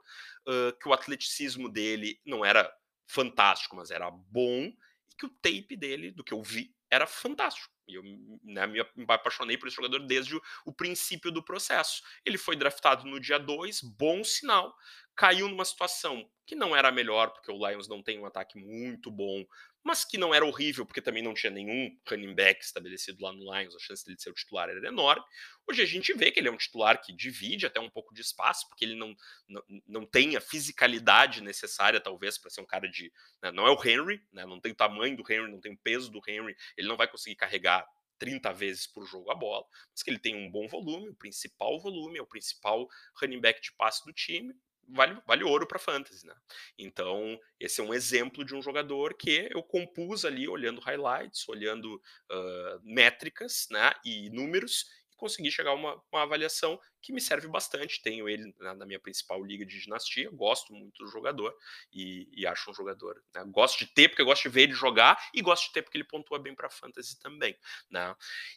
uh, 0.46 0.78
que 0.80 0.88
o 0.88 0.92
atleticismo 0.92 1.68
dele 1.68 2.20
não 2.24 2.44
era 2.44 2.72
fantástico, 3.06 3.76
mas 3.76 3.90
era 3.90 4.10
bom, 4.10 4.72
e 5.10 5.14
que 5.18 5.26
o 5.26 5.30
tape 5.30 5.76
dele, 5.76 6.10
do 6.10 6.24
que 6.24 6.32
eu 6.32 6.42
vi, 6.42 6.74
era 6.90 7.06
fantástico. 7.06 7.72
E 7.88 7.94
eu 7.94 8.02
né, 8.42 8.66
me 8.66 8.80
apaixonei 9.08 9.56
por 9.56 9.68
esse 9.68 9.76
jogador 9.76 10.00
desde 10.06 10.36
o, 10.36 10.42
o 10.64 10.72
princípio 10.72 11.30
do 11.30 11.42
processo. 11.42 12.02
Ele 12.24 12.38
foi 12.38 12.56
draftado 12.56 13.04
no 13.06 13.20
dia 13.20 13.38
2, 13.38 13.80
bom 13.82 14.24
sinal 14.24 14.74
caiu 15.16 15.48
numa 15.48 15.64
situação 15.64 16.30
que 16.44 16.54
não 16.54 16.76
era 16.76 16.92
melhor, 16.92 17.30
porque 17.30 17.50
o 17.50 17.66
Lions 17.66 17.88
não 17.88 18.02
tem 18.02 18.20
um 18.20 18.26
ataque 18.26 18.58
muito 18.58 19.10
bom, 19.10 19.44
mas 19.86 20.04
que 20.04 20.18
não 20.18 20.34
era 20.34 20.44
horrível, 20.44 20.84
porque 20.84 21.00
também 21.00 21.22
não 21.22 21.32
tinha 21.32 21.50
nenhum 21.50 21.96
running 22.08 22.34
back 22.34 22.60
estabelecido 22.60 23.22
lá 23.22 23.32
no 23.32 23.54
Lions, 23.54 23.72
a 23.72 23.78
chance 23.78 24.04
dele 24.04 24.18
ser 24.18 24.30
o 24.30 24.34
titular 24.34 24.68
era 24.68 24.84
enorme. 24.88 25.24
Hoje 25.64 25.80
a 25.80 25.86
gente 25.86 26.12
vê 26.12 26.32
que 26.32 26.40
ele 26.40 26.48
é 26.48 26.50
um 26.50 26.56
titular 26.56 27.00
que 27.00 27.12
divide 27.12 27.66
até 27.66 27.78
um 27.78 27.88
pouco 27.88 28.12
de 28.12 28.20
espaço, 28.20 28.68
porque 28.68 28.84
ele 28.84 28.96
não, 28.96 29.14
não, 29.48 29.62
não 29.86 30.04
tem 30.04 30.36
a 30.36 30.40
fisicalidade 30.40 31.40
necessária, 31.40 32.00
talvez, 32.00 32.36
para 32.36 32.50
ser 32.50 32.62
um 32.62 32.66
cara 32.66 32.88
de. 32.88 33.12
Né, 33.40 33.52
não 33.52 33.64
é 33.64 33.70
o 33.70 33.80
Henry, 33.80 34.20
né, 34.32 34.44
não 34.44 34.60
tem 34.60 34.72
o 34.72 34.76
tamanho 34.76 35.16
do 35.16 35.32
Henry, 35.32 35.48
não 35.48 35.60
tem 35.60 35.72
o 35.72 35.78
peso 35.78 36.10
do 36.10 36.20
Henry, 36.26 36.56
ele 36.76 36.88
não 36.88 36.96
vai 36.96 37.06
conseguir 37.06 37.36
carregar 37.36 37.86
30 38.18 38.52
vezes 38.54 38.86
por 38.88 39.06
jogo 39.06 39.30
a 39.30 39.36
bola, 39.36 39.64
mas 39.92 40.02
que 40.02 40.10
ele 40.10 40.18
tem 40.18 40.34
um 40.34 40.50
bom 40.50 40.66
volume, 40.66 41.10
o 41.10 41.14
principal 41.14 41.78
volume, 41.78 42.18
é 42.18 42.22
o 42.22 42.26
principal 42.26 42.88
running 43.20 43.40
back 43.40 43.60
de 43.60 43.72
passe 43.72 44.04
do 44.04 44.12
time, 44.12 44.52
vale, 44.88 45.20
vale 45.26 45.44
ouro 45.44 45.66
para 45.66 45.78
fantasy, 45.78 46.26
né? 46.26 46.34
Então, 46.78 47.38
esse 47.58 47.80
é 47.80 47.84
um 47.84 47.94
exemplo 47.94 48.44
de 48.44 48.54
um 48.54 48.62
jogador 48.62 49.14
que 49.14 49.48
eu 49.50 49.62
compus 49.62 50.24
ali 50.24 50.48
olhando 50.48 50.80
highlights, 50.80 51.48
olhando 51.48 51.94
uh, 51.94 52.80
métricas, 52.82 53.66
né, 53.70 53.92
e 54.04 54.30
números 54.30 54.86
e 55.12 55.16
consegui 55.16 55.50
chegar 55.50 55.70
a 55.70 55.74
uma, 55.74 56.02
uma 56.12 56.22
avaliação 56.22 56.78
que 57.02 57.12
me 57.12 57.20
serve 57.20 57.48
bastante. 57.48 58.02
Tenho 58.02 58.28
ele 58.28 58.54
na, 58.58 58.74
na, 58.74 58.86
minha 58.86 59.00
principal 59.00 59.42
liga 59.44 59.64
de 59.64 59.80
dinastia, 59.80 60.30
gosto 60.30 60.72
muito 60.72 61.04
do 61.04 61.10
jogador 61.10 61.54
e, 61.92 62.28
e 62.32 62.46
acho 62.46 62.70
um 62.70 62.74
jogador. 62.74 63.22
Né? 63.34 63.44
Gosto 63.48 63.78
de 63.78 63.92
ter 63.92 64.08
porque 64.08 64.22
eu 64.22 64.26
gosto 64.26 64.42
de 64.42 64.48
ver 64.48 64.62
ele 64.62 64.74
jogar 64.74 65.18
e 65.34 65.42
gosto 65.42 65.66
de 65.66 65.72
ter 65.72 65.82
porque 65.82 65.96
ele 65.96 66.04
pontua 66.04 66.38
bem 66.38 66.54
para 66.54 66.70
fantasy 66.70 67.18
também. 67.18 67.56
Né? 67.90 68.14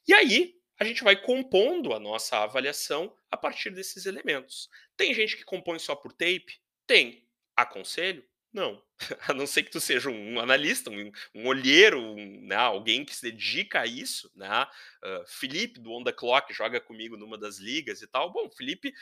E 0.07 0.13
aí 0.13 0.55
a 0.79 0.85
gente 0.85 1.03
vai 1.03 1.21
compondo 1.21 1.93
a 1.93 1.99
nossa 1.99 2.37
avaliação 2.37 3.13
a 3.29 3.35
partir 3.35 3.69
desses 3.69 4.05
elementos. 4.05 4.69
Tem 4.95 5.13
gente 5.13 5.35
que 5.35 5.43
compõe 5.43 5.77
só 5.77 5.93
por 5.93 6.13
tape? 6.13 6.59
Tem. 6.87 7.27
Aconselho? 7.55 8.23
Não. 8.51 8.81
A 9.27 9.33
não 9.33 9.45
ser 9.45 9.63
que 9.63 9.71
tu 9.71 9.79
seja 9.79 10.09
um 10.09 10.39
analista, 10.39 10.89
um, 10.89 11.11
um 11.35 11.47
olheiro, 11.47 11.99
um, 11.99 12.47
né, 12.47 12.55
alguém 12.55 13.05
que 13.05 13.15
se 13.15 13.21
dedica 13.21 13.81
a 13.81 13.85
isso. 13.85 14.31
Né? 14.35 14.67
Uh, 15.03 15.27
Felipe, 15.27 15.79
do 15.79 15.91
On 15.91 16.03
The 16.03 16.13
Clock, 16.13 16.53
joga 16.53 16.79
comigo 16.79 17.17
numa 17.17 17.37
das 17.37 17.57
ligas 17.57 18.01
e 18.01 18.07
tal. 18.07 18.31
Bom, 18.31 18.49
Felipe 18.49 18.93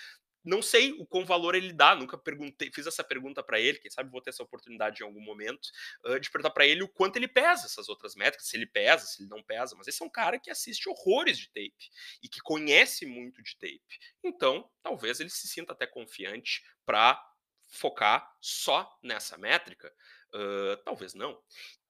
não 0.47 0.61
sei 0.61 0.93
o 0.93 1.05
quão 1.05 1.25
valor 1.25 1.55
ele 1.55 1.73
dá, 1.73 1.93
nunca 1.93 2.17
perguntei, 2.17 2.71
fiz 2.73 2.87
essa 2.87 3.03
pergunta 3.03 3.43
para 3.43 3.59
ele, 3.59 3.79
quem 3.79 3.91
sabe 3.91 4.09
vou 4.09 4.21
ter 4.21 4.29
essa 4.29 4.41
oportunidade 4.41 5.01
em 5.01 5.05
algum 5.05 5.19
momento, 5.19 5.69
uh, 6.05 6.19
de 6.19 6.31
perguntar 6.31 6.51
para 6.51 6.65
ele 6.65 6.83
o 6.83 6.87
quanto 6.87 7.17
ele 7.17 7.27
pesa 7.27 7.65
essas 7.65 7.89
outras 7.89 8.15
métricas, 8.15 8.47
se 8.47 8.55
ele 8.55 8.65
pesa, 8.65 9.05
se 9.05 9.21
ele 9.21 9.29
não 9.29 9.43
pesa, 9.43 9.75
mas 9.75 9.87
esse 9.87 10.01
é 10.01 10.05
um 10.05 10.09
cara 10.09 10.39
que 10.39 10.49
assiste 10.49 10.87
horrores 10.87 11.37
de 11.37 11.47
tape 11.47 11.89
e 12.23 12.29
que 12.29 12.39
conhece 12.39 13.05
muito 13.05 13.43
de 13.43 13.57
tape. 13.57 13.99
Então, 14.23 14.69
talvez 14.81 15.19
ele 15.19 15.29
se 15.29 15.47
sinta 15.47 15.73
até 15.73 15.85
confiante 15.85 16.63
para 16.85 17.21
focar 17.67 18.33
só 18.39 18.89
nessa 19.03 19.37
métrica, 19.37 19.93
uh, 20.33 20.77
talvez 20.85 21.13
não. 21.13 21.37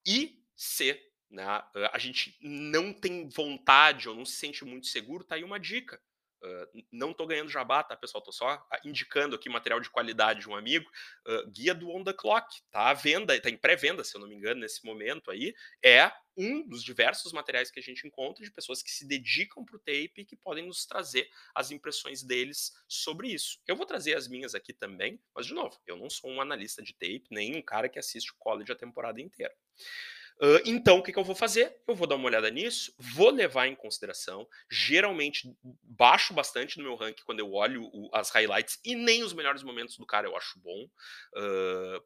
E 0.04 0.44
se 0.56 1.00
né, 1.30 1.44
a 1.94 1.98
gente 2.00 2.36
não 2.42 2.92
tem 2.92 3.30
vontade 3.30 4.10
ou 4.10 4.16
não 4.16 4.26
se 4.26 4.38
sente 4.38 4.66
muito 4.66 4.88
seguro, 4.88 5.24
tá 5.24 5.36
aí 5.36 5.44
uma 5.44 5.60
dica 5.60 6.02
Uh, 6.44 6.84
não 6.92 7.12
estou 7.12 7.26
ganhando 7.26 7.50
jabá, 7.50 7.84
tá, 7.84 7.96
pessoal? 7.96 8.20
Estou 8.20 8.34
só 8.34 8.66
indicando 8.86 9.36
aqui 9.36 9.50
material 9.50 9.80
de 9.80 9.90
qualidade 9.90 10.42
de 10.42 10.50
um 10.50 10.56
amigo. 10.56 10.90
Uh, 11.28 11.50
guia 11.50 11.74
do 11.74 11.90
On 11.90 12.04
The 12.04 12.14
Clock. 12.14 12.48
Tá 12.72 12.90
à 12.90 12.94
venda, 12.94 13.36
está 13.36 13.50
em 13.50 13.58
pré-venda, 13.58 14.04
se 14.04 14.16
eu 14.16 14.22
não 14.22 14.28
me 14.28 14.36
engano, 14.36 14.62
nesse 14.62 14.86
momento 14.86 15.32
aí. 15.32 15.54
É 15.84 16.12
um 16.38 16.68
dos 16.68 16.84
diversos 16.84 17.34
materiais 17.34 17.72
que 17.72 17.80
a 17.80 17.84
gente 17.84 18.06
encontra 18.06 18.44
de 18.44 18.52
pessoas 18.52 18.84
que 18.84 18.92
se 18.92 19.08
dedicam 19.08 19.66
para 19.66 19.76
o 19.76 19.80
tape 19.80 20.12
e 20.18 20.26
que 20.26 20.36
podem 20.36 20.68
nos 20.68 20.86
trazer 20.86 21.28
as 21.56 21.72
impressões 21.72 22.22
deles 22.22 22.74
sobre 22.88 23.30
isso. 23.30 23.60
Eu 23.68 23.76
vou 23.76 23.88
trazer 23.88 24.16
as 24.16 24.28
minhas 24.28 24.54
aqui 24.54 24.72
também, 24.72 25.20
mas, 25.34 25.48
de 25.48 25.54
novo, 25.54 25.82
eu 25.88 25.98
não 25.98 26.10
sou 26.10 26.30
um 26.30 26.40
analista 26.40 26.84
de 26.84 26.94
tape, 26.94 27.26
nem 27.32 27.56
um 27.56 27.62
cara 27.62 27.90
que 27.90 27.98
assiste 27.98 28.32
o 28.32 28.36
college 28.38 28.72
a 28.72 28.76
temporada 28.76 29.20
inteira. 29.20 29.56
Uh, 30.40 30.62
então, 30.66 31.00
o 31.00 31.04
que, 31.04 31.12
que, 31.12 31.18
eu 31.18 31.24
vou 31.24 31.36
fazer? 31.36 31.76
Eu 31.88 31.96
vou 31.96 32.06
dar 32.06 32.16
uma 32.16 32.26
olhada 32.26 32.50
nisso, 32.52 32.94
vou 33.00 33.32
levar 33.32 33.68
em 33.68 33.76
consideração. 33.76 34.48
Geralmente, 34.70 35.52
baixo 35.82 36.34
bastante 36.34 36.78
no 36.78 36.84
meu 36.84 36.96
ranking 36.96 37.24
quando 37.24 37.40
eu 37.40 37.52
olho 37.54 37.90
o, 37.92 38.10
as 38.14 38.30
highlights 38.30 38.80
e 38.86 38.96
nem 38.96 39.24
os 39.24 39.34
melhores 39.34 39.64
momentos 39.64 39.98
do 39.98 40.06
cara 40.06 40.28
eu 40.28 40.38
acho 40.38 40.60
bom. 40.60 40.88
Uh? 41.36 42.04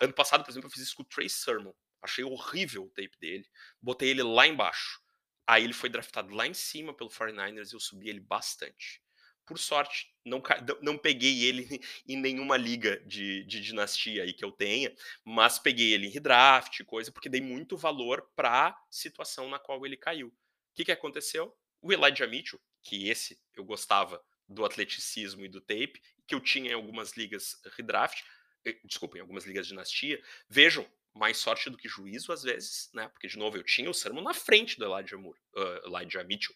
Ano 0.00 0.12
passado, 0.12 0.44
por 0.44 0.50
exemplo, 0.50 0.68
eu 0.68 0.70
fiz 0.70 0.82
isso 0.82 0.94
com 0.94 1.02
o 1.02 1.06
Trey 1.06 1.28
Sermon. 1.28 1.72
Achei 2.02 2.22
horrível 2.22 2.84
o 2.84 2.90
tape 2.90 3.18
dele. 3.18 3.46
Botei 3.80 4.10
ele 4.10 4.22
lá 4.22 4.46
embaixo. 4.46 5.00
Aí 5.46 5.64
ele 5.64 5.72
foi 5.72 5.88
draftado 5.88 6.34
lá 6.34 6.46
em 6.46 6.54
cima 6.54 6.94
pelo 6.94 7.08
49ers 7.08 7.72
e 7.72 7.74
eu 7.74 7.80
subi 7.80 8.10
ele 8.10 8.20
bastante. 8.20 9.02
Por 9.46 9.58
sorte, 9.58 10.14
não, 10.28 10.42
não 10.80 10.98
peguei 10.98 11.44
ele 11.44 11.80
em 12.06 12.16
nenhuma 12.16 12.56
liga 12.56 13.00
de, 13.06 13.44
de 13.44 13.60
dinastia 13.60 14.22
aí 14.22 14.32
que 14.32 14.44
eu 14.44 14.52
tenha, 14.52 14.94
mas 15.24 15.58
peguei 15.58 15.92
ele 15.92 16.06
em 16.06 16.10
redraft, 16.10 16.84
coisa, 16.84 17.10
porque 17.10 17.28
dei 17.28 17.40
muito 17.40 17.76
valor 17.76 18.30
para 18.36 18.68
a 18.68 18.80
situação 18.90 19.48
na 19.48 19.58
qual 19.58 19.84
ele 19.84 19.96
caiu. 19.96 20.28
O 20.28 20.32
que, 20.74 20.84
que 20.84 20.92
aconteceu? 20.92 21.56
O 21.80 21.92
Elijah 21.92 22.26
Mitchell, 22.26 22.60
que 22.82 23.08
esse 23.08 23.40
eu 23.56 23.64
gostava 23.64 24.22
do 24.48 24.64
atleticismo 24.64 25.44
e 25.44 25.48
do 25.48 25.60
tape, 25.60 26.00
que 26.26 26.34
eu 26.34 26.40
tinha 26.40 26.70
em 26.70 26.74
algumas 26.74 27.12
ligas 27.16 27.60
redraft, 27.76 28.22
eh, 28.64 28.78
desculpa, 28.84 29.18
em 29.18 29.20
algumas 29.20 29.44
ligas 29.44 29.66
de 29.66 29.72
dinastia, 29.72 30.22
vejam, 30.48 30.86
mais 31.14 31.38
sorte 31.38 31.68
do 31.68 31.76
que 31.76 31.88
juízo 31.88 32.32
às 32.32 32.42
vezes, 32.42 32.90
né? 32.94 33.08
Porque, 33.08 33.26
de 33.26 33.36
novo, 33.36 33.56
eu 33.56 33.64
tinha 33.64 33.90
o 33.90 33.94
Sermon 33.94 34.22
na 34.22 34.32
frente 34.32 34.78
do 34.78 34.84
Elijah, 34.84 35.18
Moore, 35.18 35.38
uh, 35.54 35.86
Elijah 35.86 36.22
Mitchell. 36.24 36.54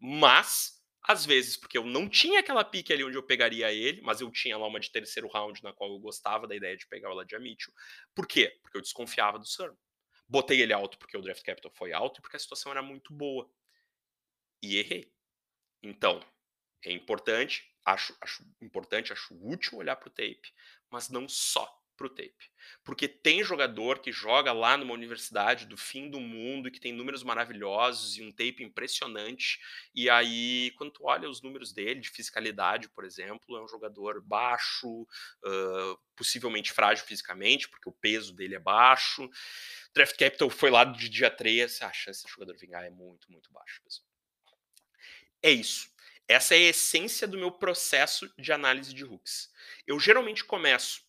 Mas 0.00 0.77
às 1.08 1.24
vezes, 1.24 1.56
porque 1.56 1.78
eu 1.78 1.84
não 1.86 2.06
tinha 2.06 2.40
aquela 2.40 2.62
pique 2.62 2.92
ali 2.92 3.02
onde 3.02 3.16
eu 3.16 3.22
pegaria 3.22 3.72
ele, 3.72 4.02
mas 4.02 4.20
eu 4.20 4.30
tinha 4.30 4.58
lá 4.58 4.66
uma 4.66 4.78
de 4.78 4.92
terceiro 4.92 5.26
round 5.26 5.62
na 5.64 5.72
qual 5.72 5.90
eu 5.90 5.98
gostava 5.98 6.46
da 6.46 6.54
ideia 6.54 6.76
de 6.76 6.86
pegar 6.86 7.10
o 7.10 7.40
Mitchell. 7.40 7.72
Por 8.14 8.26
quê? 8.26 8.58
Porque 8.60 8.76
eu 8.76 8.82
desconfiava 8.82 9.38
do 9.38 9.46
Sermon. 9.46 9.74
Botei 10.28 10.60
ele 10.60 10.74
alto 10.74 10.98
porque 10.98 11.16
o 11.16 11.22
draft 11.22 11.42
capital 11.42 11.72
foi 11.74 11.94
alto 11.94 12.18
e 12.18 12.20
porque 12.20 12.36
a 12.36 12.40
situação 12.40 12.70
era 12.70 12.82
muito 12.82 13.14
boa. 13.14 13.50
E 14.62 14.76
errei. 14.76 15.10
Então, 15.82 16.20
é 16.84 16.92
importante, 16.92 17.64
acho, 17.86 18.14
acho 18.20 18.44
importante, 18.60 19.10
acho 19.10 19.34
útil 19.40 19.78
olhar 19.78 19.96
para 19.96 20.08
o 20.08 20.12
tape, 20.12 20.52
mas 20.90 21.08
não 21.08 21.26
só 21.26 21.77
para 21.98 22.06
o 22.06 22.10
tape. 22.10 22.50
Porque 22.84 23.08
tem 23.08 23.42
jogador 23.42 23.98
que 23.98 24.12
joga 24.12 24.52
lá 24.52 24.76
numa 24.76 24.94
universidade 24.94 25.66
do 25.66 25.76
fim 25.76 26.08
do 26.08 26.20
mundo 26.20 26.68
e 26.68 26.70
que 26.70 26.80
tem 26.80 26.92
números 26.92 27.24
maravilhosos 27.24 28.16
e 28.16 28.22
um 28.22 28.30
tape 28.30 28.62
impressionante. 28.62 29.58
E 29.92 30.08
aí, 30.08 30.70
quando 30.78 30.92
tu 30.92 31.04
olha 31.04 31.28
os 31.28 31.42
números 31.42 31.72
dele, 31.72 32.00
de 32.00 32.08
fiscalidade, 32.08 32.88
por 32.88 33.04
exemplo, 33.04 33.56
é 33.56 33.62
um 33.62 33.68
jogador 33.68 34.22
baixo, 34.22 35.02
uh, 35.02 35.98
possivelmente 36.14 36.72
frágil 36.72 37.04
fisicamente, 37.04 37.68
porque 37.68 37.88
o 37.88 37.92
peso 37.92 38.32
dele 38.32 38.54
é 38.54 38.60
baixo. 38.60 39.28
Draft 39.92 40.16
Capital 40.16 40.48
foi 40.48 40.70
lá 40.70 40.84
de 40.84 41.08
dia 41.08 41.30
3, 41.30 41.82
a 41.82 41.92
chance 41.92 42.22
desse 42.22 42.32
jogador 42.32 42.56
vingar 42.56 42.84
é 42.84 42.90
muito, 42.90 43.30
muito 43.30 43.52
baixa. 43.52 43.82
É 45.42 45.50
isso. 45.50 45.90
Essa 46.28 46.54
é 46.54 46.58
a 46.58 46.70
essência 46.70 47.26
do 47.26 47.38
meu 47.38 47.50
processo 47.50 48.30
de 48.38 48.52
análise 48.52 48.92
de 48.92 49.02
hooks. 49.02 49.50
Eu 49.86 49.98
geralmente 49.98 50.44
começo 50.44 51.07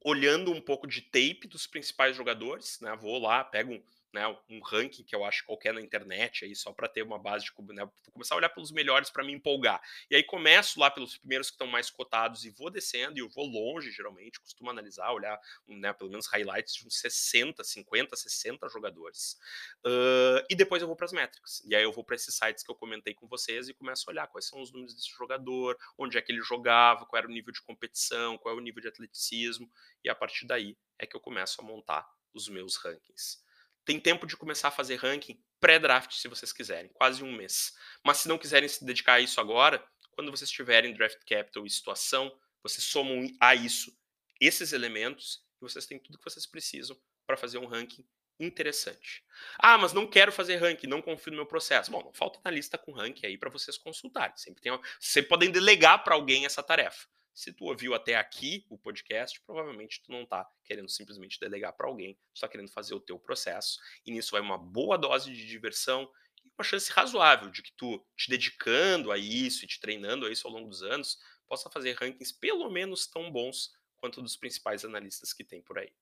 olhando 0.00 0.52
um 0.52 0.60
pouco 0.60 0.86
de 0.86 1.00
tape 1.00 1.46
dos 1.46 1.66
principais 1.66 2.16
jogadores, 2.16 2.78
né? 2.80 2.94
Vou 2.96 3.18
lá, 3.18 3.44
pego 3.44 3.82
né, 4.12 4.26
um 4.48 4.60
ranking 4.60 5.04
que 5.04 5.14
eu 5.14 5.24
acho 5.24 5.44
qualquer 5.44 5.72
na 5.72 5.80
internet 5.80 6.44
aí 6.44 6.54
só 6.54 6.72
para 6.72 6.88
ter 6.88 7.02
uma 7.02 7.18
base 7.18 7.44
de 7.44 7.52
né, 7.72 7.84
vou 7.84 8.12
começar 8.12 8.34
a 8.34 8.38
olhar 8.38 8.48
pelos 8.50 8.70
melhores 8.70 9.10
para 9.10 9.24
me 9.24 9.32
empolgar. 9.32 9.80
E 10.10 10.16
aí 10.16 10.22
começo 10.22 10.78
lá 10.78 10.90
pelos 10.90 11.16
primeiros 11.16 11.48
que 11.48 11.54
estão 11.54 11.66
mais 11.66 11.90
cotados 11.90 12.44
e 12.44 12.50
vou 12.50 12.70
descendo 12.70 13.18
e 13.18 13.20
eu 13.20 13.28
vou 13.28 13.46
longe 13.46 13.90
geralmente, 13.90 14.40
costumo 14.40 14.70
analisar, 14.70 15.10
olhar, 15.12 15.38
né, 15.66 15.92
pelo 15.92 16.10
menos 16.10 16.26
highlights 16.26 16.74
de 16.74 16.86
uns 16.86 16.98
60, 16.98 17.64
50, 17.64 18.16
60 18.16 18.68
jogadores. 18.68 19.38
Uh, 19.84 20.44
e 20.50 20.54
depois 20.54 20.82
eu 20.82 20.88
vou 20.88 20.96
para 20.96 21.06
as 21.06 21.12
métricas. 21.12 21.62
E 21.64 21.74
aí 21.74 21.82
eu 21.82 21.92
vou 21.92 22.04
para 22.04 22.16
esses 22.16 22.34
sites 22.34 22.62
que 22.62 22.70
eu 22.70 22.74
comentei 22.74 23.14
com 23.14 23.26
vocês 23.26 23.68
e 23.68 23.74
começo 23.74 24.04
a 24.08 24.12
olhar 24.12 24.26
quais 24.26 24.46
são 24.46 24.60
os 24.60 24.72
números 24.72 24.94
desse 24.94 25.10
jogador, 25.10 25.76
onde 25.96 26.18
é 26.18 26.22
que 26.22 26.32
ele 26.32 26.42
jogava, 26.42 27.06
qual 27.06 27.18
era 27.18 27.28
o 27.28 27.30
nível 27.32 27.52
de 27.52 27.62
competição, 27.62 28.36
qual 28.38 28.54
é 28.54 28.58
o 28.58 28.60
nível 28.60 28.80
de 28.80 28.88
atleticismo 28.88 29.70
e 30.04 30.08
a 30.08 30.14
partir 30.14 30.46
daí 30.46 30.76
é 30.98 31.06
que 31.06 31.16
eu 31.16 31.20
começo 31.20 31.60
a 31.60 31.64
montar 31.64 32.08
os 32.34 32.48
meus 32.48 32.76
rankings. 32.76 33.42
Tem 33.84 33.98
tempo 33.98 34.26
de 34.26 34.36
começar 34.36 34.68
a 34.68 34.72
fazer 34.72 34.96
ranking 34.96 35.42
pré-draft, 35.60 36.12
se 36.12 36.28
vocês 36.28 36.52
quiserem, 36.52 36.90
quase 36.92 37.22
um 37.22 37.32
mês. 37.32 37.72
Mas 38.04 38.18
se 38.18 38.28
não 38.28 38.38
quiserem 38.38 38.68
se 38.68 38.84
dedicar 38.84 39.14
a 39.14 39.20
isso 39.20 39.40
agora, 39.40 39.84
quando 40.12 40.30
vocês 40.30 40.50
tiverem 40.50 40.94
draft 40.94 41.18
capital 41.26 41.66
e 41.66 41.70
situação, 41.70 42.32
vocês 42.62 42.84
somam 42.84 43.26
a 43.40 43.54
isso 43.54 43.96
esses 44.40 44.72
elementos 44.72 45.44
e 45.60 45.60
vocês 45.60 45.86
têm 45.86 45.98
tudo 45.98 46.18
que 46.18 46.24
vocês 46.24 46.46
precisam 46.46 46.96
para 47.26 47.36
fazer 47.36 47.58
um 47.58 47.66
ranking 47.66 48.04
interessante. 48.40 49.24
Ah, 49.58 49.78
mas 49.78 49.92
não 49.92 50.06
quero 50.06 50.32
fazer 50.32 50.56
ranking, 50.56 50.86
não 50.86 51.00
confio 51.00 51.30
no 51.30 51.36
meu 51.36 51.46
processo. 51.46 51.90
Bom, 51.90 52.02
não 52.02 52.12
falta 52.12 52.40
na 52.44 52.50
lista 52.50 52.76
com 52.76 52.92
ranking 52.92 53.26
aí 53.26 53.38
para 53.38 53.50
vocês 53.50 53.78
consultarem. 53.78 54.36
Sempre 54.36 54.62
tem, 54.62 54.72
vocês 55.00 55.26
podem 55.26 55.50
delegar 55.50 56.02
para 56.02 56.14
alguém 56.14 56.44
essa 56.44 56.62
tarefa. 56.62 57.06
Se 57.34 57.52
tu 57.52 57.64
ouviu 57.64 57.94
até 57.94 58.16
aqui 58.16 58.66
o 58.68 58.76
podcast, 58.76 59.40
provavelmente 59.42 60.02
tu 60.02 60.12
não 60.12 60.22
está 60.22 60.48
querendo 60.64 60.88
simplesmente 60.90 61.40
delegar 61.40 61.72
para 61.72 61.86
alguém, 61.86 62.18
tu 62.34 62.40
tá 62.40 62.48
querendo 62.48 62.70
fazer 62.70 62.94
o 62.94 63.00
teu 63.00 63.18
processo. 63.18 63.78
E 64.04 64.10
nisso 64.10 64.32
vai 64.32 64.40
uma 64.40 64.58
boa 64.58 64.98
dose 64.98 65.32
de 65.32 65.46
diversão 65.46 66.10
e 66.44 66.50
uma 66.56 66.64
chance 66.64 66.90
razoável 66.92 67.50
de 67.50 67.62
que 67.62 67.72
tu 67.72 68.04
te 68.16 68.28
dedicando 68.28 69.10
a 69.10 69.16
isso 69.16 69.64
e 69.64 69.68
te 69.68 69.80
treinando 69.80 70.26
a 70.26 70.30
isso 70.30 70.46
ao 70.46 70.52
longo 70.52 70.68
dos 70.68 70.82
anos, 70.82 71.18
possa 71.46 71.70
fazer 71.70 71.92
rankings 71.94 72.32
pelo 72.32 72.70
menos 72.70 73.06
tão 73.06 73.30
bons 73.30 73.72
quanto 73.96 74.20
dos 74.20 74.36
principais 74.36 74.84
analistas 74.84 75.32
que 75.32 75.44
tem 75.44 75.62
por 75.62 75.78
aí. 75.78 75.92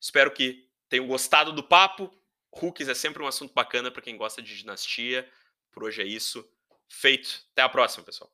Espero 0.00 0.32
que 0.32 0.68
tenham 0.88 1.06
gostado 1.06 1.52
do 1.52 1.62
papo. 1.62 2.10
Rookies 2.52 2.88
é 2.88 2.94
sempre 2.94 3.22
um 3.22 3.26
assunto 3.26 3.52
bacana 3.52 3.90
para 3.90 4.02
quem 4.02 4.16
gosta 4.16 4.40
de 4.40 4.56
dinastia. 4.56 5.30
Por 5.70 5.84
hoje 5.84 6.02
é 6.02 6.06
isso. 6.06 6.48
Feito. 6.88 7.46
Até 7.52 7.62
a 7.62 7.68
próxima, 7.68 8.04
pessoal. 8.04 8.32